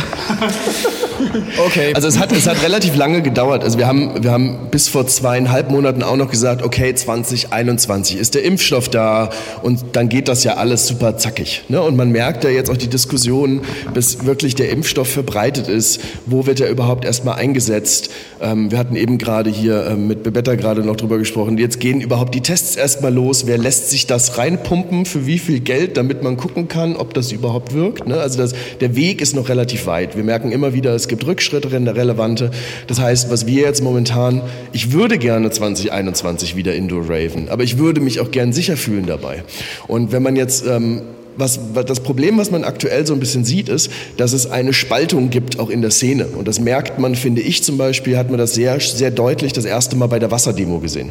Okay. 1.66 1.94
Also 1.94 2.08
es 2.08 2.20
hat, 2.20 2.32
es 2.32 2.48
hat 2.48 2.62
relativ 2.64 2.96
lange 2.96 3.22
gedauert. 3.22 3.64
Also 3.64 3.78
wir 3.78 3.88
haben, 3.88 4.24
wir 4.24 4.32
haben 4.32 4.70
bis 4.72 4.88
vor 4.88 5.08
zweieinhalb 5.08 5.72
Monaten 5.72 6.04
auch 6.04 6.16
noch 6.16 6.30
gesagt, 6.30 6.64
okay, 6.64 6.94
2021 6.94 8.18
ist 8.18 8.36
der 8.36 8.44
Impfstoff 8.44 8.90
da 8.90 9.30
und 9.64 9.80
dann 9.94 10.10
geht 10.10 10.28
das 10.28 10.44
ja 10.44 10.56
alles 10.56 10.88
super 10.88 11.18
zackig. 11.18 11.64
Ne? 11.70 11.82
Und 11.82 11.96
man 11.96 12.12
merkt 12.12 12.44
ja 12.44 12.50
jetzt 12.50 12.70
auch 12.70 12.78
die 12.78 12.88
Diskussion, 12.88 13.62
bis 13.94 14.26
wirklich 14.26 14.56
der 14.56 14.70
Impfstoff 14.70 15.10
verbreitet 15.10 15.68
ist, 15.68 16.02
wo 16.26 16.46
wird 16.46 16.60
er 16.60 16.70
überhaupt 16.70 17.06
erstmal 17.06 17.36
eingesetzt. 17.36 18.12
Ähm, 18.42 18.72
wir 18.72 18.78
hatten 18.78 18.96
eben 18.96 19.18
gerade 19.18 19.50
hier 19.50 19.88
ähm, 19.88 20.08
mit 20.08 20.24
Bebetta 20.24 20.56
gerade 20.56 20.82
noch 20.82 20.96
drüber 20.96 21.18
gesprochen. 21.18 21.58
Jetzt 21.58 21.80
gehen 21.80 22.02
überhaupt 22.02 22.36
die 22.36 22.42
Tests 22.42 22.76
erstmal 22.76 23.14
los. 23.14 23.48
Wer 23.48 23.58
lässt 23.58 23.90
sich 23.90 24.08
das 24.08 24.38
reinpumpen? 24.38 25.06
Für 25.06 25.26
wie 25.26 25.40
viel 25.40 25.60
Geld? 25.60 25.98
Damit 25.98 26.24
man 26.24 26.38
gucken 26.38 26.68
kann, 26.68 26.96
ob 26.96 27.14
das 27.14 27.32
überhaupt 27.32 27.74
wirkt. 27.74 28.08
Ne? 28.08 28.20
Also 28.20 28.38
das, 28.38 28.54
der 28.80 28.96
Weg 28.96 29.22
ist 29.22 29.36
noch 29.36 29.50
relativ 29.50 29.88
weit. 29.88 30.16
Wir 30.16 30.24
merken 30.24 30.52
immer 30.52 30.74
wieder, 30.74 30.94
es 30.94 31.07
gibt 31.08 31.26
Rückschritte, 31.26 31.72
relevante. 31.72 32.52
Das 32.88 33.00
heißt, 33.00 33.30
was 33.30 33.46
wir 33.46 33.64
jetzt 33.64 33.82
momentan, 33.82 34.42
ich 34.72 34.92
würde 34.92 35.18
gerne 35.18 35.50
2021 35.50 36.56
wieder 36.56 36.76
Indoor 36.76 37.04
Raven, 37.10 37.50
aber 37.50 37.64
ich 37.64 37.78
würde 37.78 38.02
mich 38.02 38.20
auch 38.20 38.32
gern 38.32 38.54
sicher 38.54 38.78
fühlen 38.78 39.06
dabei. 39.06 39.44
Und 39.88 40.12
wenn 40.12 40.24
man 40.24 40.36
jetzt 40.36 40.66
ähm, 40.66 41.02
was, 41.38 41.60
was, 41.74 41.86
das 41.86 42.00
Problem, 42.00 42.38
was 42.38 42.52
man 42.52 42.64
aktuell 42.64 43.06
so 43.06 43.14
ein 43.14 43.20
bisschen 43.20 43.46
sieht, 43.46 43.70
ist, 43.70 43.92
dass 44.18 44.34
es 44.34 44.50
eine 44.50 44.74
Spaltung 44.74 45.30
gibt, 45.30 45.60
auch 45.60 45.70
in 45.70 45.82
der 45.82 45.92
Szene. 45.92 46.28
Und 46.28 46.48
das 46.48 46.60
merkt 46.60 47.00
man, 47.00 47.16
finde 47.16 47.42
ich 47.42 47.64
zum 47.64 47.78
Beispiel, 47.78 48.18
hat 48.18 48.30
man 48.30 48.38
das 48.38 48.54
sehr, 48.54 48.80
sehr 48.80 49.12
deutlich 49.12 49.54
das 49.54 49.66
erste 49.66 49.96
Mal 49.96 50.08
bei 50.08 50.20
der 50.20 50.32
Wasserdemo 50.32 50.80
gesehen. 50.80 51.10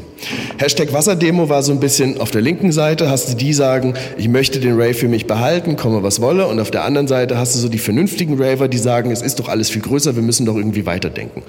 Hashtag 0.58 0.92
Wasserdemo 0.92 1.48
war 1.48 1.62
so 1.62 1.72
ein 1.72 1.80
bisschen 1.80 2.20
auf 2.20 2.30
der 2.30 2.42
linken 2.42 2.72
Seite, 2.72 3.10
hast 3.10 3.30
du 3.30 3.36
die 3.36 3.52
sagen, 3.52 3.94
ich 4.18 4.28
möchte 4.28 4.60
den 4.60 4.74
Rave 4.74 4.94
für 4.94 5.08
mich 5.08 5.26
behalten, 5.26 5.76
komme 5.76 6.02
was 6.02 6.20
wolle. 6.20 6.46
Und 6.46 6.60
auf 6.60 6.70
der 6.70 6.84
anderen 6.84 7.08
Seite 7.08 7.38
hast 7.38 7.54
du 7.54 7.58
so 7.58 7.68
die 7.68 7.78
vernünftigen 7.78 8.40
Raver, 8.42 8.68
die 8.68 8.78
sagen, 8.78 9.10
es 9.10 9.22
ist 9.22 9.38
doch 9.38 9.48
alles 9.48 9.70
viel 9.70 9.82
größer, 9.82 10.16
wir 10.16 10.22
müssen 10.22 10.46
doch 10.46 10.56
irgendwie 10.56 10.86
weiterdenken. 10.86 11.42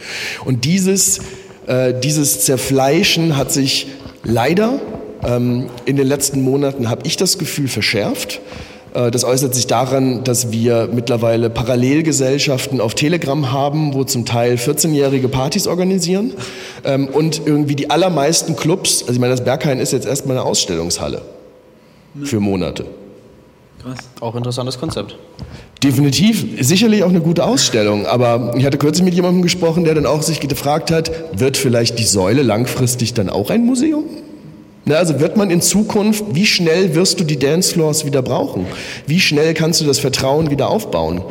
Und 0.45 0.65
dieses, 0.65 1.19
äh, 1.67 1.93
dieses 1.93 2.41
Zerfleischen 2.41 3.37
hat 3.37 3.51
sich 3.51 3.87
leider 4.23 4.79
ähm, 5.23 5.69
in 5.85 5.95
den 5.95 6.07
letzten 6.07 6.41
Monaten, 6.41 6.89
habe 6.89 7.01
ich 7.05 7.17
das 7.17 7.37
Gefühl, 7.37 7.67
verschärft. 7.67 8.41
Äh, 8.97 9.11
das 9.11 9.23
äußert 9.23 9.53
sich 9.53 9.67
daran, 9.67 10.23
dass 10.23 10.51
wir 10.51 10.89
mittlerweile 10.91 11.49
Parallelgesellschaften 11.49 12.81
auf 12.81 12.95
Telegram 12.95 13.51
haben, 13.51 13.93
wo 13.93 14.03
zum 14.03 14.25
Teil 14.25 14.55
14-jährige 14.55 15.29
Partys 15.29 15.67
organisieren 15.67 16.33
ähm, 16.83 17.07
und 17.07 17.41
irgendwie 17.45 17.75
die 17.75 17.89
allermeisten 17.89 18.55
Clubs, 18.55 19.01
also 19.01 19.13
ich 19.13 19.19
meine, 19.19 19.31
das 19.31 19.43
Berghain 19.43 19.79
ist 19.79 19.93
jetzt 19.93 20.07
erstmal 20.07 20.37
eine 20.37 20.45
Ausstellungshalle 20.45 21.21
für 22.23 22.39
Monate. 22.39 22.85
Krass. 23.81 23.99
Auch 24.19 24.35
interessantes 24.35 24.79
Konzept. 24.79 25.17
Definitiv, 25.83 26.43
sicherlich 26.65 27.03
auch 27.03 27.09
eine 27.09 27.21
gute 27.21 27.45
Ausstellung. 27.45 28.07
Aber 28.07 28.55
ich 28.57 28.65
hatte 28.65 28.79
kürzlich 28.79 29.05
mit 29.05 29.13
jemandem 29.13 29.43
gesprochen, 29.43 29.83
der 29.83 29.93
dann 29.93 30.07
auch 30.07 30.23
sich 30.23 30.39
gefragt 30.39 30.89
hat, 30.89 31.11
wird 31.33 31.55
vielleicht 31.55 31.99
die 31.99 32.03
Säule 32.03 32.41
langfristig 32.41 33.13
dann 33.13 33.29
auch 33.29 33.51
ein 33.51 33.63
Museum? 33.63 34.05
Ne, 34.87 34.97
also 34.97 35.19
wird 35.19 35.35
man 35.35 35.49
in 35.49 35.59
Zukunft, 35.59 36.23
wie 36.31 36.45
schnell 36.45 36.95
wirst 36.95 37.19
du 37.19 37.25
die 37.25 37.37
Dancefloors 37.37 38.05
wieder 38.05 38.21
brauchen? 38.21 38.65
Wie 39.05 39.19
schnell 39.19 39.53
kannst 39.53 39.81
du 39.81 39.85
das 39.85 39.99
Vertrauen 39.99 40.49
wieder 40.49 40.69
aufbauen? 40.69 41.21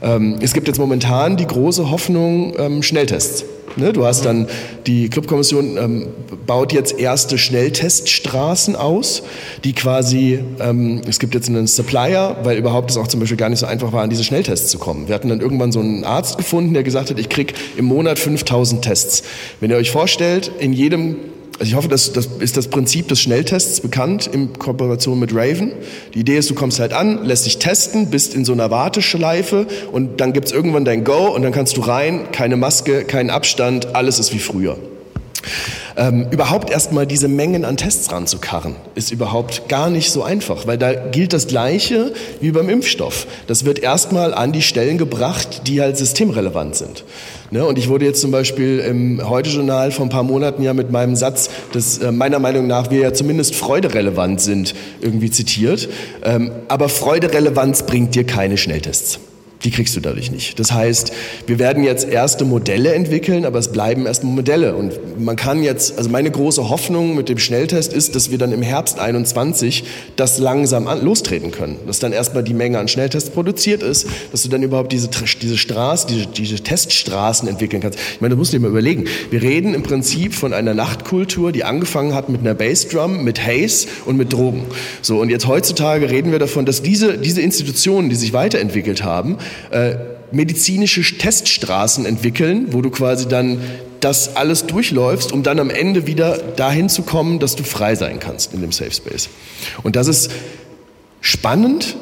Ähm, 0.00 0.38
es 0.40 0.54
gibt 0.54 0.66
jetzt 0.66 0.78
momentan 0.78 1.36
die 1.36 1.46
große 1.46 1.90
Hoffnung, 1.90 2.54
ähm, 2.58 2.82
Schnelltests. 2.82 3.44
Ne, 3.76 3.92
du 3.92 4.06
hast 4.06 4.24
dann, 4.24 4.48
die 4.86 5.10
Clubkommission 5.10 5.76
ähm, 5.76 6.06
baut 6.46 6.72
jetzt 6.72 6.98
erste 6.98 7.36
Schnellteststraßen 7.36 8.76
aus, 8.76 9.22
die 9.62 9.74
quasi, 9.74 10.42
ähm, 10.58 11.02
es 11.06 11.18
gibt 11.18 11.34
jetzt 11.34 11.50
einen 11.50 11.66
Supplier, 11.66 12.38
weil 12.44 12.56
überhaupt 12.56 12.90
es 12.90 12.96
auch 12.96 13.08
zum 13.08 13.20
Beispiel 13.20 13.36
gar 13.36 13.50
nicht 13.50 13.58
so 13.58 13.66
einfach 13.66 13.92
war, 13.92 14.02
an 14.02 14.10
diese 14.10 14.24
Schnelltests 14.24 14.70
zu 14.70 14.78
kommen. 14.78 15.08
Wir 15.08 15.14
hatten 15.14 15.28
dann 15.28 15.40
irgendwann 15.40 15.70
so 15.70 15.80
einen 15.80 16.04
Arzt 16.04 16.38
gefunden, 16.38 16.72
der 16.72 16.82
gesagt 16.82 17.10
hat, 17.10 17.18
ich 17.18 17.28
krieg 17.28 17.52
im 17.76 17.84
Monat 17.84 18.18
5000 18.18 18.82
Tests. 18.82 19.22
Wenn 19.60 19.70
ihr 19.70 19.76
euch 19.76 19.90
vorstellt, 19.90 20.50
in 20.58 20.72
jedem 20.72 21.16
also 21.62 21.70
ich 21.70 21.76
hoffe, 21.76 21.86
das, 21.86 22.12
das 22.12 22.28
ist 22.40 22.56
das 22.56 22.66
Prinzip 22.66 23.06
des 23.06 23.20
Schnelltests 23.20 23.78
bekannt 23.78 24.26
in 24.26 24.52
Kooperation 24.58 25.20
mit 25.20 25.32
Raven. 25.32 25.70
Die 26.12 26.18
Idee 26.18 26.36
ist, 26.36 26.50
du 26.50 26.56
kommst 26.56 26.80
halt 26.80 26.92
an, 26.92 27.24
lässt 27.24 27.46
dich 27.46 27.58
testen, 27.58 28.10
bist 28.10 28.34
in 28.34 28.44
so 28.44 28.52
einer 28.52 28.72
Warteschleife 28.72 29.68
und 29.92 30.20
dann 30.20 30.32
gibt's 30.32 30.50
irgendwann 30.50 30.84
dein 30.84 31.04
Go 31.04 31.28
und 31.28 31.42
dann 31.42 31.52
kannst 31.52 31.76
du 31.76 31.82
rein, 31.82 32.32
keine 32.32 32.56
Maske, 32.56 33.04
kein 33.04 33.30
Abstand, 33.30 33.94
alles 33.94 34.18
ist 34.18 34.34
wie 34.34 34.40
früher. 34.40 34.76
Ähm, 35.96 36.26
überhaupt 36.32 36.68
erstmal 36.68 37.06
diese 37.06 37.28
Mengen 37.28 37.64
an 37.64 37.76
Tests 37.76 38.10
ranzukarren, 38.10 38.74
ist 38.96 39.12
überhaupt 39.12 39.68
gar 39.68 39.88
nicht 39.88 40.10
so 40.10 40.24
einfach, 40.24 40.66
weil 40.66 40.78
da 40.78 40.92
gilt 40.92 41.32
das 41.32 41.46
Gleiche 41.46 42.12
wie 42.40 42.50
beim 42.50 42.70
Impfstoff. 42.70 43.28
Das 43.46 43.64
wird 43.64 43.78
erstmal 43.78 44.34
an 44.34 44.50
die 44.50 44.62
Stellen 44.62 44.98
gebracht, 44.98 45.68
die 45.68 45.80
halt 45.80 45.96
systemrelevant 45.96 46.74
sind. 46.74 47.04
Ne? 47.52 47.66
Und 47.66 47.76
ich 47.76 47.90
wurde 47.90 48.06
jetzt 48.06 48.22
zum 48.22 48.30
Beispiel 48.30 48.78
im 48.78 49.28
Heute-Journal 49.28 49.92
vor 49.92 50.06
ein 50.06 50.08
paar 50.08 50.22
Monaten 50.22 50.62
ja 50.62 50.72
mit 50.72 50.90
meinem 50.90 51.14
Satz, 51.14 51.50
dass 51.72 51.98
äh, 51.98 52.10
meiner 52.10 52.38
Meinung 52.38 52.66
nach 52.66 52.90
wir 52.90 53.00
ja 53.00 53.12
zumindest 53.12 53.54
freuderelevant 53.54 54.40
sind, 54.40 54.74
irgendwie 55.02 55.30
zitiert. 55.30 55.90
Ähm, 56.24 56.50
aber 56.68 56.88
Freuderelevanz 56.88 57.84
bringt 57.84 58.14
dir 58.14 58.24
keine 58.24 58.56
Schnelltests. 58.56 59.20
Die 59.64 59.70
kriegst 59.70 59.94
du 59.94 60.00
dadurch 60.00 60.30
nicht. 60.32 60.58
Das 60.58 60.72
heißt, 60.72 61.12
wir 61.46 61.58
werden 61.58 61.84
jetzt 61.84 62.08
erste 62.08 62.44
Modelle 62.44 62.94
entwickeln, 62.94 63.44
aber 63.44 63.58
es 63.60 63.70
bleiben 63.70 64.06
erstmal 64.06 64.34
Modelle. 64.34 64.74
Und 64.74 65.20
man 65.20 65.36
kann 65.36 65.62
jetzt, 65.62 65.98
also 65.98 66.10
meine 66.10 66.30
große 66.30 66.68
Hoffnung 66.68 67.14
mit 67.14 67.28
dem 67.28 67.38
Schnelltest 67.38 67.92
ist, 67.92 68.16
dass 68.16 68.30
wir 68.30 68.38
dann 68.38 68.52
im 68.52 68.62
Herbst 68.62 68.98
21 68.98 69.84
das 70.16 70.38
langsam 70.38 70.88
an, 70.88 71.04
lostreten 71.04 71.52
können. 71.52 71.76
Dass 71.86 72.00
dann 72.00 72.12
erstmal 72.12 72.42
die 72.42 72.54
Menge 72.54 72.78
an 72.78 72.88
Schnelltests 72.88 73.30
produziert 73.30 73.82
ist, 73.82 74.06
dass 74.32 74.42
du 74.42 74.48
dann 74.48 74.62
überhaupt 74.62 74.90
diese, 74.92 75.08
diese 75.40 75.56
Straße, 75.56 76.06
diese, 76.08 76.26
diese 76.26 76.56
Teststraßen 76.56 77.48
entwickeln 77.48 77.82
kannst. 77.82 77.98
Ich 78.14 78.20
meine, 78.20 78.34
du 78.34 78.38
musst 78.38 78.52
dir 78.52 78.58
mal 78.58 78.68
überlegen. 78.68 79.04
Wir 79.30 79.42
reden 79.42 79.74
im 79.74 79.84
Prinzip 79.84 80.34
von 80.34 80.52
einer 80.52 80.74
Nachtkultur, 80.74 81.52
die 81.52 81.62
angefangen 81.62 82.14
hat 82.14 82.28
mit 82.28 82.40
einer 82.40 82.54
Bassdrum, 82.54 83.22
mit 83.22 83.46
Haze 83.46 83.86
und 84.06 84.16
mit 84.16 84.32
Drogen. 84.32 84.64
So, 85.02 85.20
und 85.20 85.30
jetzt 85.30 85.46
heutzutage 85.46 86.10
reden 86.10 86.32
wir 86.32 86.40
davon, 86.40 86.66
dass 86.66 86.82
diese, 86.82 87.18
diese 87.18 87.40
Institutionen, 87.40 88.08
die 88.08 88.16
sich 88.16 88.32
weiterentwickelt 88.32 89.04
haben, 89.04 89.38
äh, 89.70 89.96
medizinische 90.30 91.02
Teststraßen 91.18 92.06
entwickeln, 92.06 92.68
wo 92.70 92.82
du 92.82 92.90
quasi 92.90 93.28
dann 93.28 93.58
das 94.00 94.36
alles 94.36 94.66
durchläufst, 94.66 95.32
um 95.32 95.42
dann 95.42 95.60
am 95.60 95.70
Ende 95.70 96.06
wieder 96.06 96.38
dahin 96.56 96.88
zu 96.88 97.02
kommen, 97.02 97.38
dass 97.38 97.54
du 97.54 97.62
frei 97.62 97.94
sein 97.94 98.18
kannst 98.18 98.52
in 98.52 98.60
dem 98.60 98.72
Safe 98.72 98.90
Space. 98.90 99.28
Und 99.82 99.96
das 99.96 100.08
ist 100.08 100.30
spannend, 101.20 101.96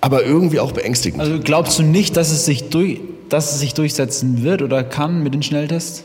aber 0.00 0.24
irgendwie 0.24 0.58
auch 0.58 0.72
beängstigend. 0.72 1.20
Also 1.20 1.38
glaubst 1.38 1.78
du 1.78 1.84
nicht, 1.84 2.16
dass 2.16 2.30
es 2.30 2.44
sich, 2.44 2.70
durch, 2.70 3.00
dass 3.28 3.52
es 3.52 3.60
sich 3.60 3.74
durchsetzen 3.74 4.42
wird 4.42 4.62
oder 4.62 4.82
kann 4.82 5.22
mit 5.22 5.32
den 5.32 5.42
Schnelltests? 5.42 6.02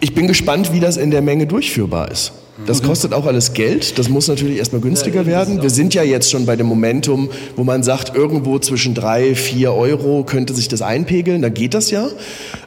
Ich 0.00 0.14
bin 0.14 0.26
gespannt, 0.26 0.72
wie 0.72 0.80
das 0.80 0.96
in 0.96 1.10
der 1.10 1.22
Menge 1.22 1.46
durchführbar 1.46 2.10
ist. 2.10 2.32
Das 2.64 2.82
kostet 2.82 3.12
auch 3.12 3.26
alles 3.26 3.52
Geld. 3.52 3.98
Das 3.98 4.08
muss 4.08 4.28
natürlich 4.28 4.56
erstmal 4.56 4.80
günstiger 4.80 5.26
werden. 5.26 5.62
Wir 5.62 5.68
sind 5.68 5.92
ja 5.92 6.02
jetzt 6.02 6.30
schon 6.30 6.46
bei 6.46 6.56
dem 6.56 6.66
Momentum, 6.66 7.28
wo 7.54 7.64
man 7.64 7.82
sagt, 7.82 8.16
irgendwo 8.16 8.58
zwischen 8.58 8.94
drei, 8.94 9.34
vier 9.34 9.74
Euro 9.74 10.24
könnte 10.24 10.54
sich 10.54 10.68
das 10.68 10.80
einpegeln. 10.80 11.42
Da 11.42 11.50
geht 11.50 11.74
das 11.74 11.90
ja. 11.90 12.08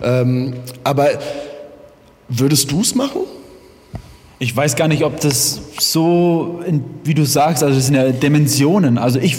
Ähm, 0.04 0.54
aber 0.84 1.08
würdest 2.28 2.72
du 2.72 2.82
es 2.82 2.94
machen? 2.94 3.22
Ich 4.38 4.56
weiß 4.56 4.76
gar 4.76 4.88
nicht, 4.88 5.04
ob 5.04 5.20
das 5.20 5.60
so, 5.80 6.62
wie 7.04 7.14
du 7.14 7.26
sagst, 7.26 7.64
also 7.64 7.76
das 7.76 7.88
sind 7.88 7.96
ja 7.96 8.12
Dimensionen. 8.12 8.98
Also 8.98 9.20
ich 9.20 9.38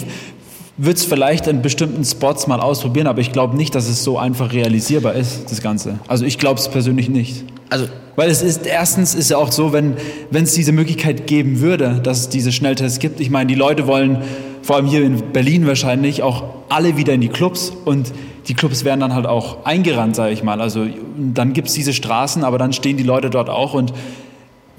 würde 0.82 0.96
es 0.96 1.04
vielleicht 1.04 1.46
in 1.46 1.60
bestimmten 1.60 2.04
Spots 2.04 2.46
mal 2.46 2.58
ausprobieren, 2.58 3.06
aber 3.06 3.20
ich 3.20 3.32
glaube 3.32 3.54
nicht, 3.54 3.74
dass 3.74 3.86
es 3.86 4.02
so 4.02 4.18
einfach 4.18 4.52
realisierbar 4.52 5.14
ist, 5.14 5.50
das 5.50 5.60
Ganze. 5.60 5.98
Also 6.08 6.24
ich 6.24 6.38
glaube 6.38 6.58
es 6.58 6.68
persönlich 6.68 7.10
nicht. 7.10 7.44
Also 7.68 7.86
weil 8.16 8.30
es 8.30 8.40
ist 8.40 8.66
erstens 8.66 9.14
ist 9.14 9.30
ja 9.30 9.36
auch 9.36 9.52
so, 9.52 9.74
wenn 9.74 9.96
wenn 10.30 10.44
es 10.44 10.54
diese 10.54 10.72
Möglichkeit 10.72 11.26
geben 11.26 11.60
würde, 11.60 12.00
dass 12.02 12.20
es 12.20 12.28
diese 12.30 12.50
Schnelltests 12.50 12.98
gibt. 12.98 13.20
Ich 13.20 13.28
meine, 13.28 13.48
die 13.48 13.54
Leute 13.54 13.86
wollen 13.86 14.22
vor 14.62 14.76
allem 14.76 14.86
hier 14.86 15.02
in 15.02 15.32
Berlin 15.32 15.66
wahrscheinlich 15.66 16.22
auch 16.22 16.44
alle 16.70 16.96
wieder 16.96 17.12
in 17.12 17.20
die 17.20 17.28
Clubs 17.28 17.72
und 17.84 18.12
die 18.48 18.54
Clubs 18.54 18.84
werden 18.84 19.00
dann 19.00 19.14
halt 19.14 19.26
auch 19.26 19.64
eingerannt, 19.64 20.16
sage 20.16 20.32
ich 20.32 20.42
mal. 20.42 20.60
Also 20.60 20.86
dann 21.16 21.52
gibt 21.52 21.68
es 21.68 21.74
diese 21.74 21.92
Straßen, 21.92 22.42
aber 22.42 22.56
dann 22.56 22.72
stehen 22.72 22.96
die 22.96 23.02
Leute 23.02 23.28
dort 23.28 23.50
auch 23.50 23.74
und 23.74 23.92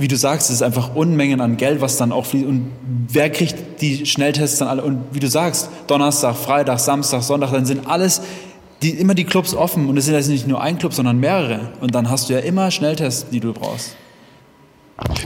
wie 0.02 0.08
du 0.08 0.18
sagst, 0.18 0.50
es 0.50 0.56
ist 0.56 0.62
einfach 0.64 0.96
Unmengen 0.96 1.42
an 1.42 1.58
Geld, 1.58 1.80
was 1.80 1.98
dann 1.98 2.12
auch 2.12 2.26
fließt. 2.26 2.48
Und 2.48 2.72
wer 3.08 3.30
kriegt 3.30 3.82
die 3.82 4.06
Schnelltests 4.06 4.58
dann 4.58 4.68
alle? 4.68 4.84
Und 4.84 5.04
wie 5.12 5.20
du 5.20 5.28
sagst, 5.28 5.70
Donnerstag, 5.88 6.36
Freitag, 6.36 6.80
Samstag, 6.80 7.22
Sonntag, 7.22 7.52
dann 7.52 7.66
sind 7.66 7.88
alles 7.88 8.22
die, 8.82 8.92
immer 8.92 9.14
die 9.14 9.26
Clubs 9.26 9.54
offen. 9.54 9.88
Und 9.88 9.98
es 9.98 10.06
sind 10.06 10.16
jetzt 10.16 10.28
nicht 10.28 10.48
nur 10.48 10.62
ein 10.62 10.78
Club, 10.80 10.94
sondern 10.94 11.20
mehrere. 11.20 11.70
Und 11.82 11.94
dann 11.94 12.10
hast 12.10 12.30
du 12.30 12.34
ja 12.34 12.40
immer 12.40 12.72
Schnelltests, 12.72 13.30
die 13.30 13.40
du 13.40 13.54
brauchst. 13.54 13.96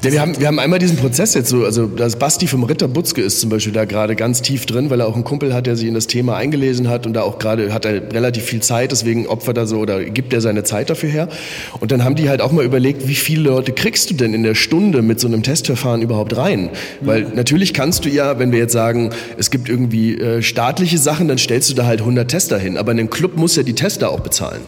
Ja, 0.04 0.12
wir, 0.12 0.22
haben, 0.22 0.40
wir 0.40 0.48
haben 0.48 0.60
einmal 0.60 0.80
diesen 0.80 0.98
Prozess 0.98 1.34
jetzt 1.34 1.50
so, 1.50 1.66
also 1.66 1.86
das 1.86 2.16
Basti 2.16 2.48
vom 2.48 2.64
Ritter 2.64 2.88
Butzke 2.88 3.22
ist 3.22 3.42
zum 3.42 3.50
Beispiel 3.50 3.74
da 3.74 3.86
gerade 3.86 4.16
ganz 4.16 4.42
tief 4.42 4.66
drin, 4.66 4.90
weil 4.90 5.02
er 5.02 5.08
auch 5.08 5.16
einen 5.16 5.26
Kumpel 5.26 5.54
hat, 5.54 5.68
der 5.68 5.76
sich 5.76 5.88
in 5.88 5.94
das 5.94 6.08
Thema 6.08 6.38
eingelesen 6.38 6.88
hat 6.88 7.06
und 7.06 7.14
da 7.14 7.24
auch 7.24 7.40
gerade 7.40 7.74
hat 7.74 7.86
er 7.86 8.14
relativ 8.14 8.44
viel 8.44 8.62
Zeit, 8.62 8.92
deswegen 8.92 9.28
opfert 9.28 9.58
er 9.58 9.68
so 9.68 9.80
oder 9.80 10.04
gibt 10.06 10.34
er 10.34 10.40
seine 10.40 10.64
Zeit 10.64 10.90
dafür 10.90 11.10
her. 11.10 11.30
Und 11.80 11.92
dann 11.92 12.06
haben 12.06 12.16
die 12.16 12.30
halt 12.30 12.42
auch 12.42 12.52
mal 12.52 12.64
überlegt, 12.64 13.08
wie 13.08 13.16
viele 13.16 13.50
Leute 13.50 13.74
kriegst 13.74 14.10
du 14.10 14.14
denn 14.14 14.34
in 14.34 14.44
der 14.44 14.56
Stunde 14.56 15.02
mit 15.02 15.20
so 15.20 15.28
einem 15.28 15.44
Testverfahren 15.44 16.02
überhaupt 16.02 16.38
rein? 16.38 16.70
Weil 17.02 17.26
mhm. 17.26 17.36
natürlich 17.36 17.74
kannst 17.74 18.06
du 18.06 18.10
ja, 18.10 18.40
wenn 18.40 18.52
wir 18.52 18.60
jetzt 18.60 18.74
sagen, 18.74 19.10
es 19.38 19.52
gibt 19.52 19.68
irgendwie 19.68 20.16
äh, 20.18 20.42
staatliche 20.42 20.98
Sachen, 20.98 21.28
dann 21.28 21.38
stellst 21.38 21.70
du 21.70 21.74
da 21.74 21.86
halt 21.86 22.00
100 22.00 22.30
Tester 22.30 22.58
hin, 22.58 22.78
aber 22.78 22.92
ein 22.92 23.10
Club 23.10 23.36
muss 23.36 23.58
ja 23.58 23.64
die 23.64 23.76
Tester 23.76 24.10
auch 24.10 24.22
bezahlen. 24.22 24.62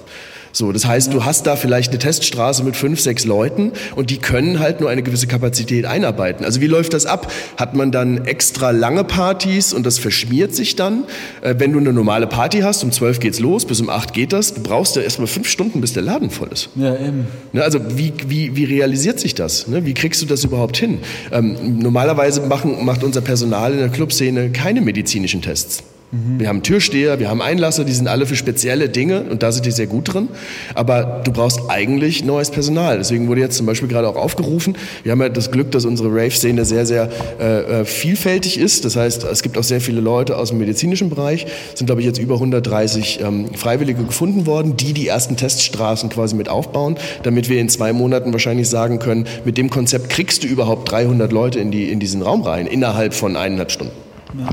So, 0.57 0.71
das 0.71 0.87
heißt, 0.87 1.13
du 1.13 1.23
hast 1.23 1.45
da 1.45 1.55
vielleicht 1.55 1.91
eine 1.91 1.99
Teststraße 1.99 2.63
mit 2.63 2.75
fünf, 2.75 2.99
sechs 2.99 3.25
Leuten 3.25 3.73
und 3.95 4.09
die 4.09 4.17
können 4.17 4.57
halt 4.57 4.81
nur 4.81 4.89
eine 4.89 5.03
gewisse 5.03 5.27
Kapazität 5.27 5.85
einarbeiten. 5.85 6.43
Also 6.43 6.61
wie 6.61 6.65
läuft 6.65 6.95
das 6.95 7.05
ab? 7.05 7.31
Hat 7.57 7.75
man 7.75 7.91
dann 7.91 8.25
extra 8.25 8.71
lange 8.71 9.03
Partys 9.03 9.71
und 9.71 9.85
das 9.85 9.99
verschmiert 9.99 10.55
sich 10.55 10.75
dann? 10.75 11.03
Äh, 11.41 11.53
wenn 11.59 11.73
du 11.73 11.79
eine 11.79 11.93
normale 11.93 12.25
Party 12.25 12.61
hast, 12.61 12.83
um 12.83 12.91
zwölf 12.91 13.19
geht's 13.19 13.39
los, 13.39 13.65
bis 13.65 13.81
um 13.81 13.91
acht 13.91 14.13
geht 14.13 14.33
das, 14.33 14.55
du 14.55 14.63
brauchst 14.63 14.95
ja 14.95 15.03
erstmal 15.03 15.27
fünf 15.27 15.47
Stunden, 15.47 15.79
bis 15.79 15.93
der 15.93 16.01
Laden 16.01 16.31
voll 16.31 16.49
ist. 16.51 16.69
Ja, 16.75 16.95
eben. 16.95 17.27
Ne, 17.53 17.61
also 17.61 17.79
wie, 17.95 18.11
wie, 18.25 18.55
wie 18.55 18.63
realisiert 18.63 19.19
sich 19.19 19.35
das? 19.35 19.67
Ne? 19.67 19.85
Wie 19.85 19.93
kriegst 19.93 20.23
du 20.23 20.25
das 20.25 20.43
überhaupt 20.43 20.77
hin? 20.77 21.01
Ähm, 21.31 21.77
normalerweise 21.77 22.41
machen, 22.41 22.83
macht 22.83 23.03
unser 23.03 23.21
Personal 23.21 23.73
in 23.73 23.77
der 23.77 23.89
Clubszene 23.89 24.49
keine 24.49 24.81
medizinischen 24.81 25.43
Tests. 25.43 25.83
Mhm. 26.11 26.39
Wir 26.39 26.47
haben 26.47 26.63
Türsteher, 26.63 27.19
wir 27.19 27.29
haben 27.29 27.41
Einlasser, 27.41 27.83
die 27.83 27.91
sind 27.91 28.07
alle 28.07 28.25
für 28.25 28.35
spezielle 28.35 28.87
Dinge 28.87 29.23
und 29.23 29.43
da 29.43 29.51
sind 29.51 29.65
die 29.65 29.71
sehr 29.71 29.87
gut 29.87 30.13
drin. 30.13 30.29
Aber 30.73 31.21
du 31.23 31.31
brauchst 31.31 31.59
eigentlich 31.67 32.23
neues 32.23 32.49
Personal. 32.49 32.97
Deswegen 32.97 33.27
wurde 33.27 33.41
jetzt 33.41 33.57
zum 33.57 33.65
Beispiel 33.65 33.89
gerade 33.89 34.07
auch 34.07 34.15
aufgerufen. 34.15 34.77
Wir 35.03 35.11
haben 35.11 35.21
ja 35.21 35.29
das 35.29 35.51
Glück, 35.51 35.71
dass 35.71 35.85
unsere 35.85 36.09
Rave-Szene 36.09 36.63
sehr, 36.63 36.85
sehr 36.85 37.09
äh, 37.39 37.81
äh, 37.81 37.85
vielfältig 37.85 38.57
ist. 38.57 38.85
Das 38.85 38.95
heißt, 38.95 39.25
es 39.25 39.43
gibt 39.43 39.57
auch 39.57 39.63
sehr 39.63 39.81
viele 39.81 39.99
Leute 39.99 40.37
aus 40.37 40.49
dem 40.49 40.59
medizinischen 40.59 41.09
Bereich. 41.09 41.45
Es 41.73 41.79
sind, 41.79 41.87
glaube 41.87 42.01
ich, 42.01 42.07
jetzt 42.07 42.19
über 42.19 42.35
130 42.35 43.19
ähm, 43.21 43.53
Freiwillige 43.53 44.03
gefunden 44.03 44.45
worden, 44.45 44.77
die 44.77 44.93
die 44.93 45.07
ersten 45.07 45.35
Teststraßen 45.35 46.09
quasi 46.09 46.35
mit 46.35 46.47
aufbauen, 46.47 46.95
damit 47.23 47.49
wir 47.49 47.59
in 47.59 47.67
zwei 47.67 47.91
Monaten 47.91 48.31
wahrscheinlich 48.31 48.69
sagen 48.69 48.99
können, 48.99 49.25
mit 49.43 49.57
dem 49.57 49.69
Konzept 49.69 50.09
kriegst 50.09 50.43
du 50.43 50.47
überhaupt 50.47 50.89
300 50.89 51.31
Leute 51.31 51.59
in, 51.59 51.71
die, 51.71 51.91
in 51.91 51.99
diesen 51.99 52.21
Raum 52.21 52.43
rein, 52.43 52.65
innerhalb 52.67 53.13
von 53.13 53.35
eineinhalb 53.35 53.71
Stunden. 53.71 53.93
Ja. 54.39 54.49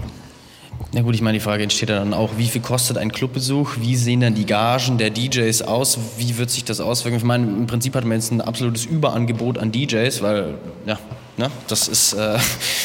Na 0.94 1.02
gut, 1.02 1.16
ich 1.16 1.22
meine, 1.22 1.36
die 1.36 1.42
Frage 1.42 1.64
entsteht 1.64 1.88
dann 1.88 2.14
auch, 2.14 2.30
wie 2.36 2.46
viel 2.46 2.60
kostet 2.60 2.98
ein 2.98 3.10
Clubbesuch? 3.10 3.78
Wie 3.80 3.96
sehen 3.96 4.20
dann 4.20 4.36
die 4.36 4.46
Gagen 4.46 4.96
der 4.96 5.10
DJs 5.10 5.62
aus? 5.62 5.98
Wie 6.18 6.38
wird 6.38 6.50
sich 6.50 6.62
das 6.62 6.78
auswirken? 6.78 7.18
Ich 7.18 7.24
meine, 7.24 7.44
im 7.48 7.66
Prinzip 7.66 7.96
hat 7.96 8.04
man 8.04 8.12
jetzt 8.18 8.30
ein 8.30 8.40
absolutes 8.40 8.84
Überangebot 8.84 9.58
an 9.58 9.72
DJs, 9.72 10.22
weil, 10.22 10.54
ja, 10.86 11.00
ne, 11.36 11.50
das 11.66 11.88
ist, 11.88 12.12
äh, 12.12 12.38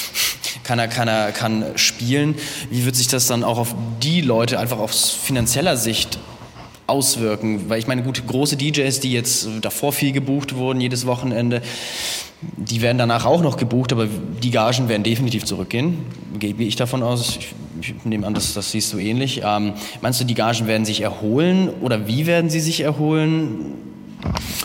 keiner, 0.64 0.88
keiner 0.88 1.32
kann 1.32 1.64
spielen. 1.76 2.34
Wie 2.72 2.84
wird 2.84 2.96
sich 2.96 3.10
das 3.10 3.28
dann 3.28 3.44
auch 3.44 3.60
auf 3.60 3.76
die 4.02 4.22
Leute 4.22 4.60
einfach 4.60 4.80
aus 4.80 5.12
finanzieller 5.12 5.78
Sicht 5.78 6.18
auswirken? 6.88 7.70
Weil 7.70 7.78
ich 7.78 7.86
meine, 7.86 8.02
gut, 8.02 8.26
große 8.26 8.58
DJs, 8.58 9.02
die 9.02 9.14
jetzt 9.14 9.48
davor 9.62 9.94
viel 9.94 10.14
gebucht 10.14 10.56
wurden, 10.56 10.82
jedes 10.82 11.06
Wochenende, 11.06 11.62
die 12.42 12.82
werden 12.82 12.98
danach 12.98 13.26
auch 13.26 13.42
noch 13.42 13.58
gebucht, 13.58 13.92
aber 13.92 14.08
die 14.42 14.52
Gagen 14.52 14.88
werden 14.88 15.04
definitiv 15.04 15.46
zurückgehen. 15.46 16.00
Gehe 16.38 16.56
ich 16.58 16.76
davon 16.78 17.04
aus. 17.04 17.38
Ich, 17.38 17.54
ich 17.82 18.06
nehme 18.06 18.26
an, 18.26 18.34
das, 18.34 18.54
das 18.54 18.72
siehst 18.72 18.94
du 18.94 18.98
ähnlich. 18.98 19.42
Ähm, 19.44 19.74
meinst 20.02 20.22
du, 20.22 20.26
die 20.26 20.36
Gagen 20.36 20.68
werden 20.68 20.86
sich 20.86 21.02
erholen 21.02 21.70
oder 21.82 22.08
wie 22.08 22.28
werden 22.28 22.50
sie 22.50 22.62
sich 22.62 22.82
erholen? 22.82 23.74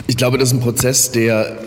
Ich 0.06 0.16
glaube, 0.16 0.38
das 0.38 0.50
ist 0.50 0.54
ein 0.54 0.60
Prozess, 0.60 1.10
der 1.10 1.58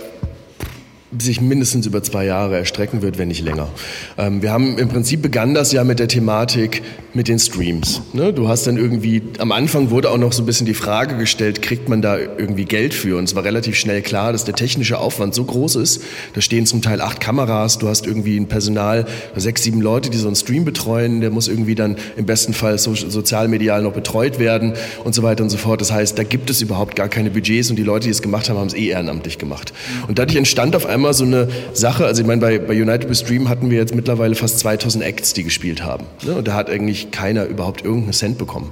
sich 1.22 1.42
mindestens 1.42 1.86
über 1.86 2.04
zwei 2.04 2.26
Jahre 2.26 2.58
erstrecken 2.58 3.02
wird, 3.02 3.18
wenn 3.18 3.28
nicht 3.28 3.42
länger. 3.42 3.70
Ähm, 4.18 4.42
wir 4.42 4.52
haben 4.52 4.78
im 4.78 4.90
Prinzip 4.90 5.22
begann 5.22 5.54
das 5.54 5.72
ja 5.72 5.84
mit 5.84 6.00
der 6.00 6.08
Thematik 6.08 6.82
mit 7.14 7.28
den 7.28 7.40
Streams. 7.40 8.02
Ne? 8.14 8.32
Du 8.32 8.48
hast 8.48 8.68
dann 8.68 8.78
irgendwie, 8.78 9.24
am 9.40 9.52
Anfang 9.52 9.90
wurde 9.90 10.12
auch 10.12 10.18
noch 10.18 10.34
so 10.34 10.44
ein 10.44 10.46
bisschen 10.46 10.68
die 10.68 10.76
Frage 10.76 11.18
gestellt, 11.18 11.62
kriegt 11.62 11.90
man 11.90 12.02
da 12.02 12.18
irgendwie 12.18 12.66
Geld 12.66 12.94
für? 12.94 13.18
Und 13.18 13.24
es 13.24 13.36
war 13.36 13.44
relativ 13.44 13.76
schnell 13.76 14.02
klar, 14.02 14.32
dass 14.32 14.46
der 14.46 14.54
technische 14.54 15.00
Aufwand 15.00 15.34
so 15.34 15.44
groß 15.44 15.78
ist. 15.78 16.04
Da 16.36 16.42
stehen 16.42 16.66
zum 16.66 16.82
Teil 16.82 17.02
acht 17.02 17.20
Kameras, 17.20 17.80
du 17.80 17.88
hast 17.88 18.06
irgendwie 18.06 18.38
ein 18.38 18.48
Personal, 18.48 19.06
sechs, 19.36 19.64
sieben 19.64 19.82
Leute, 19.82 20.10
die 20.12 20.18
so 20.18 20.28
einen 20.28 20.36
Stream 20.36 20.64
betreuen, 20.64 21.22
der 21.22 21.32
muss 21.32 21.48
irgendwie 21.48 21.76
dann 21.76 21.98
im 22.18 22.26
besten 22.26 22.54
Fall 22.54 22.78
so, 22.78 22.94
sozialmedial 22.94 23.82
noch 23.82 23.94
betreut 23.94 24.38
werden 24.38 24.74
und 25.04 25.16
so 25.16 25.24
weiter 25.24 25.44
und 25.44 25.50
so 25.50 25.58
fort. 25.58 25.82
Das 25.82 25.92
heißt, 25.92 26.18
da 26.20 26.24
gibt 26.24 26.50
es 26.52 26.62
überhaupt 26.62 26.96
gar 26.96 27.10
keine 27.10 27.32
Budgets 27.32 27.72
und 27.72 27.78
die 27.78 27.84
Leute, 27.84 28.06
die 28.06 28.12
es 28.12 28.22
gemacht 28.22 28.50
haben, 28.50 28.60
haben 28.60 28.68
es 28.68 28.76
eh 28.76 28.90
ehrenamtlich 28.90 29.40
gemacht. 29.40 29.74
Und 30.08 30.20
dadurch 30.20 30.38
entstand 30.38 30.76
auf 30.76 30.86
einmal 30.86 31.07
einmal 31.08 31.14
so 31.14 31.24
eine 31.24 31.48
Sache, 31.74 32.06
also 32.06 32.22
ich 32.22 32.28
meine, 32.28 32.42
bei, 32.42 32.60
bei 32.60 32.74
United 32.74 33.10
We 33.10 33.16
Stream 33.16 33.50
hatten 33.50 33.70
wir 33.70 33.78
jetzt 33.78 33.96
mittlerweile 33.96 34.36
fast 34.36 34.60
2000 34.60 35.04
Acts, 35.04 35.34
die 35.34 35.44
gespielt 35.44 35.84
haben. 35.84 36.06
Ne? 36.26 36.36
Und 36.36 36.48
da 36.48 36.54
hat 36.54 36.70
eigentlich 36.70 37.12
keiner 37.12 37.46
überhaupt 37.46 37.84
irgendeinen 37.84 38.14
Cent 38.14 38.38
bekommen. 38.38 38.72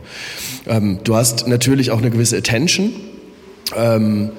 Ähm, 0.67 0.99
du 1.03 1.15
hast 1.15 1.47
natürlich 1.47 1.91
auch 1.91 1.99
eine 1.99 2.09
gewisse 2.09 2.37
Attention. 2.37 2.91
Ähm, 3.75 4.31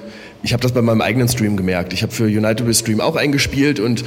ich 0.43 0.53
habe 0.53 0.61
das 0.61 0.71
bei 0.71 0.81
meinem 0.81 1.01
eigenen 1.01 1.27
Stream 1.27 1.57
gemerkt. 1.57 1.93
Ich 1.93 2.03
habe 2.03 2.13
für 2.13 2.25
United 2.25 2.67
We 2.67 2.73
Stream 2.73 3.01
auch 3.01 3.15
eingespielt 3.15 3.79
und 3.79 4.03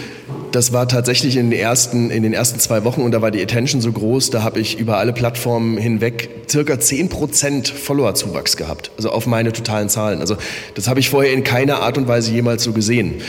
das 0.53 0.73
war 0.73 0.89
tatsächlich 0.89 1.37
in 1.37 1.51
den 1.51 1.59
ersten, 1.59 2.11
in 2.11 2.23
den 2.23 2.33
ersten 2.33 2.59
zwei 2.61 2.85
Wochen 2.85 3.03
und 3.03 3.13
da 3.13 3.23
war 3.23 3.31
die 3.31 3.43
Attention 3.43 3.81
so 3.81 3.93
groß, 3.93 4.31
da 4.31 4.43
habe 4.43 4.61
ich 4.61 4.79
über 4.79 4.99
alle 4.99 5.13
Plattformen 5.13 5.77
hinweg 5.77 6.31
circa 6.49 6.75
10% 6.75 7.73
Follower-Zuwachs 7.73 8.57
gehabt, 8.57 8.91
also 8.97 9.11
auf 9.11 9.27
meine 9.27 9.53
totalen 9.53 9.89
Zahlen. 9.89 10.21
Also 10.21 10.37
das 10.75 10.89
habe 10.89 11.01
ich 11.01 11.11
vorher 11.11 11.33
in 11.33 11.45
keiner 11.45 11.81
Art 11.81 11.99
und 11.99 12.09
Weise 12.09 12.33
jemals 12.33 12.63
so 12.65 12.73
gesehen. 12.73 13.21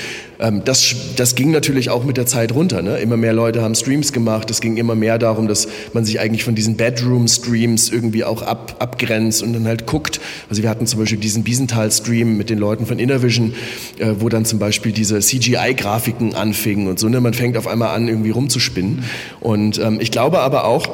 Ähm, 0.42 0.64
das, 0.66 0.96
das 1.16 1.36
ging 1.36 1.52
natürlich 1.52 1.90
auch 1.90 2.04
mit 2.04 2.18
der 2.18 2.26
Zeit 2.26 2.54
runter. 2.54 2.82
Ne? 2.82 2.98
Immer 2.98 3.16
mehr 3.16 3.32
Leute 3.32 3.62
haben 3.62 3.76
Streams 3.76 4.12
gemacht. 4.12 4.50
Es 4.50 4.60
ging 4.60 4.76
immer 4.78 4.96
mehr 4.96 5.20
darum, 5.20 5.48
dass 5.48 5.68
man 5.94 6.04
sich 6.04 6.20
eigentlich 6.20 6.44
von 6.44 6.56
diesen 6.56 6.76
Bedroom-Streams 6.76 7.90
irgendwie 7.90 8.24
auch 8.24 8.42
ab, 8.42 8.76
abgrenzt 8.80 9.44
und 9.44 9.54
dann 9.54 9.68
halt 9.68 9.86
guckt. 9.86 10.20
Also 10.50 10.64
wir 10.64 10.70
hatten 10.70 10.88
zum 10.88 11.00
Beispiel 11.00 11.20
diesen 11.20 11.44
Biesenthal-Stream 11.44 12.38
mit 12.38 12.50
den 12.50 12.58
Leuten 12.58 12.88
von 12.88 12.98
Innervision, 12.98 13.54
äh, 14.00 14.16
wo 14.20 14.30
dann 14.30 14.44
zum 14.44 14.58
Beispiel 14.58 14.92
diese 14.92 15.20
CGI-Grafiken 15.20 16.34
anfingen 16.34 16.88
und 16.88 17.00
so. 17.00 17.08
Ne? 17.08 17.22
Man 17.22 17.36
fängt 17.36 17.56
auf 17.56 17.68
einmal 17.68 17.96
an, 17.96 18.08
irgendwie 18.08 18.32
rumzuspinnen. 18.32 19.04
Und 19.40 19.78
ähm, 19.78 20.00
ich 20.02 20.10
glaube 20.10 20.40
aber 20.40 20.66
auch, 20.66 20.90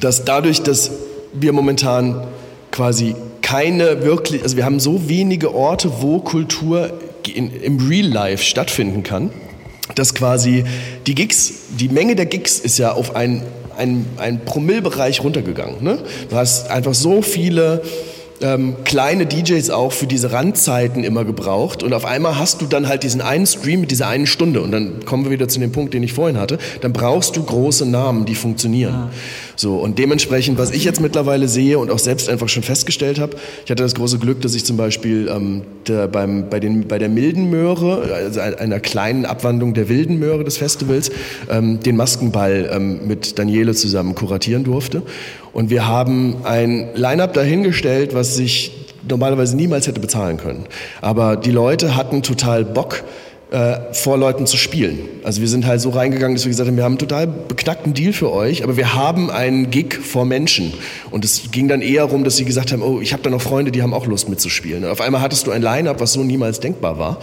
dass 0.00 0.24
dadurch, 0.24 0.62
dass 0.62 0.92
wir 1.32 1.52
momentan 1.52 2.24
quasi 2.70 3.16
keine 3.42 4.04
wirklich, 4.04 4.44
also 4.44 4.56
wir 4.56 4.64
haben 4.64 4.78
so 4.78 5.08
wenige 5.08 5.52
Orte, 5.52 5.90
wo 6.00 6.20
Kultur 6.20 6.92
in, 7.28 7.50
im 7.50 7.88
Real 7.88 8.06
Life 8.06 8.42
stattfinden 8.42 9.02
kann, 9.02 9.30
dass 9.94 10.14
quasi 10.14 10.64
die 11.06 11.14
Gigs, 11.14 11.52
die 11.78 11.88
Menge 11.88 12.16
der 12.16 12.26
Gigs 12.26 12.58
ist 12.58 12.78
ja 12.78 12.92
auf 12.92 13.16
einen 13.16 13.42
ein, 13.80 14.06
ein 14.18 14.44
Promillbereich 14.44 15.24
runtergegangen. 15.24 15.82
Ne? 15.82 15.98
Du 16.28 16.36
hast 16.36 16.70
einfach 16.70 16.92
so 16.94 17.22
viele 17.22 17.82
ähm, 18.42 18.76
kleine 18.84 19.26
DJs 19.26 19.70
auch 19.70 19.92
für 19.92 20.06
diese 20.06 20.32
Randzeiten 20.32 21.04
immer 21.04 21.24
gebraucht 21.24 21.82
und 21.82 21.92
auf 21.92 22.04
einmal 22.04 22.38
hast 22.38 22.62
du 22.62 22.66
dann 22.66 22.88
halt 22.88 23.02
diesen 23.02 23.20
einen 23.20 23.46
Stream 23.46 23.80
mit 23.80 23.90
dieser 23.90 24.08
einen 24.08 24.26
Stunde 24.26 24.62
und 24.62 24.70
dann 24.70 25.04
kommen 25.04 25.24
wir 25.24 25.30
wieder 25.30 25.48
zu 25.48 25.60
dem 25.60 25.72
Punkt, 25.72 25.92
den 25.92 26.02
ich 26.02 26.12
vorhin 26.12 26.38
hatte, 26.38 26.58
dann 26.80 26.92
brauchst 26.92 27.36
du 27.36 27.42
große 27.42 27.86
Namen, 27.86 28.24
die 28.24 28.34
funktionieren. 28.34 28.92
Ja. 28.92 29.10
So 29.56 29.76
und 29.76 29.98
dementsprechend, 29.98 30.58
was 30.58 30.70
ich 30.70 30.84
jetzt 30.84 31.00
mittlerweile 31.00 31.48
sehe 31.48 31.78
und 31.78 31.90
auch 31.90 31.98
selbst 31.98 32.28
einfach 32.28 32.48
schon 32.48 32.62
festgestellt 32.62 33.18
habe, 33.18 33.36
ich 33.64 33.70
hatte 33.70 33.82
das 33.82 33.94
große 33.94 34.18
Glück, 34.18 34.40
dass 34.42 34.54
ich 34.54 34.64
zum 34.64 34.76
Beispiel 34.76 35.28
ähm, 35.28 35.62
der, 35.86 36.08
beim, 36.08 36.48
bei, 36.48 36.60
den, 36.60 36.88
bei 36.88 36.98
der 36.98 37.08
milden 37.08 37.50
Möhre, 37.50 38.02
also 38.14 38.40
einer 38.40 38.80
kleinen 38.80 39.24
Abwandlung 39.24 39.74
der 39.74 39.88
wilden 39.88 40.18
Möhre 40.18 40.44
des 40.44 40.56
Festivals, 40.56 41.10
ähm, 41.50 41.80
den 41.80 41.96
Maskenball 41.96 42.70
ähm, 42.72 43.06
mit 43.06 43.38
Daniele 43.38 43.74
zusammen 43.74 44.14
kuratieren 44.14 44.64
durfte. 44.64 45.02
Und 45.52 45.70
wir 45.70 45.86
haben 45.86 46.36
ein 46.44 46.88
Line-up 46.94 47.34
dahingestellt, 47.34 48.14
was 48.14 48.36
sich 48.36 48.72
normalerweise 49.08 49.56
niemals 49.56 49.86
hätte 49.86 50.00
bezahlen 50.00 50.36
können. 50.36 50.64
Aber 51.00 51.36
die 51.36 51.50
Leute 51.50 51.96
hatten 51.96 52.22
total 52.22 52.64
Bock, 52.64 53.02
äh, 53.50 53.92
vor 53.92 54.16
Leuten 54.16 54.46
zu 54.46 54.56
spielen. 54.56 55.00
Also 55.24 55.40
wir 55.40 55.48
sind 55.48 55.66
halt 55.66 55.80
so 55.80 55.90
reingegangen, 55.90 56.36
dass 56.36 56.44
wir 56.44 56.50
gesagt 56.50 56.68
haben, 56.68 56.76
wir 56.76 56.84
haben 56.84 56.92
einen 56.92 56.98
total 56.98 57.26
beknackten 57.26 57.94
Deal 57.94 58.12
für 58.12 58.32
euch, 58.32 58.62
aber 58.62 58.76
wir 58.76 58.94
haben 58.94 59.30
einen 59.30 59.70
Gig 59.70 59.94
vor 59.94 60.24
Menschen. 60.24 60.72
Und 61.10 61.24
es 61.24 61.50
ging 61.50 61.66
dann 61.66 61.82
eher 61.82 62.06
darum, 62.06 62.24
dass 62.24 62.36
sie 62.36 62.44
gesagt 62.44 62.72
haben, 62.72 62.82
oh, 62.82 63.00
ich 63.00 63.12
habe 63.12 63.22
da 63.22 63.30
noch 63.30 63.42
Freunde, 63.42 63.72
die 63.72 63.82
haben 63.82 63.92
auch 63.92 64.06
Lust 64.06 64.28
mitzuspielen. 64.28 64.84
Und 64.84 64.90
auf 64.90 65.00
einmal 65.00 65.20
hattest 65.20 65.46
du 65.46 65.50
ein 65.50 65.62
Line-up, 65.62 66.00
was 66.00 66.12
so 66.12 66.22
niemals 66.22 66.60
denkbar 66.60 66.98
war. 66.98 67.18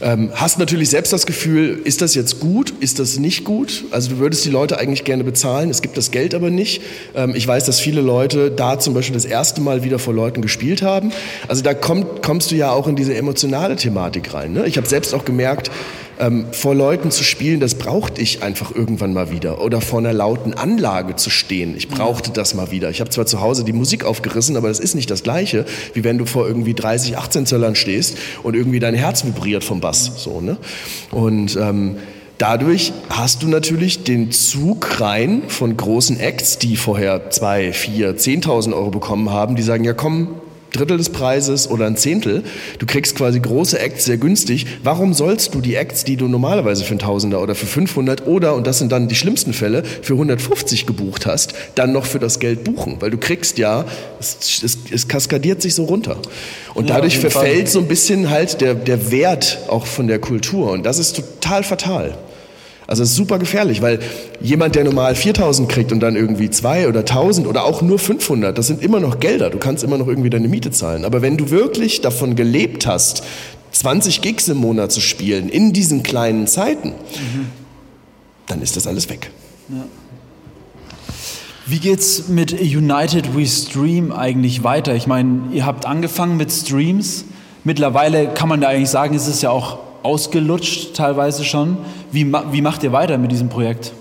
Ähm, 0.00 0.30
hast 0.34 0.58
natürlich 0.58 0.90
selbst 0.90 1.12
das 1.12 1.26
Gefühl, 1.26 1.80
ist 1.84 2.00
das 2.00 2.14
jetzt 2.14 2.40
gut, 2.40 2.72
ist 2.80 2.98
das 2.98 3.18
nicht 3.18 3.44
gut? 3.44 3.84
Also 3.90 4.10
du 4.10 4.18
würdest 4.18 4.44
die 4.44 4.50
Leute 4.50 4.78
eigentlich 4.78 5.04
gerne 5.04 5.24
bezahlen, 5.24 5.70
es 5.70 5.82
gibt 5.82 5.96
das 5.96 6.10
Geld 6.10 6.34
aber 6.34 6.50
nicht. 6.50 6.82
Ähm, 7.14 7.34
ich 7.34 7.46
weiß, 7.46 7.64
dass 7.64 7.80
viele 7.80 8.00
Leute 8.00 8.50
da 8.50 8.78
zum 8.78 8.94
Beispiel 8.94 9.14
das 9.14 9.24
erste 9.24 9.60
Mal 9.60 9.84
wieder 9.84 9.98
vor 9.98 10.14
Leuten 10.14 10.42
gespielt 10.42 10.82
haben. 10.82 11.12
Also 11.48 11.62
da 11.62 11.74
kommt, 11.74 12.22
kommst 12.22 12.50
du 12.50 12.54
ja 12.54 12.70
auch 12.70 12.86
in 12.86 12.96
diese 12.96 13.14
emotionale 13.14 13.76
Thematik 13.76 14.34
rein. 14.34 14.52
Ne? 14.52 14.66
Ich 14.66 14.76
habe 14.76 14.86
selbst 14.86 15.14
auch 15.14 15.24
gemerkt, 15.24 15.70
ähm, 16.18 16.46
vor 16.52 16.74
Leuten 16.74 17.10
zu 17.10 17.22
spielen, 17.22 17.60
das 17.60 17.74
brauchte 17.74 18.20
ich 18.20 18.42
einfach 18.42 18.74
irgendwann 18.74 19.12
mal 19.12 19.30
wieder. 19.30 19.62
Oder 19.62 19.80
vor 19.80 20.00
einer 20.00 20.12
lauten 20.12 20.54
Anlage 20.54 21.16
zu 21.16 21.30
stehen. 21.30 21.76
Ich 21.76 21.88
brauchte 21.88 22.30
das 22.30 22.54
mal 22.54 22.70
wieder. 22.70 22.90
Ich 22.90 23.00
habe 23.00 23.10
zwar 23.10 23.26
zu 23.26 23.40
Hause 23.40 23.64
die 23.64 23.72
Musik 23.72 24.04
aufgerissen, 24.04 24.56
aber 24.56 24.68
das 24.68 24.80
ist 24.80 24.94
nicht 24.94 25.10
das 25.10 25.22
Gleiche, 25.22 25.64
wie 25.94 26.04
wenn 26.04 26.18
du 26.18 26.26
vor 26.26 26.46
irgendwie 26.46 26.74
30, 26.74 27.16
18 27.16 27.46
Zöllern 27.46 27.74
stehst 27.74 28.18
und 28.42 28.54
irgendwie 28.54 28.80
dein 28.80 28.94
Herz 28.94 29.24
vibriert 29.24 29.64
vom 29.64 29.77
Bass. 29.80 30.12
So, 30.16 30.40
ne? 30.40 30.56
Und 31.10 31.56
ähm, 31.56 31.96
Dadurch 32.38 32.92
hast 33.10 33.42
du 33.42 33.48
natürlich 33.48 34.04
den 34.04 34.30
Zug 34.30 35.00
rein 35.00 35.42
von 35.48 35.76
großen 35.76 36.20
Acts, 36.20 36.56
die 36.58 36.76
vorher 36.76 37.30
zwei, 37.30 37.72
vier, 37.72 38.16
zehntausend 38.16 38.76
Euro 38.76 38.90
bekommen 38.90 39.30
haben, 39.30 39.56
die 39.56 39.62
sagen, 39.62 39.82
ja 39.82 39.92
komm, 39.92 40.28
Drittel 40.78 40.96
des 40.96 41.10
Preises 41.10 41.68
oder 41.68 41.86
ein 41.86 41.96
Zehntel. 41.96 42.44
Du 42.78 42.86
kriegst 42.86 43.16
quasi 43.16 43.40
große 43.40 43.78
Acts 43.78 44.04
sehr 44.04 44.16
günstig. 44.16 44.66
Warum 44.82 45.12
sollst 45.12 45.54
du 45.54 45.60
die 45.60 45.74
Acts, 45.74 46.04
die 46.04 46.16
du 46.16 46.28
normalerweise 46.28 46.84
für 46.84 46.94
ein 46.94 46.98
Tausender 46.98 47.42
oder 47.42 47.54
für 47.54 47.66
500 47.66 48.26
oder, 48.26 48.54
und 48.54 48.66
das 48.66 48.78
sind 48.78 48.92
dann 48.92 49.08
die 49.08 49.14
schlimmsten 49.14 49.52
Fälle, 49.52 49.82
für 49.84 50.14
150 50.14 50.86
gebucht 50.86 51.26
hast, 51.26 51.54
dann 51.74 51.92
noch 51.92 52.06
für 52.06 52.18
das 52.18 52.38
Geld 52.38 52.64
buchen? 52.64 52.96
Weil 53.00 53.10
du 53.10 53.18
kriegst 53.18 53.58
ja, 53.58 53.84
es, 54.20 54.62
es, 54.62 54.78
es 54.90 55.08
kaskadiert 55.08 55.60
sich 55.62 55.74
so 55.74 55.84
runter. 55.84 56.16
Und 56.74 56.90
dadurch 56.90 57.14
ja, 57.14 57.28
verfällt 57.28 57.68
so 57.68 57.80
ein 57.80 57.88
bisschen 57.88 58.30
halt 58.30 58.60
der, 58.60 58.74
der 58.74 59.10
Wert 59.10 59.58
auch 59.68 59.86
von 59.86 60.06
der 60.06 60.18
Kultur. 60.18 60.70
Und 60.70 60.86
das 60.86 60.98
ist 60.98 61.16
total 61.16 61.62
fatal. 61.64 62.16
Also 62.88 63.02
es 63.02 63.10
ist 63.10 63.16
super 63.16 63.38
gefährlich, 63.38 63.82
weil 63.82 64.00
jemand, 64.40 64.74
der 64.74 64.82
normal 64.82 65.14
4000 65.14 65.68
kriegt 65.68 65.92
und 65.92 66.00
dann 66.00 66.16
irgendwie 66.16 66.48
2 66.48 66.88
oder 66.88 67.00
1000 67.00 67.46
oder 67.46 67.64
auch 67.64 67.82
nur 67.82 67.98
500, 67.98 68.56
das 68.56 68.66
sind 68.66 68.82
immer 68.82 68.98
noch 68.98 69.20
Gelder. 69.20 69.50
Du 69.50 69.58
kannst 69.58 69.84
immer 69.84 69.98
noch 69.98 70.08
irgendwie 70.08 70.30
deine 70.30 70.48
Miete 70.48 70.70
zahlen. 70.70 71.04
Aber 71.04 71.20
wenn 71.20 71.36
du 71.36 71.50
wirklich 71.50 72.00
davon 72.00 72.34
gelebt 72.34 72.86
hast, 72.86 73.22
20 73.72 74.22
Gigs 74.22 74.48
im 74.48 74.56
Monat 74.56 74.90
zu 74.90 75.02
spielen, 75.02 75.50
in 75.50 75.74
diesen 75.74 76.02
kleinen 76.02 76.46
Zeiten, 76.46 76.88
mhm. 76.88 77.48
dann 78.46 78.62
ist 78.62 78.74
das 78.74 78.86
alles 78.86 79.10
weg. 79.10 79.32
Ja. 79.68 79.84
Wie 81.66 81.80
geht's 81.80 82.28
mit 82.28 82.58
United 82.58 83.36
We 83.36 83.44
Stream 83.44 84.12
eigentlich 84.12 84.64
weiter? 84.64 84.94
Ich 84.94 85.06
meine, 85.06 85.42
ihr 85.52 85.66
habt 85.66 85.84
angefangen 85.84 86.38
mit 86.38 86.50
Streams. 86.50 87.26
Mittlerweile 87.64 88.28
kann 88.28 88.48
man 88.48 88.62
da 88.62 88.68
eigentlich 88.68 88.88
sagen, 88.88 89.14
ist 89.14 89.26
es 89.26 89.42
ja 89.42 89.50
auch 89.50 89.78
ausgelutscht 90.02 90.94
teilweise 90.94 91.44
schon. 91.44 91.78
Wie, 92.12 92.32
wie 92.52 92.62
macht 92.62 92.82
ihr 92.82 92.92
weiter 92.92 93.18
mit 93.18 93.32
diesem 93.32 93.48
Projekt? 93.48 93.92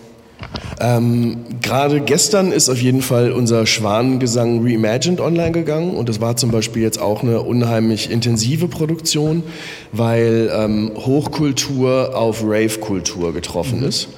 Ähm, 0.80 1.46
Gerade 1.62 2.02
gestern 2.02 2.52
ist 2.52 2.70
auf 2.70 2.80
jeden 2.82 3.02
Fall 3.02 3.32
unser 3.32 3.66
Schwanengesang 3.66 4.64
Reimagined 4.64 5.20
online 5.20 5.52
gegangen 5.52 5.96
und 5.96 6.08
das 6.08 6.22
war 6.22 6.38
zum 6.38 6.52
Beispiel 6.52 6.84
jetzt 6.84 7.02
auch 7.02 7.24
eine 7.24 7.42
unheimlich 7.42 8.12
intensive 8.12 8.68
Produktion, 8.68 9.44
weil 9.92 10.52
ähm, 10.54 10.92
Hochkultur 10.96 12.16
auf 12.16 12.44
Rave-Kultur 12.44 13.34
getroffen 13.34 13.80
mhm. 13.80 13.88
ist. 13.88 14.10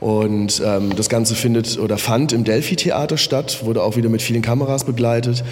Und 0.00 0.62
ähm, 0.64 0.96
das 0.96 1.10
Ganze 1.10 1.34
findet 1.34 1.78
oder 1.78 1.98
fand 1.98 2.32
im 2.32 2.42
Delphi-Theater 2.42 3.18
statt, 3.18 3.60
wurde 3.64 3.82
auch 3.82 3.96
wieder 3.96 4.08
mit 4.08 4.22
vielen 4.22 4.40
Kameras 4.40 4.84
begleitet. 4.84 5.44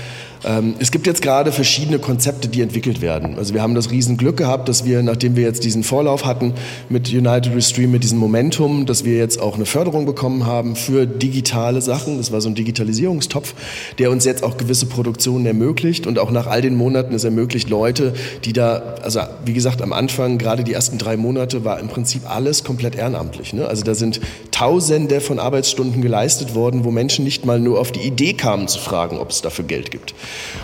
Ähm, 0.45 0.75
es 0.79 0.91
gibt 0.91 1.07
jetzt 1.07 1.23
gerade 1.23 1.53
verschiedene 1.53 1.99
Konzepte, 1.99 2.49
die 2.49 2.61
entwickelt 2.61 3.01
werden. 3.01 3.37
Also 3.37 3.55
wir 3.55 3.63
haben 3.63 3.75
das 3.75 3.91
Riesenglück 3.91 4.37
gehabt, 4.37 4.69
dass 4.69 4.85
wir, 4.85 5.03
nachdem 5.03 5.37
wir 5.37 5.45
jetzt 5.45 5.65
diesen 5.65 5.83
Vorlauf 5.83 6.25
hatten 6.25 6.55
mit 6.89 7.09
United 7.09 7.55
Restream, 7.55 7.91
mit 7.91 8.05
diesem 8.05 8.19
Momentum, 8.19 8.87
dass 8.87 9.05
wir 9.05 9.17
jetzt 9.17 9.41
auch 9.41 9.57
eine 9.57 9.67
Förderung 9.67 10.07
bekommen 10.07 10.47
haben 10.47 10.77
für 10.77 11.07
digitale 11.07 11.81
Sachen. 11.81 12.19
Das 12.19 12.33
war 12.33 12.41
so 12.41 12.49
ein 12.49 12.55
Digitalisierungstopf, 12.55 13.55
der 13.99 14.11
uns 14.11 14.25
jetzt 14.25 14.43
auch 14.43 14.57
gewisse 14.57 14.87
Produktionen 14.87 15.47
ermöglicht 15.47 16.07
und 16.07 16.19
auch 16.19 16.31
nach 16.31 16.47
all 16.47 16.63
den 16.63 16.77
Monaten 16.77 17.15
es 17.15 17.25
ermöglicht 17.25 17.69
Leute, 17.69 18.15
die 18.45 18.53
da, 18.53 18.95
also 19.03 19.21
wie 19.45 19.53
gesagt, 19.53 19.83
am 19.83 19.93
Anfang, 19.93 20.39
gerade 20.39 20.65
die 20.65 20.73
ersten 20.73 20.99
drei 20.99 21.17
Monate, 21.17 21.65
war 21.65 21.81
im 21.81 21.89
Prinzip 21.89 22.31
alles 22.31 22.65
komplett 22.65 22.95
ehrenamtlich. 22.95 23.53
Ne? 23.53 23.67
Also 23.67 23.85
da 23.85 23.95
sind 23.95 24.21
Tausende 24.51 25.21
von 25.21 25.39
Arbeitsstunden 25.39 26.03
geleistet 26.03 26.55
worden, 26.55 26.85
wo 26.85 26.91
Menschen 26.91 27.25
nicht 27.25 27.45
mal 27.45 27.61
nur 27.61 27.79
auf 27.79 27.93
die 27.93 28.01
Idee 28.01 28.33
kamen 28.33 28.67
zu 28.67 28.81
fragen, 28.81 29.19
ob 29.19 29.31
es 29.31 29.41
dafür 29.41 29.65
Geld 29.65 29.91
gibt. 29.91 30.15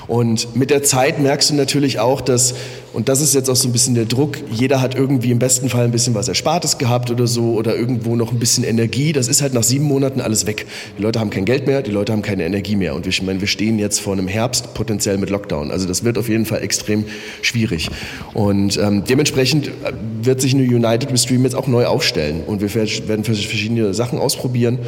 Und 0.06 0.54
mit 0.56 0.70
der 0.70 0.82
Zeit 0.82 1.18
merkst 1.18 1.50
du 1.50 1.54
natürlich 1.54 1.98
auch, 1.98 2.20
dass, 2.20 2.54
und 2.92 3.08
das 3.08 3.20
ist 3.20 3.34
jetzt 3.34 3.48
auch 3.48 3.56
so 3.56 3.68
ein 3.68 3.72
bisschen 3.72 3.94
der 3.94 4.04
Druck, 4.04 4.38
jeder 4.50 4.80
hat 4.80 4.94
irgendwie 4.94 5.30
im 5.30 5.38
besten 5.38 5.68
Fall 5.68 5.84
ein 5.84 5.90
bisschen 5.90 6.14
was 6.14 6.28
Erspartes 6.28 6.78
gehabt 6.78 7.10
oder 7.10 7.26
so 7.26 7.54
oder 7.54 7.76
irgendwo 7.76 8.16
noch 8.16 8.32
ein 8.32 8.38
bisschen 8.38 8.64
Energie. 8.64 9.12
Das 9.12 9.28
ist 9.28 9.42
halt 9.42 9.54
nach 9.54 9.62
sieben 9.62 9.84
Monaten 9.84 10.20
alles 10.20 10.46
weg. 10.46 10.66
Die 10.98 11.02
Leute 11.02 11.20
haben 11.20 11.30
kein 11.30 11.44
Geld 11.44 11.66
mehr, 11.66 11.82
die 11.82 11.90
Leute 11.90 12.12
haben 12.12 12.22
keine 12.22 12.44
Energie 12.44 12.76
mehr. 12.76 12.94
Und 12.94 13.06
ich 13.06 13.22
meine, 13.22 13.40
wir 13.40 13.48
stehen 13.48 13.78
jetzt 13.78 14.00
vor 14.00 14.12
einem 14.12 14.28
Herbst 14.28 14.74
potenziell 14.74 15.18
mit 15.18 15.30
Lockdown. 15.30 15.70
Also 15.70 15.86
das 15.86 16.04
wird 16.04 16.18
auf 16.18 16.28
jeden 16.28 16.46
Fall 16.46 16.62
extrem 16.62 17.04
schwierig. 17.42 17.88
Und 18.32 18.76
ähm, 18.78 19.04
dementsprechend 19.04 19.70
wird 20.22 20.40
sich 20.40 20.54
eine 20.54 20.62
United 20.62 21.12
with 21.12 21.22
Stream 21.22 21.44
jetzt 21.44 21.54
auch 21.54 21.66
neu 21.66 21.86
aufstellen. 21.86 22.42
Und 22.46 22.60
wir 22.60 22.74
werden 22.74 23.24
verschiedene 23.24 23.94
Sachen 23.94 24.18
ausprobieren 24.18 24.78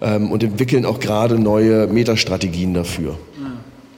ähm, 0.00 0.30
und 0.30 0.42
entwickeln 0.42 0.84
auch 0.84 1.00
gerade 1.00 1.38
neue 1.38 1.86
Metastrategien 1.86 2.74
dafür. 2.74 3.18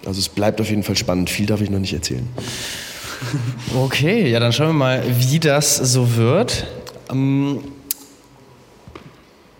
Also 0.08 0.20
es 0.20 0.30
bleibt 0.30 0.58
auf 0.58 0.70
jeden 0.70 0.82
Fall 0.82 0.96
spannend. 0.96 1.28
Viel 1.28 1.44
darf 1.44 1.60
ich 1.60 1.68
noch 1.68 1.78
nicht 1.78 1.92
erzählen. 1.92 2.26
Okay, 3.74 4.30
ja, 4.30 4.38
dann 4.38 4.52
schauen 4.52 4.68
wir 4.68 4.74
mal, 4.74 5.02
wie 5.04 5.40
das 5.40 5.76
so 5.76 6.14
wird. 6.14 6.68
Ähm, 7.10 7.58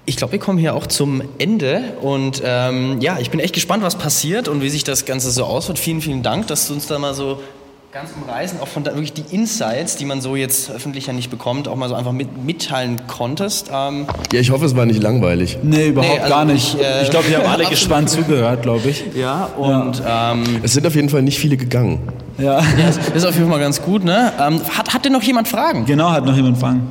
ich 0.06 0.16
glaube, 0.16 0.32
wir 0.32 0.38
kommen 0.38 0.58
hier 0.58 0.74
auch 0.76 0.86
zum 0.86 1.22
Ende 1.38 1.96
und 2.00 2.40
ähm, 2.44 3.00
ja, 3.00 3.18
ich 3.18 3.30
bin 3.30 3.40
echt 3.40 3.52
gespannt, 3.52 3.82
was 3.82 3.98
passiert 3.98 4.46
und 4.46 4.62
wie 4.62 4.70
sich 4.70 4.84
das 4.84 5.06
Ganze 5.06 5.32
so 5.32 5.44
auswirkt. 5.44 5.80
Vielen, 5.80 6.00
vielen 6.00 6.22
Dank, 6.22 6.46
dass 6.46 6.68
du 6.68 6.74
uns 6.74 6.86
da 6.86 7.00
mal 7.00 7.14
so 7.14 7.42
ganz 7.90 8.10
umreißen, 8.12 8.60
auch 8.60 8.68
von 8.68 8.84
da, 8.84 8.92
wirklich 8.92 9.14
die 9.14 9.34
Insights, 9.34 9.96
die 9.96 10.04
man 10.04 10.20
so 10.20 10.36
jetzt 10.36 10.70
öffentlich 10.70 11.06
ja 11.06 11.14
nicht 11.14 11.30
bekommt, 11.30 11.68
auch 11.68 11.76
mal 11.76 11.88
so 11.88 11.94
einfach 11.94 12.12
mit, 12.12 12.44
mitteilen 12.44 13.00
konntest. 13.06 13.70
Ähm 13.72 14.06
ja, 14.30 14.40
ich 14.40 14.50
hoffe, 14.50 14.66
es 14.66 14.76
war 14.76 14.84
nicht 14.84 15.02
langweilig. 15.02 15.56
Nee, 15.62 15.88
überhaupt 15.88 16.12
nee, 16.12 16.20
also 16.20 16.34
gar 16.34 16.44
nicht. 16.44 16.74
Ich, 16.74 16.84
äh, 16.84 17.02
ich 17.02 17.10
glaube, 17.10 17.30
wir 17.30 17.38
haben 17.38 17.46
alle 17.46 17.64
gespannt 17.70 18.10
zugehört, 18.10 18.60
glaube 18.62 18.90
ich. 18.90 19.04
Ja, 19.14 19.44
und... 19.56 20.00
Ja. 20.00 20.32
Ähm, 20.32 20.44
es 20.62 20.74
sind 20.74 20.86
auf 20.86 20.94
jeden 20.94 21.08
Fall 21.08 21.22
nicht 21.22 21.38
viele 21.38 21.56
gegangen. 21.56 22.06
Ja. 22.36 22.60
ja 22.60 22.64
das 22.86 22.98
ist 23.08 23.24
auf 23.24 23.34
jeden 23.34 23.48
Fall 23.48 23.58
mal 23.58 23.64
ganz 23.64 23.80
gut, 23.80 24.04
ne? 24.04 24.32
Ähm, 24.38 24.60
hat, 24.76 24.92
hat 24.92 25.06
denn 25.06 25.12
noch 25.12 25.22
jemand 25.22 25.48
Fragen? 25.48 25.86
Genau, 25.86 26.10
hat 26.10 26.26
noch 26.26 26.36
jemand 26.36 26.58
Fragen. 26.58 26.86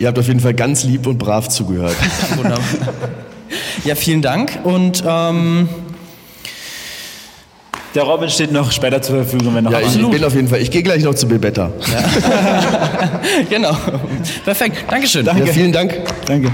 Ihr 0.00 0.08
habt 0.08 0.18
auf 0.18 0.26
jeden 0.26 0.40
Fall 0.40 0.54
ganz 0.54 0.82
lieb 0.82 1.06
und 1.06 1.18
brav 1.18 1.48
zugehört. 1.48 1.94
Wunderbar. 2.36 2.64
Ja, 3.84 3.94
vielen 3.94 4.20
Dank 4.20 4.58
und... 4.64 5.04
Der 7.94 8.04
Robin 8.04 8.28
steht 8.30 8.52
noch 8.52 8.72
später 8.72 9.02
zur 9.02 9.24
Verfügung, 9.24 9.54
wenn 9.54 9.64
noch 9.64 9.72
Ja, 9.72 9.80
ich 9.80 9.86
Absolut. 9.86 10.12
bin 10.12 10.24
auf 10.24 10.34
jeden 10.34 10.48
Fall. 10.48 10.60
Ich 10.60 10.70
gehe 10.70 10.82
gleich 10.82 11.02
noch 11.02 11.14
zu 11.14 11.28
Bill 11.28 11.38
Better. 11.38 11.70
Ja. 11.92 13.20
genau. 13.50 13.76
Perfekt. 14.44 14.84
Dankeschön. 14.88 15.24
Danke. 15.24 15.44
Ja, 15.46 15.52
vielen 15.52 15.72
Dank. 15.72 15.94
Danke. 16.26 16.50